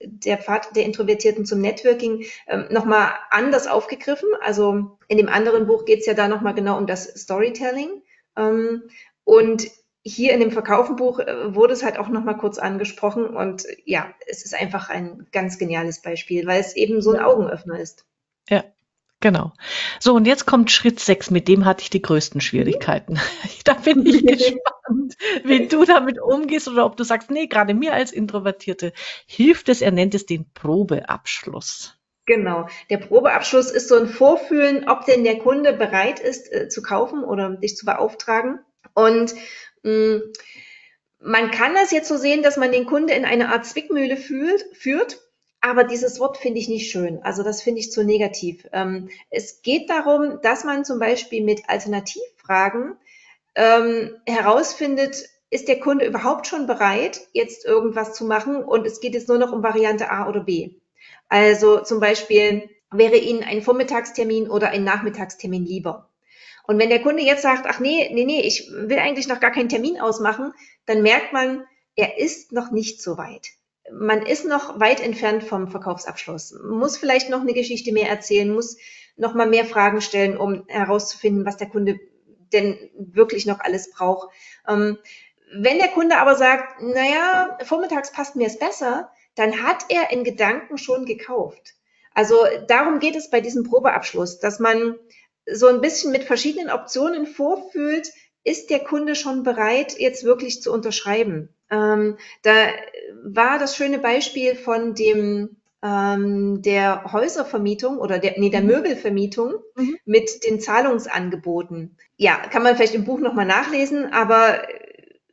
der 0.00 0.38
Pfad 0.38 0.74
der 0.76 0.84
Introvertierten 0.84 1.46
zum 1.46 1.60
Networking 1.60 2.24
ähm, 2.46 2.66
nochmal 2.70 3.12
anders 3.30 3.66
aufgegriffen. 3.66 4.28
Also 4.40 4.98
in 5.08 5.18
dem 5.18 5.28
anderen 5.28 5.66
Buch 5.66 5.84
geht 5.84 6.00
es 6.00 6.06
ja 6.06 6.14
da 6.14 6.28
nochmal 6.28 6.54
genau 6.54 6.78
um 6.78 6.86
das 6.86 7.04
Storytelling. 7.04 8.02
Ähm, 8.36 8.82
und 9.24 9.70
hier 10.02 10.34
in 10.34 10.40
dem 10.40 10.50
Verkaufenbuch 10.50 11.20
äh, 11.20 11.54
wurde 11.54 11.72
es 11.72 11.82
halt 11.82 11.98
auch 11.98 12.08
nochmal 12.08 12.36
kurz 12.36 12.58
angesprochen. 12.58 13.26
Und 13.26 13.64
ja, 13.84 14.12
es 14.26 14.44
ist 14.44 14.54
einfach 14.54 14.90
ein 14.90 15.26
ganz 15.32 15.58
geniales 15.58 16.02
Beispiel, 16.02 16.46
weil 16.46 16.60
es 16.60 16.76
eben 16.76 17.00
so 17.00 17.12
ein 17.12 17.22
Augenöffner 17.22 17.78
ist. 17.78 18.04
Ja, 18.48 18.64
Genau. 19.24 19.54
So, 20.00 20.12
und 20.12 20.26
jetzt 20.26 20.44
kommt 20.44 20.70
Schritt 20.70 21.00
6, 21.00 21.30
mit 21.30 21.48
dem 21.48 21.64
hatte 21.64 21.80
ich 21.80 21.88
die 21.88 22.02
größten 22.02 22.42
Schwierigkeiten. 22.42 23.18
da 23.64 23.72
bin 23.72 24.04
ich 24.04 24.22
gespannt, 24.22 25.16
wie 25.44 25.66
du 25.66 25.86
damit 25.86 26.20
umgehst 26.20 26.68
oder 26.68 26.84
ob 26.84 26.98
du 26.98 27.04
sagst, 27.04 27.30
nee, 27.30 27.46
gerade 27.46 27.72
mir 27.72 27.94
als 27.94 28.12
Introvertierte 28.12 28.92
hilft 29.24 29.70
es, 29.70 29.80
er 29.80 29.92
nennt 29.92 30.14
es 30.14 30.26
den 30.26 30.52
Probeabschluss. 30.52 31.98
Genau. 32.26 32.68
Der 32.90 32.98
Probeabschluss 32.98 33.70
ist 33.70 33.88
so 33.88 33.96
ein 33.96 34.08
Vorfühlen, 34.08 34.90
ob 34.90 35.06
denn 35.06 35.24
der 35.24 35.38
Kunde 35.38 35.72
bereit 35.72 36.20
ist 36.20 36.52
äh, 36.52 36.68
zu 36.68 36.82
kaufen 36.82 37.24
oder 37.24 37.48
dich 37.48 37.78
zu 37.78 37.86
beauftragen. 37.86 38.58
Und 38.92 39.34
mh, 39.84 40.16
mm, 40.16 40.22
man 41.20 41.50
kann 41.50 41.72
das 41.72 41.92
jetzt 41.92 42.08
so 42.08 42.18
sehen, 42.18 42.42
dass 42.42 42.58
man 42.58 42.72
den 42.72 42.84
Kunde 42.84 43.14
in 43.14 43.24
eine 43.24 43.54
Art 43.54 43.64
Zwickmühle 43.64 44.18
fühlt, 44.18 44.66
führt 44.76 45.18
aber 45.64 45.84
dieses 45.84 46.20
Wort 46.20 46.36
finde 46.36 46.60
ich 46.60 46.68
nicht 46.68 46.90
schön. 46.90 47.22
Also 47.22 47.42
das 47.42 47.62
finde 47.62 47.80
ich 47.80 47.90
zu 47.90 48.04
negativ. 48.04 48.68
Ähm, 48.74 49.08
es 49.30 49.62
geht 49.62 49.88
darum, 49.88 50.38
dass 50.42 50.62
man 50.62 50.84
zum 50.84 50.98
Beispiel 50.98 51.42
mit 51.42 51.70
Alternativfragen 51.70 52.98
ähm, 53.54 54.10
herausfindet, 54.26 55.26
ist 55.48 55.68
der 55.68 55.80
Kunde 55.80 56.04
überhaupt 56.04 56.46
schon 56.46 56.66
bereit, 56.66 57.22
jetzt 57.32 57.64
irgendwas 57.64 58.12
zu 58.12 58.26
machen? 58.26 58.62
Und 58.62 58.86
es 58.86 59.00
geht 59.00 59.14
jetzt 59.14 59.28
nur 59.28 59.38
noch 59.38 59.52
um 59.52 59.62
Variante 59.62 60.10
A 60.10 60.28
oder 60.28 60.40
B. 60.40 60.72
Also 61.30 61.80
zum 61.80 61.98
Beispiel 61.98 62.68
wäre 62.92 63.16
Ihnen 63.16 63.42
ein 63.42 63.62
Vormittagstermin 63.62 64.50
oder 64.50 64.68
ein 64.68 64.84
Nachmittagstermin 64.84 65.64
lieber. 65.64 66.10
Und 66.66 66.78
wenn 66.78 66.90
der 66.90 67.00
Kunde 67.00 67.22
jetzt 67.22 67.40
sagt, 67.40 67.64
ach 67.66 67.80
nee, 67.80 68.10
nee, 68.12 68.26
nee, 68.26 68.42
ich 68.42 68.70
will 68.70 68.98
eigentlich 68.98 69.28
noch 69.28 69.40
gar 69.40 69.50
keinen 69.52 69.70
Termin 69.70 69.98
ausmachen, 69.98 70.52
dann 70.84 71.00
merkt 71.00 71.32
man, 71.32 71.64
er 71.96 72.18
ist 72.18 72.52
noch 72.52 72.70
nicht 72.70 73.00
so 73.00 73.16
weit 73.16 73.48
man 73.92 74.24
ist 74.24 74.46
noch 74.46 74.80
weit 74.80 75.00
entfernt 75.00 75.44
vom 75.44 75.68
Verkaufsabschluss, 75.68 76.54
muss 76.62 76.96
vielleicht 76.96 77.30
noch 77.30 77.40
eine 77.40 77.52
Geschichte 77.52 77.92
mehr 77.92 78.08
erzählen, 78.08 78.52
muss 78.52 78.76
noch 79.16 79.34
mal 79.34 79.46
mehr 79.46 79.64
Fragen 79.64 80.00
stellen, 80.00 80.36
um 80.36 80.64
herauszufinden, 80.68 81.44
was 81.44 81.56
der 81.56 81.68
Kunde 81.68 82.00
denn 82.52 82.78
wirklich 82.96 83.46
noch 83.46 83.60
alles 83.60 83.90
braucht. 83.90 84.28
Ähm, 84.68 84.98
wenn 85.52 85.78
der 85.78 85.88
Kunde 85.88 86.18
aber 86.18 86.34
sagt, 86.34 86.82
naja, 86.82 87.58
vormittags 87.64 88.12
passt 88.12 88.36
mir 88.36 88.46
es 88.46 88.58
besser, 88.58 89.10
dann 89.34 89.62
hat 89.62 89.84
er 89.88 90.10
in 90.10 90.24
Gedanken 90.24 90.78
schon 90.78 91.04
gekauft. 91.04 91.74
Also 92.12 92.36
darum 92.68 93.00
geht 93.00 93.16
es 93.16 93.30
bei 93.30 93.40
diesem 93.40 93.64
Probeabschluss, 93.64 94.38
dass 94.38 94.60
man 94.60 94.96
so 95.46 95.66
ein 95.66 95.80
bisschen 95.80 96.12
mit 96.12 96.24
verschiedenen 96.24 96.70
Optionen 96.70 97.26
vorfühlt, 97.26 98.10
ist 98.44 98.70
der 98.70 98.80
Kunde 98.80 99.14
schon 99.14 99.42
bereit, 99.42 99.98
jetzt 99.98 100.24
wirklich 100.24 100.62
zu 100.62 100.72
unterschreiben? 100.72 101.48
Ähm, 101.70 102.18
da 102.42 102.68
war 103.22 103.58
das 103.58 103.76
schöne 103.76 103.98
Beispiel 103.98 104.54
von 104.54 104.94
dem 104.94 105.56
ähm, 105.82 106.62
der 106.62 107.12
Häuservermietung 107.12 107.98
oder 107.98 108.18
der, 108.18 108.38
nee, 108.38 108.50
der 108.50 108.62
mhm. 108.62 108.68
Möbelvermietung 108.68 109.54
mhm. 109.76 109.96
mit 110.04 110.44
den 110.44 110.60
Zahlungsangeboten. 110.60 111.96
Ja, 112.16 112.36
kann 112.36 112.62
man 112.62 112.76
vielleicht 112.76 112.94
im 112.94 113.04
Buch 113.04 113.20
nochmal 113.20 113.46
nachlesen, 113.46 114.12
aber 114.12 114.62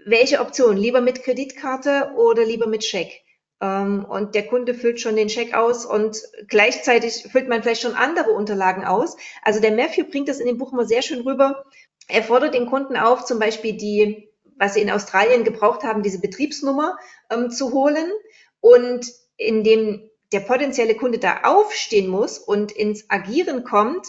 welche 0.04 0.42
Option? 0.42 0.78
Lieber 0.78 1.00
mit 1.00 1.24
Kreditkarte 1.24 2.12
oder 2.18 2.44
lieber 2.44 2.68
mit 2.68 2.84
Scheck? 2.84 3.22
Ähm, 3.62 4.04
und 4.04 4.36
der 4.36 4.48
Kunde 4.48 4.74
füllt 4.74 5.00
schon 5.00 5.16
den 5.16 5.30
Scheck 5.30 5.54
aus 5.54 5.86
und 5.86 6.22
gleichzeitig 6.48 7.28
füllt 7.32 7.48
man 7.48 7.62
vielleicht 7.64 7.84
schon 7.84 7.94
andere 7.94 8.32
Unterlagen 8.32 8.84
aus. 8.84 9.16
Also 9.44 9.62
der 9.62 9.72
Matthew 9.72 10.06
bringt 10.10 10.28
das 10.28 10.40
in 10.40 10.48
dem 10.48 10.58
Buch 10.58 10.74
immer 10.74 10.86
sehr 10.86 11.02
schön 11.02 11.22
rüber, 11.22 11.64
er 12.12 12.24
fordert 12.24 12.54
den 12.54 12.66
Kunden 12.66 12.98
auf, 12.98 13.24
zum 13.24 13.40
Beispiel 13.40 13.74
die, 13.74 14.30
was 14.62 14.76
sie 14.76 14.82
in 14.82 14.92
Australien 14.92 15.44
gebraucht 15.44 15.82
haben, 15.82 16.04
diese 16.04 16.22
Betriebsnummer 16.22 16.96
ähm, 17.32 17.50
zu 17.50 17.72
holen. 17.72 18.12
Und 18.60 19.08
indem 19.36 20.08
der 20.32 20.42
potenzielle 20.42 20.94
Kunde 20.94 21.18
da 21.18 21.42
aufstehen 21.46 22.08
muss 22.08 22.38
und 22.38 22.72
ins 22.72 23.10
Agieren 23.10 23.64
kommt, 23.64 24.06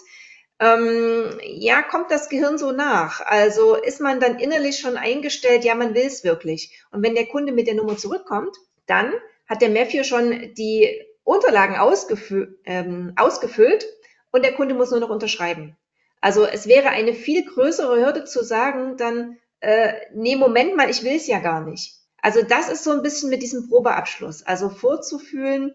ähm, 0.61 1.41
ja, 1.43 1.81
kommt 1.81 2.11
das 2.11 2.29
Gehirn 2.29 2.59
so 2.59 2.71
nach. 2.71 3.23
Also 3.25 3.77
ist 3.77 4.03
man 4.03 4.21
dann 4.21 4.39
innerlich 4.39 4.79
schon 4.79 4.99
eingestellt, 4.99 5.65
ja, 5.65 5.75
man 5.75 5.95
will 5.95 6.05
es 6.05 6.23
wirklich. 6.23 6.79
Und 6.91 7.03
wenn 7.03 7.15
der 7.15 7.27
Kunde 7.27 7.53
mit 7.53 7.67
der 7.67 7.75
Nummer 7.75 7.97
zurückkommt, 7.97 8.55
dann 8.87 9.11
hat 9.47 9.63
der 9.63 9.71
Matthew 9.71 10.05
schon 10.05 10.53
die 10.53 11.01
Unterlagen 11.25 11.77
ausgefü 11.77 12.59
ähm, 12.67 13.15
ausgefüllt 13.17 13.87
und 14.33 14.45
der 14.45 14.53
Kunde 14.53 14.75
muss 14.75 14.91
nur 14.91 15.01
noch 15.01 15.09
unterschreiben. 15.09 15.79
Also 16.21 16.45
es 16.45 16.67
wäre 16.67 16.91
eine 16.91 17.15
viel 17.15 17.43
größere 17.47 17.97
Hürde 17.97 18.25
zu 18.25 18.45
sagen, 18.45 18.99
dann, 18.99 19.39
äh, 19.63 19.95
nee, 20.13 20.37
Moment 20.37 20.77
mal, 20.77 20.91
ich 20.91 21.05
will 21.05 21.17
es 21.17 21.27
ja 21.29 21.39
gar 21.39 21.65
nicht. 21.65 21.95
Also 22.21 22.43
das 22.43 22.69
ist 22.69 22.85
so 22.85 22.91
ein 22.91 23.03
bisschen 23.03 23.31
mit 23.31 23.43
diesem 23.43 23.69
Probeabschluss. 23.69 24.43
Also 24.43 24.69
vorzufühlen, 24.69 25.73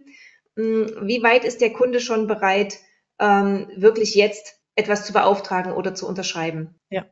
mh, 0.55 0.63
hm, 0.63 1.07
wie 1.07 1.23
weit 1.23 1.45
ist 1.45 1.61
der 1.61 1.73
Kunde 1.73 1.99
schon 1.99 2.27
bereit, 2.27 2.77
ähm, 3.19 3.69
wirklich 3.75 4.13
jetzt 4.15 4.55
etwas 4.75 5.05
zu 5.05 5.13
beauftragen 5.13 5.71
oder 5.71 5.95
zu 5.95 6.07
unterschreiben. 6.07 6.75
Ja, 6.89 7.05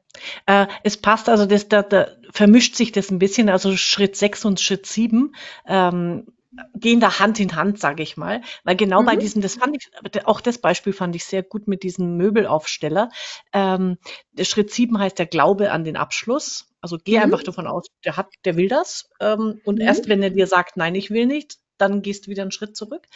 äh, 0.46 0.68
es 0.84 0.98
passt, 0.98 1.30
also 1.30 1.46
das, 1.46 1.68
da, 1.68 1.82
da 1.82 2.10
vermischt 2.32 2.76
sich 2.76 2.92
das 2.92 3.10
ein 3.10 3.20
bisschen, 3.20 3.50
also 3.50 3.76
Schritt 3.76 4.16
6 4.16 4.46
und 4.46 4.60
Schritt 4.60 4.86
7 4.86 5.34
ähm, 5.68 6.28
gehen 6.76 7.00
da 7.00 7.20
Hand 7.20 7.40
in 7.40 7.56
Hand, 7.56 7.80
sage 7.80 8.04
ich 8.04 8.18
mal, 8.18 8.42
weil 8.64 8.76
genau 8.76 9.02
mhm. 9.02 9.06
bei 9.06 9.16
diesem, 9.16 9.42
das 9.42 9.56
fand 9.56 9.76
ich, 9.76 9.90
auch 10.26 10.42
das 10.42 10.58
Beispiel 10.58 10.94
fand 10.94 11.16
ich 11.16 11.26
sehr 11.26 11.44
gut 11.44 11.68
mit 11.68 11.84
diesem 11.84 12.18
Möbelaufsteller. 12.18 13.10
Ähm, 13.54 13.98
der 14.32 14.46
Schritt 14.46 14.72
7 14.72 14.98
heißt 15.00 15.20
der 15.20 15.26
Glaube 15.26 15.72
an 15.72 15.84
den 15.84 15.98
Abschluss. 15.98 16.68
Also 16.82 16.98
geh 17.04 17.18
mhm. 17.18 17.24
einfach 17.24 17.44
davon 17.44 17.68
aus, 17.68 17.88
der 18.04 18.18
hat, 18.18 18.28
der 18.46 18.58
will 18.58 18.68
das. 18.68 19.10
Ähm, 19.20 19.62
und 19.66 19.76
mhm. 19.76 19.82
erst 19.82 20.08
wenn 20.08 20.22
er 20.22 20.30
dir 20.30 20.48
sagt, 20.48 20.78
nein, 20.78 20.96
ich 20.96 21.10
will 21.12 21.26
nicht, 21.26 21.58
dann 21.78 22.02
gehst 22.02 22.26
du 22.26 22.32
wieder 22.32 22.44
einen 22.44 22.52
Schritt 22.52 22.76
zurück. 22.78 23.08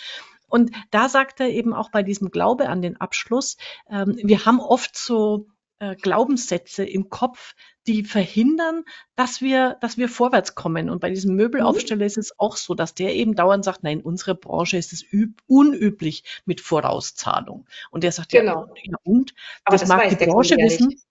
Und 0.48 0.72
da 0.92 1.10
sagt 1.10 1.40
er 1.40 1.50
eben 1.50 1.74
auch 1.74 1.92
bei 1.92 2.04
diesem 2.04 2.32
Glaube 2.32 2.70
an 2.70 2.82
den 2.82 3.00
Abschluss, 3.00 3.58
ähm, 3.90 4.18
wir 4.22 4.46
haben 4.46 4.60
oft 4.60 4.98
so 4.98 5.48
äh, 5.80 5.96
Glaubenssätze 5.96 6.84
im 6.84 7.10
Kopf, 7.10 7.56
die 7.88 8.04
verhindern, 8.04 8.84
dass 9.16 9.42
wir, 9.42 9.78
dass 9.82 9.98
wir 9.98 10.10
vorwärts 10.10 10.54
kommen. 10.56 10.90
Und 10.90 11.00
bei 11.00 11.10
diesem 11.10 11.36
Möbelaufsteller 11.36 12.02
mhm. 12.02 12.08
ist 12.08 12.18
es 12.18 12.40
auch 12.40 12.58
so, 12.58 12.76
dass 12.76 12.94
der 12.94 13.16
eben 13.16 13.36
dauernd 13.36 13.66
sagt, 13.66 13.84
nein, 13.84 14.00
in 14.00 14.06
unserer 14.06 14.36
Branche 14.36 14.78
ist 14.78 14.94
es 14.94 15.06
unüblich 15.48 16.24
mit 16.46 16.62
Vorauszahlung. 16.62 17.66
Und 17.92 18.04
der 18.04 18.12
sagt, 18.12 18.32
genau. 18.32 18.68
ja, 18.76 18.92
ja 18.92 18.98
und? 19.04 19.34
Aber 19.64 19.76
das, 19.76 19.82
das 19.82 19.90
mag 19.90 20.10
die 20.10 20.26
Branche 20.26 20.58
wissen. 20.58 21.02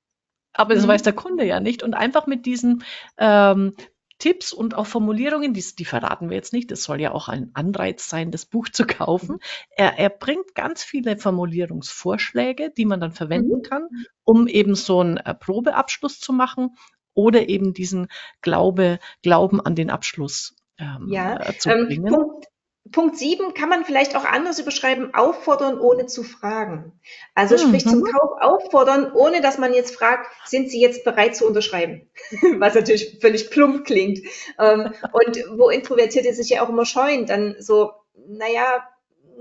Aber 0.52 0.74
das 0.74 0.84
mhm. 0.84 0.88
weiß 0.88 1.02
der 1.02 1.12
Kunde 1.12 1.44
ja 1.44 1.60
nicht. 1.60 1.82
Und 1.82 1.94
einfach 1.94 2.26
mit 2.26 2.46
diesen 2.46 2.84
ähm, 3.16 3.74
Tipps 4.18 4.52
und 4.52 4.74
auch 4.74 4.86
Formulierungen, 4.86 5.54
die, 5.54 5.64
die 5.78 5.84
verraten 5.84 6.28
wir 6.28 6.36
jetzt 6.36 6.52
nicht, 6.52 6.70
das 6.70 6.82
soll 6.82 7.00
ja 7.00 7.12
auch 7.12 7.28
ein 7.28 7.50
Anreiz 7.54 8.08
sein, 8.08 8.30
das 8.30 8.46
Buch 8.46 8.68
zu 8.68 8.86
kaufen. 8.86 9.36
Mhm. 9.36 9.40
Er, 9.70 9.98
er 9.98 10.10
bringt 10.10 10.54
ganz 10.54 10.82
viele 10.82 11.16
Formulierungsvorschläge, 11.16 12.72
die 12.76 12.84
man 12.84 13.00
dann 13.00 13.12
verwenden 13.12 13.58
mhm. 13.58 13.62
kann, 13.62 13.88
um 14.24 14.48
eben 14.48 14.74
so 14.74 15.00
einen 15.00 15.18
äh, 15.18 15.34
Probeabschluss 15.34 16.20
zu 16.20 16.32
machen 16.32 16.76
oder 17.14 17.48
eben 17.48 17.74
diesen 17.74 18.08
Glaube, 18.42 18.98
Glauben 19.22 19.60
an 19.60 19.74
den 19.74 19.90
Abschluss 19.90 20.56
ähm, 20.78 21.08
ja, 21.10 21.40
äh, 21.40 21.56
zu 21.58 21.70
ähm, 21.70 21.86
bringen. 21.86 22.12
Punkt, 22.12 22.46
Punkt 22.92 23.16
7 23.16 23.54
kann 23.54 23.68
man 23.68 23.84
vielleicht 23.84 24.16
auch 24.16 24.24
anders 24.24 24.58
überschreiben, 24.58 25.14
auffordern, 25.14 25.78
ohne 25.80 26.06
zu 26.06 26.22
fragen. 26.22 26.98
Also 27.34 27.56
mhm. 27.56 27.68
sprich 27.68 27.86
zum 27.86 28.02
Kauf 28.02 28.40
auffordern, 28.40 29.12
ohne 29.12 29.40
dass 29.40 29.58
man 29.58 29.74
jetzt 29.74 29.94
fragt, 29.94 30.26
sind 30.46 30.70
Sie 30.70 30.80
jetzt 30.80 31.04
bereit 31.04 31.36
zu 31.36 31.46
unterschreiben? 31.46 32.10
Was 32.58 32.74
natürlich 32.74 33.18
völlig 33.20 33.50
plump 33.50 33.84
klingt. 33.84 34.20
Ähm, 34.58 34.92
und 35.12 35.44
wo 35.56 35.70
Introvertierte 35.70 36.32
sich 36.34 36.50
ja 36.50 36.62
auch 36.64 36.68
immer 36.68 36.86
scheuen, 36.86 37.26
dann 37.26 37.56
so, 37.58 37.92
naja, 38.26 38.86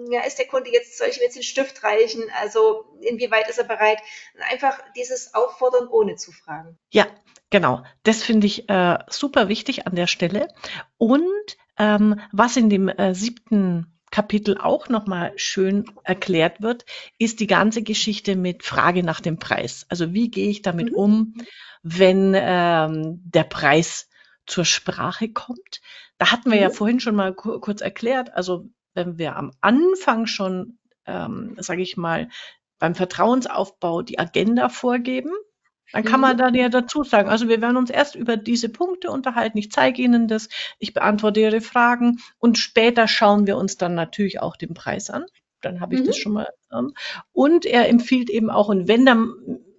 ja, 0.09 0.21
ist 0.21 0.37
der 0.37 0.47
Kunde 0.47 0.71
jetzt, 0.71 0.97
soll 0.97 1.07
ich 1.07 1.17
ihm 1.17 1.23
jetzt 1.23 1.35
den 1.35 1.43
Stift 1.43 1.83
reichen? 1.83 2.23
Also 2.41 2.85
inwieweit 3.01 3.49
ist 3.49 3.57
er 3.57 3.63
bereit? 3.63 3.99
Einfach 4.51 4.79
dieses 4.95 5.33
Auffordern, 5.33 5.87
ohne 5.87 6.15
zu 6.15 6.31
fragen. 6.31 6.77
Ja, 6.91 7.07
genau. 7.49 7.83
Das 8.03 8.23
finde 8.23 8.47
ich 8.47 8.69
äh, 8.69 8.99
super 9.09 9.49
wichtig 9.49 9.87
an 9.87 9.95
der 9.95 10.07
Stelle. 10.07 10.49
Und 10.97 11.57
ähm, 11.77 12.19
was 12.31 12.57
in 12.57 12.69
dem 12.69 12.87
äh, 12.89 13.13
siebten 13.13 13.97
Kapitel 14.11 14.57
auch 14.57 14.89
nochmal 14.89 15.33
schön 15.35 15.85
erklärt 16.03 16.61
wird, 16.61 16.85
ist 17.17 17.39
die 17.39 17.47
ganze 17.47 17.83
Geschichte 17.83 18.35
mit 18.35 18.63
Frage 18.63 19.03
nach 19.03 19.21
dem 19.21 19.37
Preis. 19.37 19.85
Also 19.89 20.13
wie 20.13 20.31
gehe 20.31 20.49
ich 20.49 20.61
damit 20.61 20.91
mhm. 20.91 20.97
um, 20.97 21.33
wenn 21.83 22.33
ähm, 22.35 23.21
der 23.25 23.43
Preis 23.43 24.09
zur 24.45 24.65
Sprache 24.65 25.29
kommt? 25.29 25.81
Da 26.17 26.31
hatten 26.31 26.49
wir 26.49 26.57
mhm. 26.57 26.63
ja 26.63 26.69
vorhin 26.69 26.99
schon 26.99 27.15
mal 27.15 27.33
kurz 27.33 27.81
erklärt, 27.81 28.33
also 28.33 28.69
wenn 28.93 29.17
wir 29.17 29.35
am 29.35 29.51
Anfang 29.61 30.25
schon, 30.25 30.79
ähm, 31.05 31.55
sage 31.59 31.81
ich 31.81 31.97
mal, 31.97 32.29
beim 32.79 32.95
Vertrauensaufbau 32.95 34.01
die 34.01 34.19
Agenda 34.19 34.69
vorgeben, 34.69 35.31
dann 35.93 36.03
kann 36.03 36.19
man 36.19 36.33
mhm. 36.33 36.39
dann 36.39 36.55
ja 36.55 36.69
dazu 36.69 37.03
sagen, 37.03 37.29
also 37.29 37.47
wir 37.47 37.61
werden 37.61 37.77
uns 37.77 37.89
erst 37.89 38.15
über 38.15 38.37
diese 38.37 38.69
Punkte 38.69 39.11
unterhalten. 39.11 39.57
Ich 39.57 39.71
zeige 39.71 40.01
Ihnen 40.01 40.27
das, 40.27 40.49
ich 40.79 40.93
beantworte 40.93 41.39
Ihre 41.39 41.61
Fragen 41.61 42.19
und 42.39 42.57
später 42.57 43.07
schauen 43.07 43.47
wir 43.47 43.57
uns 43.57 43.77
dann 43.77 43.95
natürlich 43.95 44.41
auch 44.41 44.57
den 44.57 44.73
Preis 44.73 45.09
an. 45.09 45.25
Dann 45.61 45.79
habe 45.79 45.95
ich 45.95 46.01
mhm. 46.01 46.05
das 46.05 46.17
schon 46.17 46.33
mal. 46.33 46.49
Ähm, 46.71 46.93
und 47.31 47.65
er 47.65 47.89
empfiehlt 47.89 48.29
eben 48.29 48.49
auch, 48.49 48.69
und 48.69 48.87
wenn 48.87 49.05
dann 49.05 49.33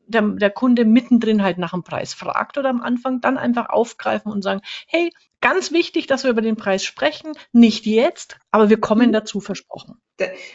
der, 0.07 0.23
der 0.23 0.51
Kunde 0.51 0.85
mittendrin 0.85 1.43
halt 1.43 1.59
nach 1.59 1.73
dem 1.73 1.85
Preis 1.85 2.15
fragt 2.15 2.59
oder 2.59 2.71
am 2.71 2.81
Anfang, 2.81 3.21
dann 3.21 3.39
einfach 3.39 3.69
aufgreifen 3.69 4.33
und 4.33 4.43
sagen, 4.43 4.63
hey, 4.87 5.13
ganz 5.41 5.73
wichtig, 5.73 6.07
dass 6.07 6.25
wir 6.25 6.31
über 6.31 6.43
den 6.43 6.57
Preis 6.57 6.85
sprechen, 6.85 7.33
nicht 7.53 7.87
jetzt, 7.87 8.39
aber 8.51 8.71
wir 8.71 8.81
kommen 8.81 9.09
mhm. 9.09 9.13
dazu 9.13 9.41
versprochen. 9.41 10.01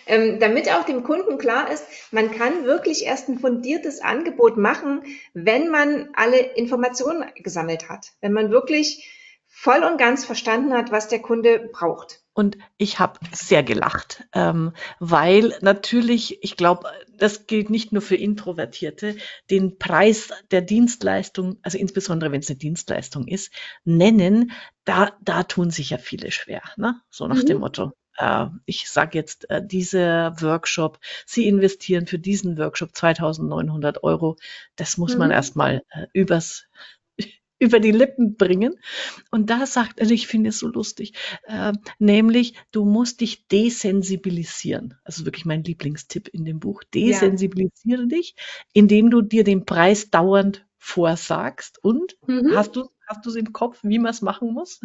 Ähm, 0.08 0.40
damit 0.40 0.70
auch 0.70 0.84
dem 0.84 1.04
Kunden 1.04 1.38
klar 1.38 1.72
ist, 1.72 1.86
man 2.12 2.32
kann 2.32 2.66
wirklich 2.66 3.06
erst 3.06 3.30
ein 3.30 3.40
fundiertes 3.40 4.02
Angebot 4.02 4.58
machen, 4.58 5.04
wenn 5.34 5.70
man 5.70 6.10
alle 6.14 6.38
Informationen 6.38 7.26
gesammelt 7.36 7.88
hat, 7.88 8.08
wenn 8.20 8.34
man 8.34 8.52
wirklich 8.52 9.10
voll 9.48 9.84
und 9.84 9.98
ganz 9.98 10.26
verstanden 10.26 10.74
hat, 10.74 10.92
was 10.92 11.08
der 11.08 11.20
Kunde 11.20 11.70
braucht. 11.72 12.23
Und 12.34 12.58
ich 12.78 13.00
habe 13.00 13.20
sehr 13.32 13.62
gelacht, 13.62 14.24
ähm, 14.34 14.74
weil 15.00 15.56
natürlich, 15.62 16.44
ich 16.44 16.58
glaube, 16.58 16.90
das 17.16 17.46
gilt 17.46 17.70
nicht 17.70 17.92
nur 17.92 18.02
für 18.02 18.16
Introvertierte, 18.16 19.16
den 19.52 19.78
Preis 19.78 20.30
der 20.50 20.62
Dienstleistung, 20.62 21.58
also 21.62 21.78
insbesondere 21.78 22.32
wenn 22.32 22.42
es 22.42 22.50
eine 22.50 22.58
Dienstleistung 22.58 23.28
ist, 23.28 23.54
nennen, 23.86 24.52
da, 24.84 25.12
da 25.22 25.44
tun 25.44 25.70
sich 25.70 25.92
ja 25.92 26.00
viele 26.00 26.32
schwer. 26.32 26.64
Ne? 26.76 27.00
So 27.12 27.28
nach 27.28 27.44
mhm. 27.44 27.46
dem 27.46 27.60
Motto, 27.60 27.92
äh, 28.18 28.48
ich 28.66 28.90
sage 28.90 29.18
jetzt, 29.18 29.50
äh, 29.52 29.66
dieser 29.66 30.42
Workshop, 30.42 31.00
Sie 31.26 31.48
investieren 31.48 32.08
für 32.08 32.20
diesen 32.20 32.58
Workshop 32.58 32.96
2900 32.96 34.04
Euro, 34.04 34.38
das 34.76 34.98
muss 34.98 35.14
mhm. 35.14 35.20
man 35.20 35.32
erstmal 35.32 35.84
äh, 35.92 36.08
übers 36.14 36.66
über 37.60 37.80
die 37.80 37.92
Lippen 37.92 38.36
bringen. 38.36 38.80
Und 39.32 39.50
da 39.50 39.66
sagt 39.66 40.00
er, 40.00 40.10
ich 40.10 40.28
finde 40.28 40.50
es 40.50 40.60
so 40.60 40.68
lustig, 40.68 41.14
äh, 41.44 41.74
nämlich 42.00 42.56
du 42.72 42.86
musst 42.86 43.22
dich 43.22 43.48
desensibilisieren. 43.48 44.96
Also 45.04 45.26
wirklich 45.26 45.46
mein 45.46 45.64
Lieblingstipp 45.64 46.28
in 46.30 46.46
dem 46.46 46.60
Buch. 46.60 46.84
Desensibilisiere 46.94 48.02
ja. 48.04 48.08
dich, 48.08 48.36
indem 48.74 49.10
du 49.10 49.22
dir 49.22 49.44
den 49.44 49.66
Preis 49.66 50.10
dauernd 50.10 50.66
vorsagst. 50.78 51.84
Und 51.84 52.18
mhm. 52.28 52.56
hast 52.56 52.76
du 52.76 52.90
hast 53.08 53.26
du 53.26 53.30
es 53.30 53.36
im 53.36 53.54
Kopf, 53.54 53.80
wie 53.84 54.00
man 54.00 54.12
es 54.12 54.22
machen 54.22 54.54
muss? 54.54 54.82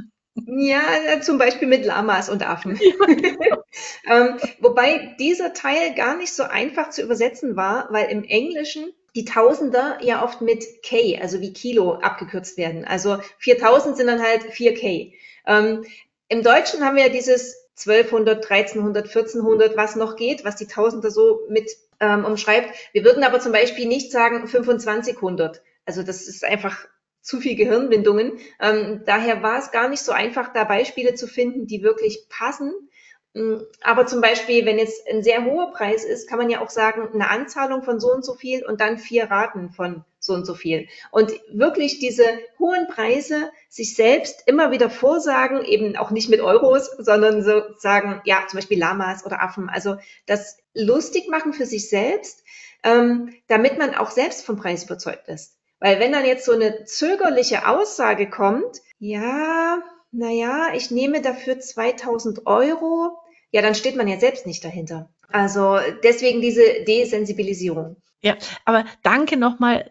Ja, 0.47 0.81
zum 1.21 1.39
Beispiel 1.39 1.67
mit 1.67 1.85
Lamas 1.85 2.29
und 2.29 2.47
Affen. 2.47 2.79
Ja, 2.81 3.07
genau. 3.07 3.63
ähm, 4.07 4.37
wobei 4.61 5.17
dieser 5.19 5.53
Teil 5.53 5.95
gar 5.95 6.17
nicht 6.17 6.33
so 6.33 6.45
einfach 6.45 6.91
zu 6.91 7.03
übersetzen 7.03 7.57
war, 7.57 7.89
weil 7.91 8.11
im 8.11 8.25
Englischen 8.25 8.93
die 9.15 9.25
Tausender 9.25 9.99
ja 10.03 10.25
oft 10.25 10.41
mit 10.41 10.83
K, 10.83 11.19
also 11.21 11.41
wie 11.41 11.53
Kilo, 11.53 11.95
abgekürzt 11.95 12.57
werden. 12.57 12.85
Also 12.85 13.19
4000 13.39 13.97
sind 13.97 14.07
dann 14.07 14.23
halt 14.23 14.43
4K. 14.45 15.13
Ähm, 15.47 15.85
Im 16.29 16.43
Deutschen 16.43 16.85
haben 16.85 16.97
wir 16.97 17.07
ja 17.07 17.13
dieses 17.13 17.69
1200, 17.79 18.45
1300, 18.45 19.07
1400, 19.07 19.77
was 19.77 19.97
noch 19.97 20.17
geht, 20.17 20.45
was 20.45 20.57
die 20.57 20.67
Tausender 20.67 21.11
so 21.11 21.41
mit 21.49 21.71
ähm, 22.01 22.25
umschreibt. 22.25 22.75
Wir 22.93 23.05
würden 23.05 23.25
aber 23.25 23.41
zum 23.41 23.53
Beispiel 23.53 23.87
nicht 23.87 24.13
sagen 24.13 24.47
2500. 24.47 25.63
Also 25.85 26.03
das 26.03 26.29
ist 26.29 26.45
einfach 26.45 26.87
zu 27.23 27.41
viel 27.41 27.57
Gehirnwindungen. 27.57 28.39
Ähm, 28.61 29.03
daher 29.05 29.43
war 29.43 29.59
es 29.59 29.71
gar 29.71 29.89
nicht 29.89 30.03
so 30.03 30.13
einfach, 30.13 30.53
da 30.53 30.65
Beispiele 30.65 31.15
zu 31.15 31.27
finden, 31.27 31.67
die 31.67 31.83
wirklich 31.83 32.27
passen. 32.29 32.73
Mm, 33.35 33.59
aber 33.83 34.07
zum 34.07 34.21
Beispiel, 34.21 34.65
wenn 34.65 34.79
jetzt 34.79 35.07
ein 35.09 35.23
sehr 35.23 35.45
hoher 35.45 35.73
Preis 35.73 36.05
ist, 36.05 36.29
kann 36.29 36.39
man 36.39 36.51
ja 36.51 36.61
auch 36.61 36.71
sagen, 36.71 37.09
eine 37.13 37.31
Anzahlung 37.31 37.83
von 37.83 38.01
so 38.01 38.13
und 38.13 38.25
so 38.25 38.35
viel 38.35 38.65
und 38.65 38.81
dann 38.81 38.99
vier 38.99 39.31
Raten 39.31 39.71
von 39.71 40.05
so 40.19 40.35
und 40.35 40.45
so 40.47 40.55
viel. 40.55 40.89
Und 41.11 41.33
wirklich 41.53 41.99
diese 41.99 42.25
hohen 42.59 42.89
Preise 42.89 43.51
sich 43.69 43.95
selbst 43.95 44.43
immer 44.47 44.71
wieder 44.71 44.91
vorsagen, 44.91 45.65
eben 45.65 45.97
auch 45.97 46.11
nicht 46.11 46.29
mit 46.29 46.41
Euros, 46.41 46.91
sondern 46.99 47.43
so 47.43 47.63
sagen, 47.77 48.21
ja, 48.25 48.45
zum 48.49 48.59
Beispiel 48.59 48.79
Lamas 48.79 49.25
oder 49.25 49.43
Affen. 49.43 49.69
Also 49.69 49.97
das 50.27 50.59
lustig 50.75 51.29
machen 51.29 51.53
für 51.53 51.67
sich 51.67 51.89
selbst, 51.89 52.43
ähm, 52.83 53.35
damit 53.49 53.79
man 53.79 53.95
auch 53.95 54.11
selbst 54.11 54.45
vom 54.45 54.57
Preis 54.57 54.85
überzeugt 54.85 55.29
ist. 55.29 55.57
Weil 55.81 56.01
wenn 56.01 56.13
dann 56.13 56.25
jetzt 56.25 56.45
so 56.45 56.53
eine 56.53 56.85
zögerliche 56.85 57.69
Aussage 57.69 58.29
kommt, 58.29 58.81
ja, 58.99 59.81
naja, 60.11 60.69
ich 60.75 60.91
nehme 60.91 61.21
dafür 61.21 61.59
2000 61.59 62.47
Euro, 62.47 63.19
ja, 63.51 63.63
dann 63.63 63.75
steht 63.75 63.97
man 63.97 64.09
ja 64.09 64.19
selbst 64.19 64.47
nicht 64.47 64.65
dahinter. 64.65 65.11
Also 65.29 65.79
deswegen 66.03 66.41
diese 66.41 66.63
Desensibilisierung. 66.87 67.97
Ja, 68.23 68.37
aber 68.65 68.85
danke 69.03 69.37
nochmal 69.37 69.91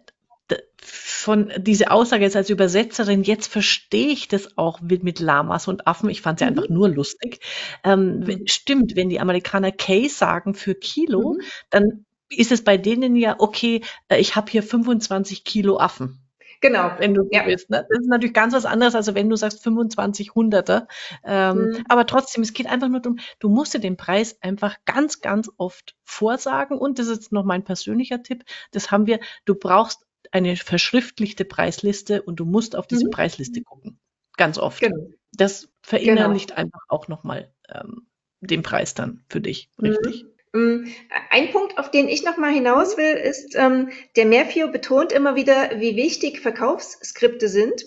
von 0.79 1.51
diese 1.57 1.91
Aussage 1.91 2.23
jetzt 2.23 2.35
als 2.35 2.49
Übersetzerin, 2.49 3.23
jetzt 3.23 3.47
verstehe 3.47 4.07
ich 4.07 4.27
das 4.27 4.57
auch 4.57 4.79
mit, 4.79 5.03
mit 5.03 5.19
Lamas 5.19 5.67
und 5.67 5.85
Affen. 5.85 6.09
Ich 6.09 6.21
fand 6.21 6.39
sie 6.39 6.45
mhm. 6.45 6.51
einfach 6.51 6.69
nur 6.69 6.89
lustig. 6.89 7.39
Ähm, 7.83 8.19
mhm. 8.19 8.47
Stimmt, 8.47 8.95
wenn 8.95 9.09
die 9.09 9.19
Amerikaner 9.19 9.71
K 9.71 10.07
sagen 10.07 10.53
für 10.53 10.75
Kilo, 10.75 11.33
mhm. 11.33 11.41
dann 11.69 12.05
ist 12.29 12.51
es 12.51 12.63
bei 12.63 12.77
denen 12.77 13.15
ja, 13.15 13.35
okay, 13.39 13.81
äh, 14.07 14.19
ich 14.19 14.35
habe 14.35 14.51
hier 14.51 14.63
25 14.63 15.43
Kilo 15.43 15.79
Affen. 15.79 16.26
Genau. 16.61 16.91
Wenn 16.97 17.13
du 17.13 17.27
ja. 17.31 17.45
willst. 17.45 17.69
Ne? 17.69 17.85
Das 17.89 17.99
ist 17.99 18.07
natürlich 18.07 18.33
ganz 18.33 18.53
was 18.53 18.65
anderes, 18.65 18.95
als 18.95 19.13
wenn 19.13 19.29
du 19.29 19.35
sagst 19.35 19.63
25 19.63 20.35
Hunderter. 20.35 20.87
Ähm, 21.23 21.57
mhm. 21.57 21.85
Aber 21.87 22.05
trotzdem, 22.05 22.43
es 22.43 22.53
geht 22.53 22.67
einfach 22.67 22.89
nur 22.89 22.99
darum, 22.99 23.19
du 23.39 23.49
musst 23.49 23.73
dir 23.73 23.79
den 23.79 23.97
Preis 23.97 24.37
einfach 24.41 24.77
ganz, 24.85 25.21
ganz 25.21 25.49
oft 25.57 25.95
vorsagen. 26.03 26.77
Und 26.77 26.99
das 26.99 27.07
ist 27.07 27.31
noch 27.31 27.43
mein 27.43 27.63
persönlicher 27.63 28.23
Tipp. 28.23 28.43
Das 28.71 28.91
haben 28.91 29.07
wir. 29.07 29.19
Du 29.45 29.55
brauchst 29.55 30.05
eine 30.31 30.55
verschriftlichte 30.55 31.45
Preisliste 31.45 32.21
und 32.21 32.39
du 32.39 32.45
musst 32.45 32.75
auf 32.75 32.87
diese 32.87 33.05
mhm. 33.05 33.11
Preisliste 33.11 33.61
gucken. 33.61 33.99
Ganz 34.35 34.57
oft. 34.57 34.81
Genau. 34.81 35.09
Das 35.33 35.69
verinnerlicht 35.81 36.49
genau. 36.49 36.61
einfach 36.61 36.81
auch 36.89 37.07
nochmal 37.07 37.51
ähm, 37.69 38.07
den 38.41 38.61
Preis 38.63 38.93
dann 38.93 39.23
für 39.29 39.41
dich. 39.41 39.69
Mhm. 39.77 39.89
Richtig. 39.89 40.23
Mhm. 40.23 40.36
Ein 41.29 41.51
Punkt, 41.51 41.77
auf 41.77 41.91
den 41.91 42.07
ich 42.07 42.23
nochmal 42.23 42.51
hinaus 42.51 42.97
will, 42.97 43.13
ist, 43.13 43.55
ähm, 43.55 43.89
der 44.15 44.25
Merfio 44.25 44.69
betont 44.69 45.11
immer 45.11 45.35
wieder, 45.35 45.79
wie 45.79 45.95
wichtig 45.95 46.39
Verkaufsskripte 46.41 47.47
sind. 47.49 47.85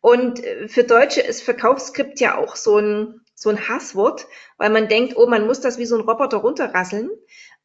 Und 0.00 0.44
äh, 0.44 0.68
für 0.68 0.84
Deutsche 0.84 1.20
ist 1.20 1.42
Verkaufsskript 1.42 2.20
ja 2.20 2.38
auch 2.38 2.56
so 2.56 2.78
ein, 2.78 3.20
so 3.34 3.50
ein 3.50 3.68
Hasswort, 3.68 4.26
weil 4.56 4.70
man 4.70 4.88
denkt, 4.88 5.16
oh, 5.16 5.26
man 5.26 5.46
muss 5.46 5.60
das 5.60 5.78
wie 5.78 5.86
so 5.86 5.96
ein 5.96 6.08
Roboter 6.08 6.38
runterrasseln. 6.38 7.10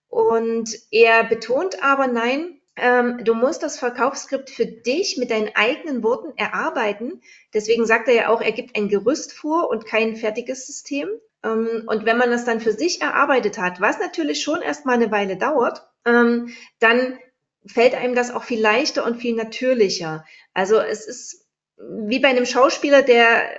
Und 0.09 0.77
er 0.91 1.23
betont 1.23 1.81
aber, 1.83 2.07
nein, 2.07 2.59
ähm, 2.75 3.23
du 3.23 3.33
musst 3.33 3.63
das 3.63 3.79
Verkaufsskript 3.79 4.49
für 4.49 4.65
dich 4.65 5.17
mit 5.17 5.31
deinen 5.31 5.51
eigenen 5.55 6.03
Worten 6.03 6.33
erarbeiten. 6.37 7.21
Deswegen 7.53 7.85
sagt 7.85 8.07
er 8.07 8.13
ja 8.15 8.29
auch, 8.29 8.41
er 8.41 8.51
gibt 8.51 8.75
ein 8.75 8.89
Gerüst 8.89 9.33
vor 9.33 9.69
und 9.69 9.85
kein 9.85 10.15
fertiges 10.15 10.67
System. 10.67 11.09
Ähm, 11.43 11.83
und 11.87 12.05
wenn 12.05 12.17
man 12.17 12.31
das 12.31 12.45
dann 12.45 12.61
für 12.61 12.73
sich 12.73 13.01
erarbeitet 13.01 13.57
hat, 13.57 13.81
was 13.81 13.99
natürlich 13.99 14.41
schon 14.41 14.61
erstmal 14.61 14.95
eine 14.95 15.11
Weile 15.11 15.37
dauert, 15.37 15.87
ähm, 16.05 16.53
dann 16.79 17.17
fällt 17.65 17.95
einem 17.95 18.15
das 18.15 18.31
auch 18.31 18.43
viel 18.43 18.61
leichter 18.61 19.05
und 19.05 19.21
viel 19.21 19.35
natürlicher. 19.35 20.25
Also 20.53 20.79
es 20.79 21.05
ist 21.05 21.45
wie 21.77 22.19
bei 22.19 22.29
einem 22.29 22.45
Schauspieler, 22.45 23.01
der 23.01 23.49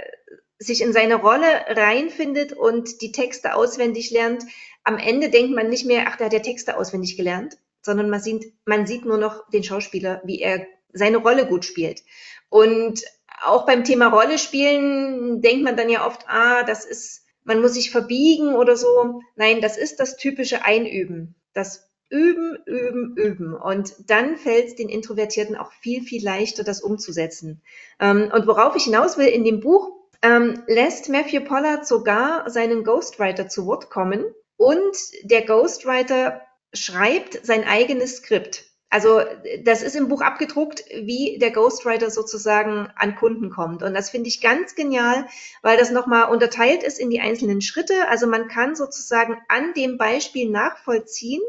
sich 0.58 0.80
in 0.80 0.92
seine 0.92 1.16
Rolle 1.16 1.46
reinfindet 1.68 2.52
und 2.52 3.02
die 3.02 3.12
Texte 3.12 3.54
auswendig 3.54 4.10
lernt. 4.10 4.44
Am 4.84 4.98
Ende 4.98 5.28
denkt 5.28 5.54
man 5.54 5.68
nicht 5.68 5.86
mehr, 5.86 6.04
ach, 6.06 6.16
der 6.16 6.26
hat 6.26 6.32
der 6.32 6.42
Texte 6.42 6.76
auswendig 6.76 7.16
gelernt, 7.16 7.56
sondern 7.82 8.10
man 8.10 8.20
sieht, 8.20 8.52
man 8.64 8.86
sieht 8.86 9.04
nur 9.04 9.18
noch 9.18 9.48
den 9.50 9.64
Schauspieler, 9.64 10.20
wie 10.24 10.40
er 10.40 10.66
seine 10.92 11.16
Rolle 11.18 11.46
gut 11.46 11.64
spielt. 11.64 12.02
Und 12.48 13.02
auch 13.44 13.66
beim 13.66 13.82
Thema 13.82 14.08
Rolle 14.08 14.38
spielen 14.38 15.42
denkt 15.42 15.64
man 15.64 15.76
dann 15.76 15.88
ja 15.88 16.06
oft, 16.06 16.28
ah, 16.28 16.62
das 16.62 16.84
ist 16.84 17.21
man 17.44 17.60
muss 17.60 17.74
sich 17.74 17.90
verbiegen 17.90 18.54
oder 18.54 18.76
so. 18.76 19.20
Nein, 19.36 19.60
das 19.60 19.76
ist 19.76 20.00
das 20.00 20.16
typische 20.16 20.64
Einüben. 20.64 21.34
Das 21.52 21.88
Üben, 22.08 22.58
üben, 22.66 23.16
üben. 23.16 23.54
Und 23.54 23.94
dann 24.10 24.36
fällt 24.36 24.66
es 24.66 24.74
den 24.74 24.90
Introvertierten 24.90 25.56
auch 25.56 25.72
viel, 25.72 26.02
viel 26.02 26.22
leichter, 26.22 26.62
das 26.62 26.82
umzusetzen. 26.82 27.62
Ähm, 28.00 28.30
und 28.34 28.46
worauf 28.46 28.76
ich 28.76 28.84
hinaus 28.84 29.16
will, 29.16 29.28
in 29.28 29.44
dem 29.44 29.60
Buch 29.60 29.90
ähm, 30.20 30.62
lässt 30.66 31.08
Matthew 31.08 31.40
Pollard 31.44 31.86
sogar 31.86 32.50
seinen 32.50 32.84
Ghostwriter 32.84 33.48
zu 33.48 33.64
Wort 33.64 33.88
kommen 33.88 34.24
und 34.58 34.96
der 35.22 35.46
Ghostwriter 35.46 36.42
schreibt 36.74 37.44
sein 37.44 37.64
eigenes 37.64 38.18
Skript. 38.18 38.71
Also 38.92 39.22
das 39.64 39.82
ist 39.82 39.96
im 39.96 40.08
Buch 40.08 40.20
abgedruckt, 40.20 40.84
wie 40.92 41.38
der 41.38 41.50
Ghostwriter 41.50 42.10
sozusagen 42.10 42.90
an 42.94 43.16
Kunden 43.16 43.48
kommt. 43.48 43.82
Und 43.82 43.94
das 43.94 44.10
finde 44.10 44.28
ich 44.28 44.42
ganz 44.42 44.74
genial, 44.74 45.24
weil 45.62 45.78
das 45.78 45.90
nochmal 45.90 46.30
unterteilt 46.30 46.82
ist 46.82 47.00
in 47.00 47.08
die 47.08 47.22
einzelnen 47.22 47.62
Schritte. 47.62 48.06
Also 48.10 48.26
man 48.26 48.48
kann 48.48 48.76
sozusagen 48.76 49.38
an 49.48 49.72
dem 49.72 49.96
Beispiel 49.96 50.50
nachvollziehen, 50.50 51.40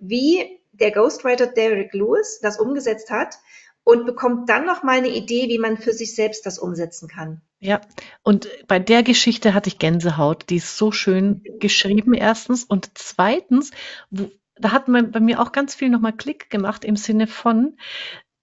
wie 0.00 0.60
der 0.72 0.90
Ghostwriter 0.90 1.46
Derek 1.46 1.94
Lewis 1.94 2.40
das 2.42 2.60
umgesetzt 2.60 3.10
hat 3.10 3.38
und 3.84 4.04
bekommt 4.04 4.50
dann 4.50 4.66
nochmal 4.66 4.98
eine 4.98 5.08
Idee, 5.08 5.48
wie 5.48 5.58
man 5.58 5.78
für 5.78 5.94
sich 5.94 6.14
selbst 6.14 6.44
das 6.44 6.58
umsetzen 6.58 7.08
kann. 7.08 7.40
Ja, 7.58 7.80
und 8.22 8.50
bei 8.68 8.78
der 8.78 9.02
Geschichte 9.02 9.54
hatte 9.54 9.68
ich 9.68 9.78
Gänsehaut. 9.78 10.50
Die 10.50 10.56
ist 10.56 10.76
so 10.76 10.92
schön 10.92 11.42
geschrieben, 11.58 12.12
erstens. 12.12 12.64
Und 12.64 12.90
zweitens, 12.98 13.70
wo, 14.10 14.30
da 14.64 14.72
hat 14.72 14.88
man 14.88 15.10
bei 15.10 15.20
mir 15.20 15.40
auch 15.40 15.52
ganz 15.52 15.74
viel 15.74 15.88
nochmal 15.88 16.12
Klick 16.12 16.50
gemacht 16.50 16.84
im 16.84 16.96
Sinne 16.96 17.26
von, 17.26 17.76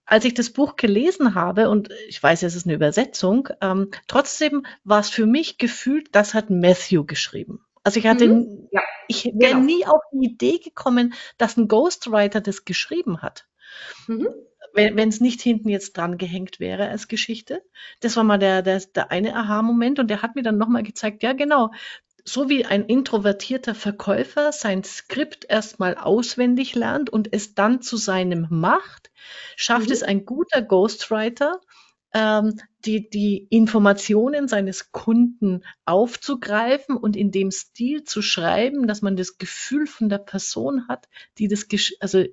als 0.05 0.26
ich 0.26 0.34
das 0.34 0.51
Buch 0.51 0.76
gelesen 0.76 1.36
habe, 1.36 1.70
und 1.70 1.89
ich 2.07 2.22
weiß, 2.22 2.43
es 2.43 2.55
ist 2.55 2.65
eine 2.65 2.76
Übersetzung, 2.76 3.49
ähm, 3.61 3.91
trotzdem 4.07 4.65
war 4.84 4.99
es 4.99 5.09
für 5.09 5.26
mich 5.26 5.57
gefühlt, 5.57 6.09
das 6.13 6.34
hat 6.34 6.49
Matthew 6.49 7.05
geschrieben. 7.05 7.63
Also 7.84 7.99
ich 7.99 8.07
hatte, 8.07 8.28
mhm, 8.28 8.67
ja, 8.72 8.82
ich 9.07 9.26
wäre 9.26 9.53
genau. 9.53 9.65
nie 9.65 9.86
auf 9.86 10.01
die 10.11 10.26
Idee 10.26 10.59
gekommen, 10.59 11.13
dass 11.38 11.57
ein 11.57 11.67
Ghostwriter 11.67 12.41
das 12.41 12.65
geschrieben 12.65 13.22
hat. 13.22 13.47
Mhm. 14.07 14.28
Wenn 14.74 15.09
es 15.09 15.20
nicht 15.20 15.41
hinten 15.41 15.70
jetzt 15.70 15.97
dran 15.97 16.17
gehängt 16.17 16.59
wäre 16.59 16.89
als 16.89 17.07
Geschichte. 17.07 17.63
Das 18.01 18.15
war 18.17 18.24
mal 18.24 18.38
der, 18.38 18.61
der, 18.61 18.80
der 18.80 19.11
eine 19.11 19.36
Aha-Moment 19.36 19.97
und 19.97 20.09
der 20.09 20.22
hat 20.22 20.36
mir 20.36 20.43
dann 20.43 20.57
nochmal 20.57 20.84
gezeigt, 20.84 21.24
ja 21.24 21.34
genau, 21.34 21.72
so 22.26 22.49
wie 22.49 22.65
ein 22.65 22.86
introvertierter 22.86 23.76
Verkäufer 23.76 24.51
sein 24.51 24.84
Skript 24.84 25.45
erstmal 25.47 25.95
auswendig 25.95 26.76
lernt 26.76 27.09
und 27.09 27.34
es 27.34 27.55
dann 27.55 27.82
zu 27.82 27.97
seinem 27.97 28.47
macht, 28.49 29.11
schafft 29.55 29.88
mhm. 29.88 29.93
es 29.93 30.03
ein 30.03 30.26
guter 30.26 30.61
Ghostwriter, 30.61 31.59
ähm, 32.13 32.59
die, 32.86 33.09
die 33.09 33.47
Informationen 33.49 34.47
seines 34.47 34.91
Kunden 34.91 35.63
aufzugreifen 35.86 36.95
und 36.95 37.15
in 37.15 37.32
dem 37.32 37.51
Stil 37.51 38.03
zu 38.03 38.22
schreiben, 38.22 38.88
dass 38.88 39.01
man 39.01 39.15
das 39.15 39.38
Gefühl 39.38 39.86
von 39.86 40.09
der 40.09 40.17
Person 40.17 40.88
hat, 40.88 41.07
die 41.38 41.47
das, 41.47 41.67
also 41.99 42.24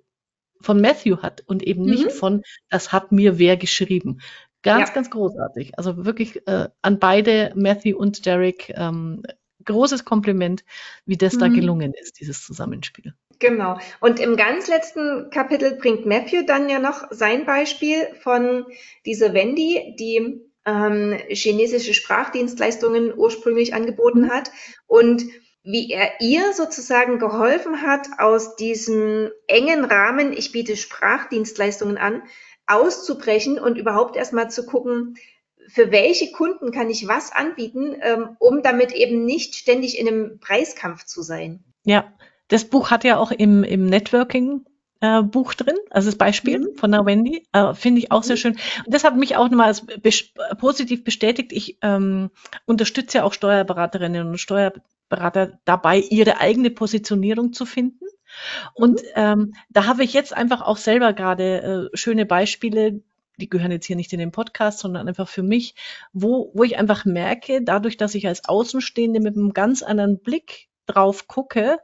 von 0.61 0.81
Matthew 0.81 1.19
hat 1.19 1.43
und 1.47 1.63
eben 1.63 1.85
mhm. 1.85 1.91
nicht 1.91 2.13
von, 2.13 2.43
das 2.71 2.93
hat 2.93 3.13
mir 3.13 3.39
wer 3.39 3.57
geschrieben. 3.57 4.21
Ganz, 4.63 4.89
ja. 4.89 4.95
ganz 4.95 5.11
großartig. 5.11 5.79
Also 5.79 6.05
wirklich 6.05 6.47
äh, 6.49 6.69
an 6.83 6.99
beide, 6.99 7.53
Matthew 7.55 7.97
und 7.97 8.27
Derek, 8.27 8.73
ähm, 8.75 9.23
großes 9.67 10.05
Kompliment, 10.05 10.65
wie 11.05 11.17
das 11.17 11.35
mhm. 11.35 11.39
da 11.41 11.49
gelungen 11.49 11.95
ist, 11.95 12.21
dieses 12.21 12.45
Zusammenspiel. 12.45 13.15
Genau. 13.39 13.79
Und 14.01 14.19
im 14.19 14.37
ganz 14.37 14.69
letzten 14.69 15.31
Kapitel 15.31 15.77
bringt 15.77 16.07
Matthew 16.07 16.43
dann 16.47 16.69
ja 16.69 16.79
noch 16.79 17.05
sein 17.11 17.45
Beispiel 17.45 18.09
von 18.21 18.65
dieser 19.05 19.35
Wendy, 19.35 19.95
die 19.99 20.41
ähm, 20.65 21.19
chinesische 21.29 21.95
Sprachdienstleistungen 21.95 23.13
ursprünglich 23.17 23.75
angeboten 23.75 24.23
mhm. 24.23 24.31
hat 24.31 24.51
und 24.87 25.25
wie 25.63 25.91
er 25.91 26.21
ihr 26.21 26.53
sozusagen 26.53 27.19
geholfen 27.19 27.83
hat, 27.83 28.07
aus 28.19 28.55
diesem 28.55 29.31
engen 29.49 29.85
Rahmen, 29.85 30.33
ich 30.33 30.53
biete 30.53 30.77
Sprachdienstleistungen 30.77 31.99
an, 31.99 32.23
auszubrechen 32.69 33.59
und 33.59 33.77
überhaupt 33.77 34.17
erstmal 34.17 34.49
zu 34.49 34.65
gucken, 34.65 35.17
für 35.69 35.91
welche 35.91 36.33
Kunden 36.33 36.71
kann 36.71 36.91
ich 36.91 37.09
was 37.09 37.33
anbieten, 37.33 37.97
ähm, 38.01 38.37
um 38.39 38.63
damit 38.63 38.93
eben 38.93 39.25
nicht 39.25 39.55
ständig 39.55 39.99
in 39.99 40.09
einem 40.09 40.39
Preiskampf 40.41 41.05
zu 41.05 41.23
sein. 41.23 41.65
Ja, 41.85 42.13
das 42.49 42.65
Buch 42.65 42.91
hat 42.91 43.05
ja 43.05 43.19
auch 43.19 43.33
im, 43.33 43.65
im 43.65 43.87
Networking 43.87 44.65
äh, 45.01 45.23
Buch 45.23 45.55
drin, 45.55 45.77
also 45.91 46.09
das 46.09 46.17
Beispiel 46.17 46.61
mhm. 46.61 46.77
von 46.77 46.93
der 46.93 47.05
Wendy, 47.05 47.47
äh, 47.53 47.75
finde 47.75 48.01
ich 48.01 48.13
auch 48.13 48.23
sehr 48.23 48.37
mhm. 48.37 48.41
schön. 48.41 48.59
Und 48.85 48.95
das 48.95 49.05
hat 49.05 49.17
mich 49.17 49.37
auch 49.37 49.49
nochmal 49.49 49.75
bes 50.01 50.33
positiv 50.59 51.05
bestätigt. 51.05 51.53
Ich 51.53 51.79
ähm, 51.83 52.31
unterstütze 52.67 53.19
ja 53.19 53.25
auch 53.25 53.33
Steuerberaterinnen 53.33 54.29
und 54.29 54.39
Steuerberater 54.39 55.59
dabei, 55.65 55.99
ihre 55.99 56.41
eigene 56.41 56.71
Positionierung 56.71 57.53
zu 57.53 57.67
finden. 57.67 58.05
Und 58.75 59.03
mhm. 59.03 59.09
ähm, 59.17 59.55
da 59.71 59.87
habe 59.87 60.05
ich 60.05 60.13
jetzt 60.13 60.37
einfach 60.37 60.63
auch 60.63 60.77
selber 60.77 61.13
gerade 61.13 61.91
äh, 61.93 61.97
schöne 61.97 62.27
Beispiele, 62.27 63.01
die 63.37 63.49
gehören 63.49 63.73
jetzt 63.73 63.87
hier 63.87 63.97
nicht 63.97 64.13
in 64.13 64.19
den 64.19 64.33
Podcast, 64.33 64.79
sondern 64.79 65.09
einfach 65.09 65.29
für 65.29 65.43
mich, 65.43 65.75
wo, 66.13 66.51
wo 66.55 66.65
ich 66.65 66.79
einfach 66.79 67.05
merke, 67.05 67.63
dadurch, 67.63 67.97
dass 67.97 68.15
ich 68.15 68.27
als 68.27 68.49
Außenstehende 68.49 69.21
mit 69.21 69.37
einem 69.37 69.53
ganz 69.53 69.83
anderen 69.83 70.21
Blick 70.21 70.69
drauf 70.87 71.27
gucke, 71.29 71.79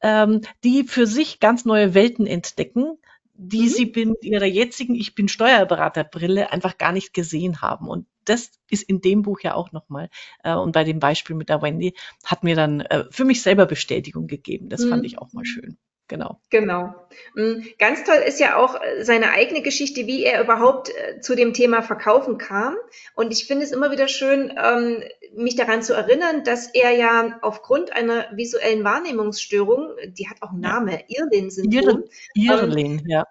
ähm, 0.00 0.40
die 0.64 0.84
für 0.84 1.06
sich 1.06 1.40
ganz 1.40 1.64
neue 1.64 1.94
Welten 1.94 2.26
entdecken, 2.26 2.98
die 3.34 3.62
mhm. 3.62 3.68
sie 3.68 3.92
mit 3.94 4.24
ihrer 4.24 4.46
jetzigen 4.46 4.94
Ich 4.94 5.14
bin 5.14 5.28
Steuerberaterbrille 5.28 6.52
einfach 6.52 6.78
gar 6.78 6.92
nicht 6.92 7.12
gesehen 7.12 7.60
haben. 7.60 7.88
Und 7.88 8.06
das 8.24 8.50
ist 8.70 8.82
in 8.82 9.00
dem 9.00 9.22
Buch 9.22 9.40
ja 9.40 9.54
auch 9.54 9.72
nochmal. 9.72 10.08
Äh, 10.42 10.54
und 10.54 10.72
bei 10.72 10.84
dem 10.84 10.98
Beispiel 10.98 11.36
mit 11.36 11.48
der 11.48 11.62
Wendy 11.62 11.94
hat 12.24 12.44
mir 12.44 12.56
dann 12.56 12.80
äh, 12.80 13.04
für 13.10 13.24
mich 13.24 13.42
selber 13.42 13.66
Bestätigung 13.66 14.26
gegeben. 14.26 14.68
Das 14.68 14.84
mhm. 14.84 14.90
fand 14.90 15.06
ich 15.06 15.18
auch 15.18 15.32
mal 15.32 15.44
schön. 15.44 15.78
Genau. 16.08 16.40
Genau. 16.50 16.94
Mm, 17.34 17.62
ganz 17.78 18.04
toll 18.04 18.22
ist 18.26 18.38
ja 18.38 18.56
auch 18.56 18.80
äh, 18.80 19.04
seine 19.04 19.30
eigene 19.30 19.62
Geschichte, 19.62 20.06
wie 20.06 20.24
er 20.24 20.42
überhaupt 20.42 20.90
äh, 20.90 21.20
zu 21.20 21.34
dem 21.34 21.52
Thema 21.52 21.82
Verkaufen 21.82 22.38
kam. 22.38 22.76
Und 23.14 23.32
ich 23.32 23.46
finde 23.46 23.64
es 23.64 23.72
immer 23.72 23.90
wieder 23.90 24.06
schön, 24.06 24.52
ähm, 24.62 25.02
mich 25.34 25.56
daran 25.56 25.82
zu 25.82 25.94
erinnern, 25.94 26.44
dass 26.44 26.68
er 26.72 26.92
ja 26.92 27.38
aufgrund 27.42 27.92
einer 27.92 28.26
visuellen 28.36 28.84
Wahrnehmungsstörung, 28.84 29.96
die 30.06 30.28
hat 30.28 30.42
auch 30.42 30.50
einen 30.50 30.60
Namen, 30.60 30.98
Irlin-Syndrom. 31.08 32.04
Irlin, 32.34 33.00
ähm, 33.00 33.02
ja 33.06 33.24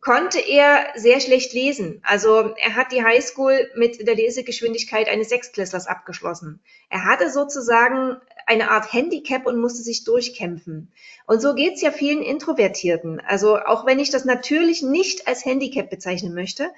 konnte 0.00 0.38
er 0.40 0.86
sehr 0.96 1.20
schlecht 1.20 1.52
lesen. 1.52 2.00
Also 2.02 2.54
er 2.56 2.76
hat 2.76 2.92
die 2.92 3.04
Highschool 3.04 3.70
mit 3.76 4.06
der 4.06 4.14
Lesegeschwindigkeit 4.14 5.08
eines 5.08 5.28
Sechstklässlers 5.28 5.86
abgeschlossen. 5.86 6.60
Er 6.88 7.04
hatte 7.04 7.30
sozusagen 7.30 8.16
eine 8.46 8.70
Art 8.70 8.92
Handicap 8.92 9.46
und 9.46 9.60
musste 9.60 9.82
sich 9.82 10.04
durchkämpfen. 10.04 10.90
Und 11.26 11.40
so 11.40 11.54
geht's 11.54 11.82
ja 11.82 11.92
vielen 11.92 12.22
Introvertierten. 12.22 13.20
Also 13.20 13.58
auch 13.58 13.86
wenn 13.86 13.98
ich 13.98 14.10
das 14.10 14.24
natürlich 14.24 14.82
nicht 14.82 15.28
als 15.28 15.44
Handicap 15.44 15.88
bezeichnen 15.90 16.34
möchte, 16.34 16.70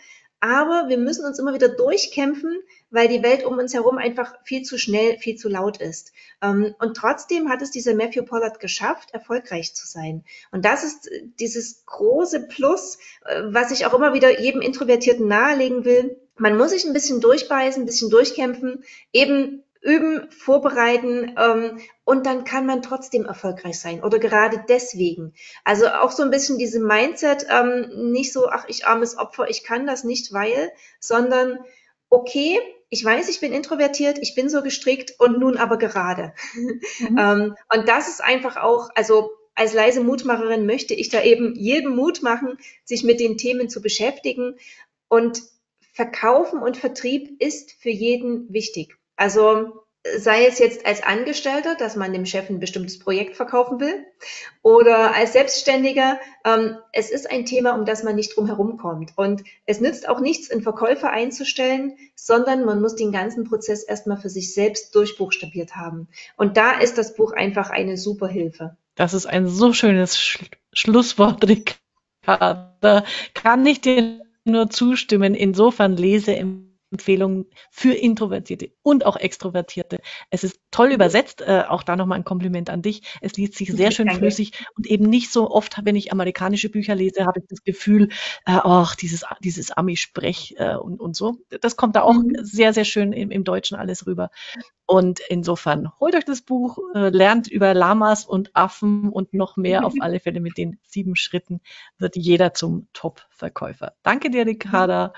aber 0.43 0.88
wir 0.88 0.99
müssen 0.99 1.24
uns 1.24 1.38
immer 1.38 1.55
wieder 1.55 1.68
durchkämpfen, 1.68 2.61
weil 2.90 3.07
die 3.07 3.22
Welt 3.22 3.45
um 3.45 3.59
uns 3.59 3.74
herum 3.74 3.97
einfach 3.97 4.34
viel 4.43 4.62
zu 4.62 4.76
schnell, 4.76 5.16
viel 5.18 5.36
zu 5.36 5.49
laut 5.49 5.76
ist. 5.76 6.12
Ähm, 6.43 6.74
und 6.80 6.97
trotzdem 6.97 7.49
hat 7.49 7.62
es 7.62 7.70
dieser 7.70 7.95
Matthew 7.95 8.24
Pollard 8.24 8.59
geschafft, 8.59 9.12
erfolgreich 9.12 9.72
zu 9.76 9.86
sein. 9.86 10.24
Und 10.51 10.64
das 10.64 10.82
ist 10.82 11.09
dieses 11.38 11.86
große 11.86 12.49
Plus, 12.49 12.99
äh, 13.24 13.43
was 13.45 13.70
ich 13.70 13.86
auch 13.86 13.95
immer 13.95 14.14
wieder 14.14 14.40
jedem 14.40 14.62
Introvertierten 14.62 15.28
nahelegen 15.28 15.84
will. 15.84 16.20
Man 16.36 16.59
muss 16.59 16.70
sich 16.70 16.84
ein 16.84 16.93
bisschen 16.93 17.20
durchbeißen, 17.20 17.84
ein 17.84 17.86
bisschen 17.86 18.11
durchkämpfen, 18.11 18.82
eben 19.12 19.62
üben, 19.82 20.30
vorbereiten 20.30 21.34
ähm, 21.36 21.80
und 22.04 22.24
dann 22.24 22.44
kann 22.44 22.66
man 22.66 22.82
trotzdem 22.82 23.26
erfolgreich 23.26 23.80
sein 23.80 24.02
oder 24.02 24.18
gerade 24.18 24.64
deswegen. 24.68 25.34
Also 25.64 25.88
auch 25.88 26.12
so 26.12 26.22
ein 26.22 26.30
bisschen 26.30 26.56
diese 26.56 26.80
Mindset, 26.80 27.46
ähm, 27.50 28.12
nicht 28.12 28.32
so, 28.32 28.48
ach, 28.48 28.64
ich 28.68 28.86
armes 28.86 29.18
Opfer, 29.18 29.50
ich 29.50 29.64
kann 29.64 29.86
das 29.86 30.04
nicht, 30.04 30.32
weil, 30.32 30.70
sondern 31.00 31.58
okay, 32.08 32.60
ich 32.90 33.04
weiß, 33.04 33.28
ich 33.28 33.40
bin 33.40 33.52
introvertiert, 33.52 34.18
ich 34.18 34.34
bin 34.34 34.48
so 34.48 34.62
gestrickt 34.62 35.14
und 35.18 35.40
nun 35.40 35.56
aber 35.56 35.78
gerade. 35.78 36.32
Mhm. 36.54 36.80
ähm, 37.18 37.56
und 37.74 37.88
das 37.88 38.08
ist 38.08 38.22
einfach 38.22 38.56
auch, 38.56 38.90
also 38.94 39.30
als 39.54 39.74
leise 39.74 40.02
Mutmacherin 40.02 40.64
möchte 40.64 40.94
ich 40.94 41.08
da 41.08 41.22
eben 41.22 41.54
jedem 41.54 41.96
Mut 41.96 42.22
machen, 42.22 42.56
sich 42.84 43.02
mit 43.02 43.20
den 43.20 43.36
Themen 43.36 43.68
zu 43.68 43.82
beschäftigen. 43.82 44.56
Und 45.08 45.42
Verkaufen 45.92 46.60
und 46.60 46.78
Vertrieb 46.78 47.40
ist 47.42 47.72
für 47.72 47.90
jeden 47.90 48.50
wichtig. 48.52 48.96
Also 49.22 49.84
sei 50.18 50.46
es 50.46 50.58
jetzt 50.58 50.84
als 50.84 51.00
Angestellter, 51.04 51.76
dass 51.76 51.94
man 51.94 52.12
dem 52.12 52.26
Chef 52.26 52.50
ein 52.50 52.58
bestimmtes 52.58 52.98
Projekt 52.98 53.36
verkaufen 53.36 53.78
will, 53.78 54.04
oder 54.62 55.14
als 55.14 55.34
Selbstständiger. 55.34 56.18
Ähm, 56.44 56.76
es 56.92 57.08
ist 57.08 57.30
ein 57.30 57.46
Thema, 57.46 57.76
um 57.76 57.84
das 57.84 58.02
man 58.02 58.16
nicht 58.16 58.36
drum 58.36 58.46
herum 58.46 58.78
kommt. 58.78 59.12
Und 59.16 59.44
es 59.64 59.80
nützt 59.80 60.08
auch 60.08 60.18
nichts, 60.18 60.50
einen 60.50 60.62
Verkäufer 60.62 61.10
einzustellen, 61.10 61.92
sondern 62.16 62.64
man 62.64 62.80
muss 62.80 62.96
den 62.96 63.12
ganzen 63.12 63.44
Prozess 63.44 63.84
erstmal 63.84 64.16
für 64.16 64.28
sich 64.28 64.54
selbst 64.54 64.92
durchbuchstabiert 64.96 65.76
haben. 65.76 66.08
Und 66.36 66.56
da 66.56 66.80
ist 66.80 66.98
das 66.98 67.14
Buch 67.14 67.32
einfach 67.32 67.70
eine 67.70 67.96
super 67.96 68.26
Hilfe. 68.26 68.76
Das 68.96 69.14
ist 69.14 69.26
ein 69.26 69.46
so 69.46 69.72
schönes 69.72 70.18
Sch 70.18 70.40
Schlusswort, 70.72 71.46
Ricarda. 72.26 73.04
Kann 73.34 73.64
ich 73.66 73.82
dir 73.82 74.20
nur 74.42 74.68
zustimmen. 74.68 75.36
Insofern 75.36 75.96
lese 75.96 76.32
im 76.32 76.71
Empfehlungen 76.93 77.47
für 77.70 77.95
Introvertierte 77.95 78.70
und 78.82 79.05
auch 79.07 79.16
Extrovertierte. 79.16 80.01
Es 80.30 80.45
ist 80.45 80.61
toll 80.70 80.93
übersetzt, 80.93 81.40
äh, 81.40 81.64
auch 81.68 81.82
da 81.82 81.97
nochmal 81.97 82.18
ein 82.18 82.24
Kompliment 82.24 82.70
an 82.70 82.82
dich. 82.82 83.03
Es 83.20 83.32
liest 83.32 83.55
sich 83.55 83.72
sehr 83.72 83.90
schön 83.90 84.07
Danke. 84.07 84.20
flüssig 84.20 84.53
und 84.76 84.86
eben 84.86 85.07
nicht 85.07 85.32
so 85.32 85.51
oft, 85.51 85.80
wenn 85.84 85.97
ich 85.97 86.12
amerikanische 86.12 86.68
Bücher 86.68 86.95
lese, 86.95 87.26
habe 87.26 87.40
ich 87.40 87.47
das 87.49 87.64
Gefühl, 87.64 88.09
äh, 88.47 88.59
ach, 88.62 88.95
dieses, 88.95 89.24
dieses 89.43 89.70
Ami-Sprech 89.70 90.55
äh, 90.59 90.76
und, 90.76 91.01
und 91.01 91.16
so. 91.16 91.38
Das 91.61 91.76
kommt 91.76 91.97
da 91.97 92.03
auch 92.03 92.14
mhm. 92.14 92.36
sehr, 92.43 92.72
sehr 92.72 92.84
schön 92.84 93.12
im, 93.12 93.30
im 93.30 93.45
Deutschen 93.45 93.76
alles 93.76 94.07
rüber. 94.07 94.30
Und 94.86 95.20
insofern 95.28 95.90
holt 96.01 96.14
euch 96.14 96.24
das 96.24 96.43
Buch, 96.43 96.78
äh, 96.95 97.09
lernt 97.09 97.49
über 97.49 97.72
Lamas 97.72 98.26
und 98.26 98.55
Affen 98.55 99.09
und 99.09 99.32
noch 99.32 99.57
mehr 99.57 99.86
auf 99.86 99.95
alle 100.01 100.20
Fälle 100.20 100.40
mit 100.40 100.59
den 100.59 100.78
sieben 100.82 101.16
Schritten 101.16 101.61
wird 101.99 102.16
jeder 102.16 102.53
zum 102.53 102.88
Top-Verkäufer. 102.93 103.95
Danke 104.03 104.30
dir, 104.30 104.47
Ricarda. 104.47 105.14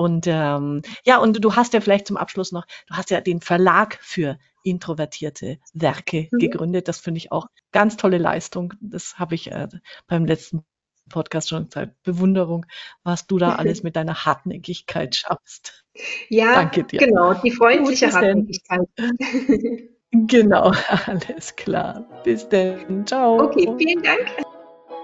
Und 0.00 0.26
ähm, 0.26 0.80
ja, 1.04 1.18
und 1.18 1.44
du 1.44 1.56
hast 1.56 1.74
ja 1.74 1.82
vielleicht 1.82 2.06
zum 2.06 2.16
Abschluss 2.16 2.52
noch, 2.52 2.64
du 2.86 2.94
hast 2.94 3.10
ja 3.10 3.20
den 3.20 3.42
Verlag 3.42 3.98
für 4.00 4.38
introvertierte 4.64 5.58
Werke 5.74 6.26
mhm. 6.30 6.38
gegründet. 6.38 6.88
Das 6.88 7.00
finde 7.00 7.18
ich 7.18 7.32
auch 7.32 7.48
ganz 7.70 7.98
tolle 7.98 8.16
Leistung. 8.16 8.72
Das 8.80 9.18
habe 9.18 9.34
ich 9.34 9.52
äh, 9.52 9.68
beim 10.06 10.24
letzten 10.24 10.64
Podcast 11.10 11.50
schon 11.50 11.66
gesagt. 11.66 12.02
Bewunderung, 12.02 12.64
was 13.02 13.26
du 13.26 13.36
da 13.36 13.56
alles 13.56 13.82
mit 13.82 13.94
deiner 13.94 14.24
Hartnäckigkeit 14.24 15.16
schaffst. 15.16 15.84
Ja, 16.30 16.54
Danke 16.54 16.84
dir. 16.84 17.00
genau, 17.00 17.34
die 17.34 17.50
freundliche 17.50 18.10
Hartnäckigkeit. 18.10 18.88
genau, 20.12 20.72
alles 21.04 21.56
klar. 21.56 22.06
Bis 22.24 22.48
dann. 22.48 23.06
Ciao. 23.06 23.38
Okay, 23.42 23.70
vielen 23.76 24.02
Dank. 24.02 24.30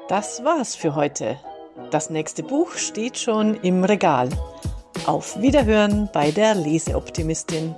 Das 0.08 0.42
war's 0.42 0.74
für 0.74 0.94
heute. 0.94 1.38
Das 1.90 2.08
nächste 2.08 2.42
Buch 2.42 2.72
steht 2.76 3.18
schon 3.18 3.56
im 3.56 3.84
Regal. 3.84 4.30
Auf 5.06 5.40
Wiederhören 5.40 6.08
bei 6.12 6.32
der 6.32 6.56
Leseoptimistin. 6.56 7.76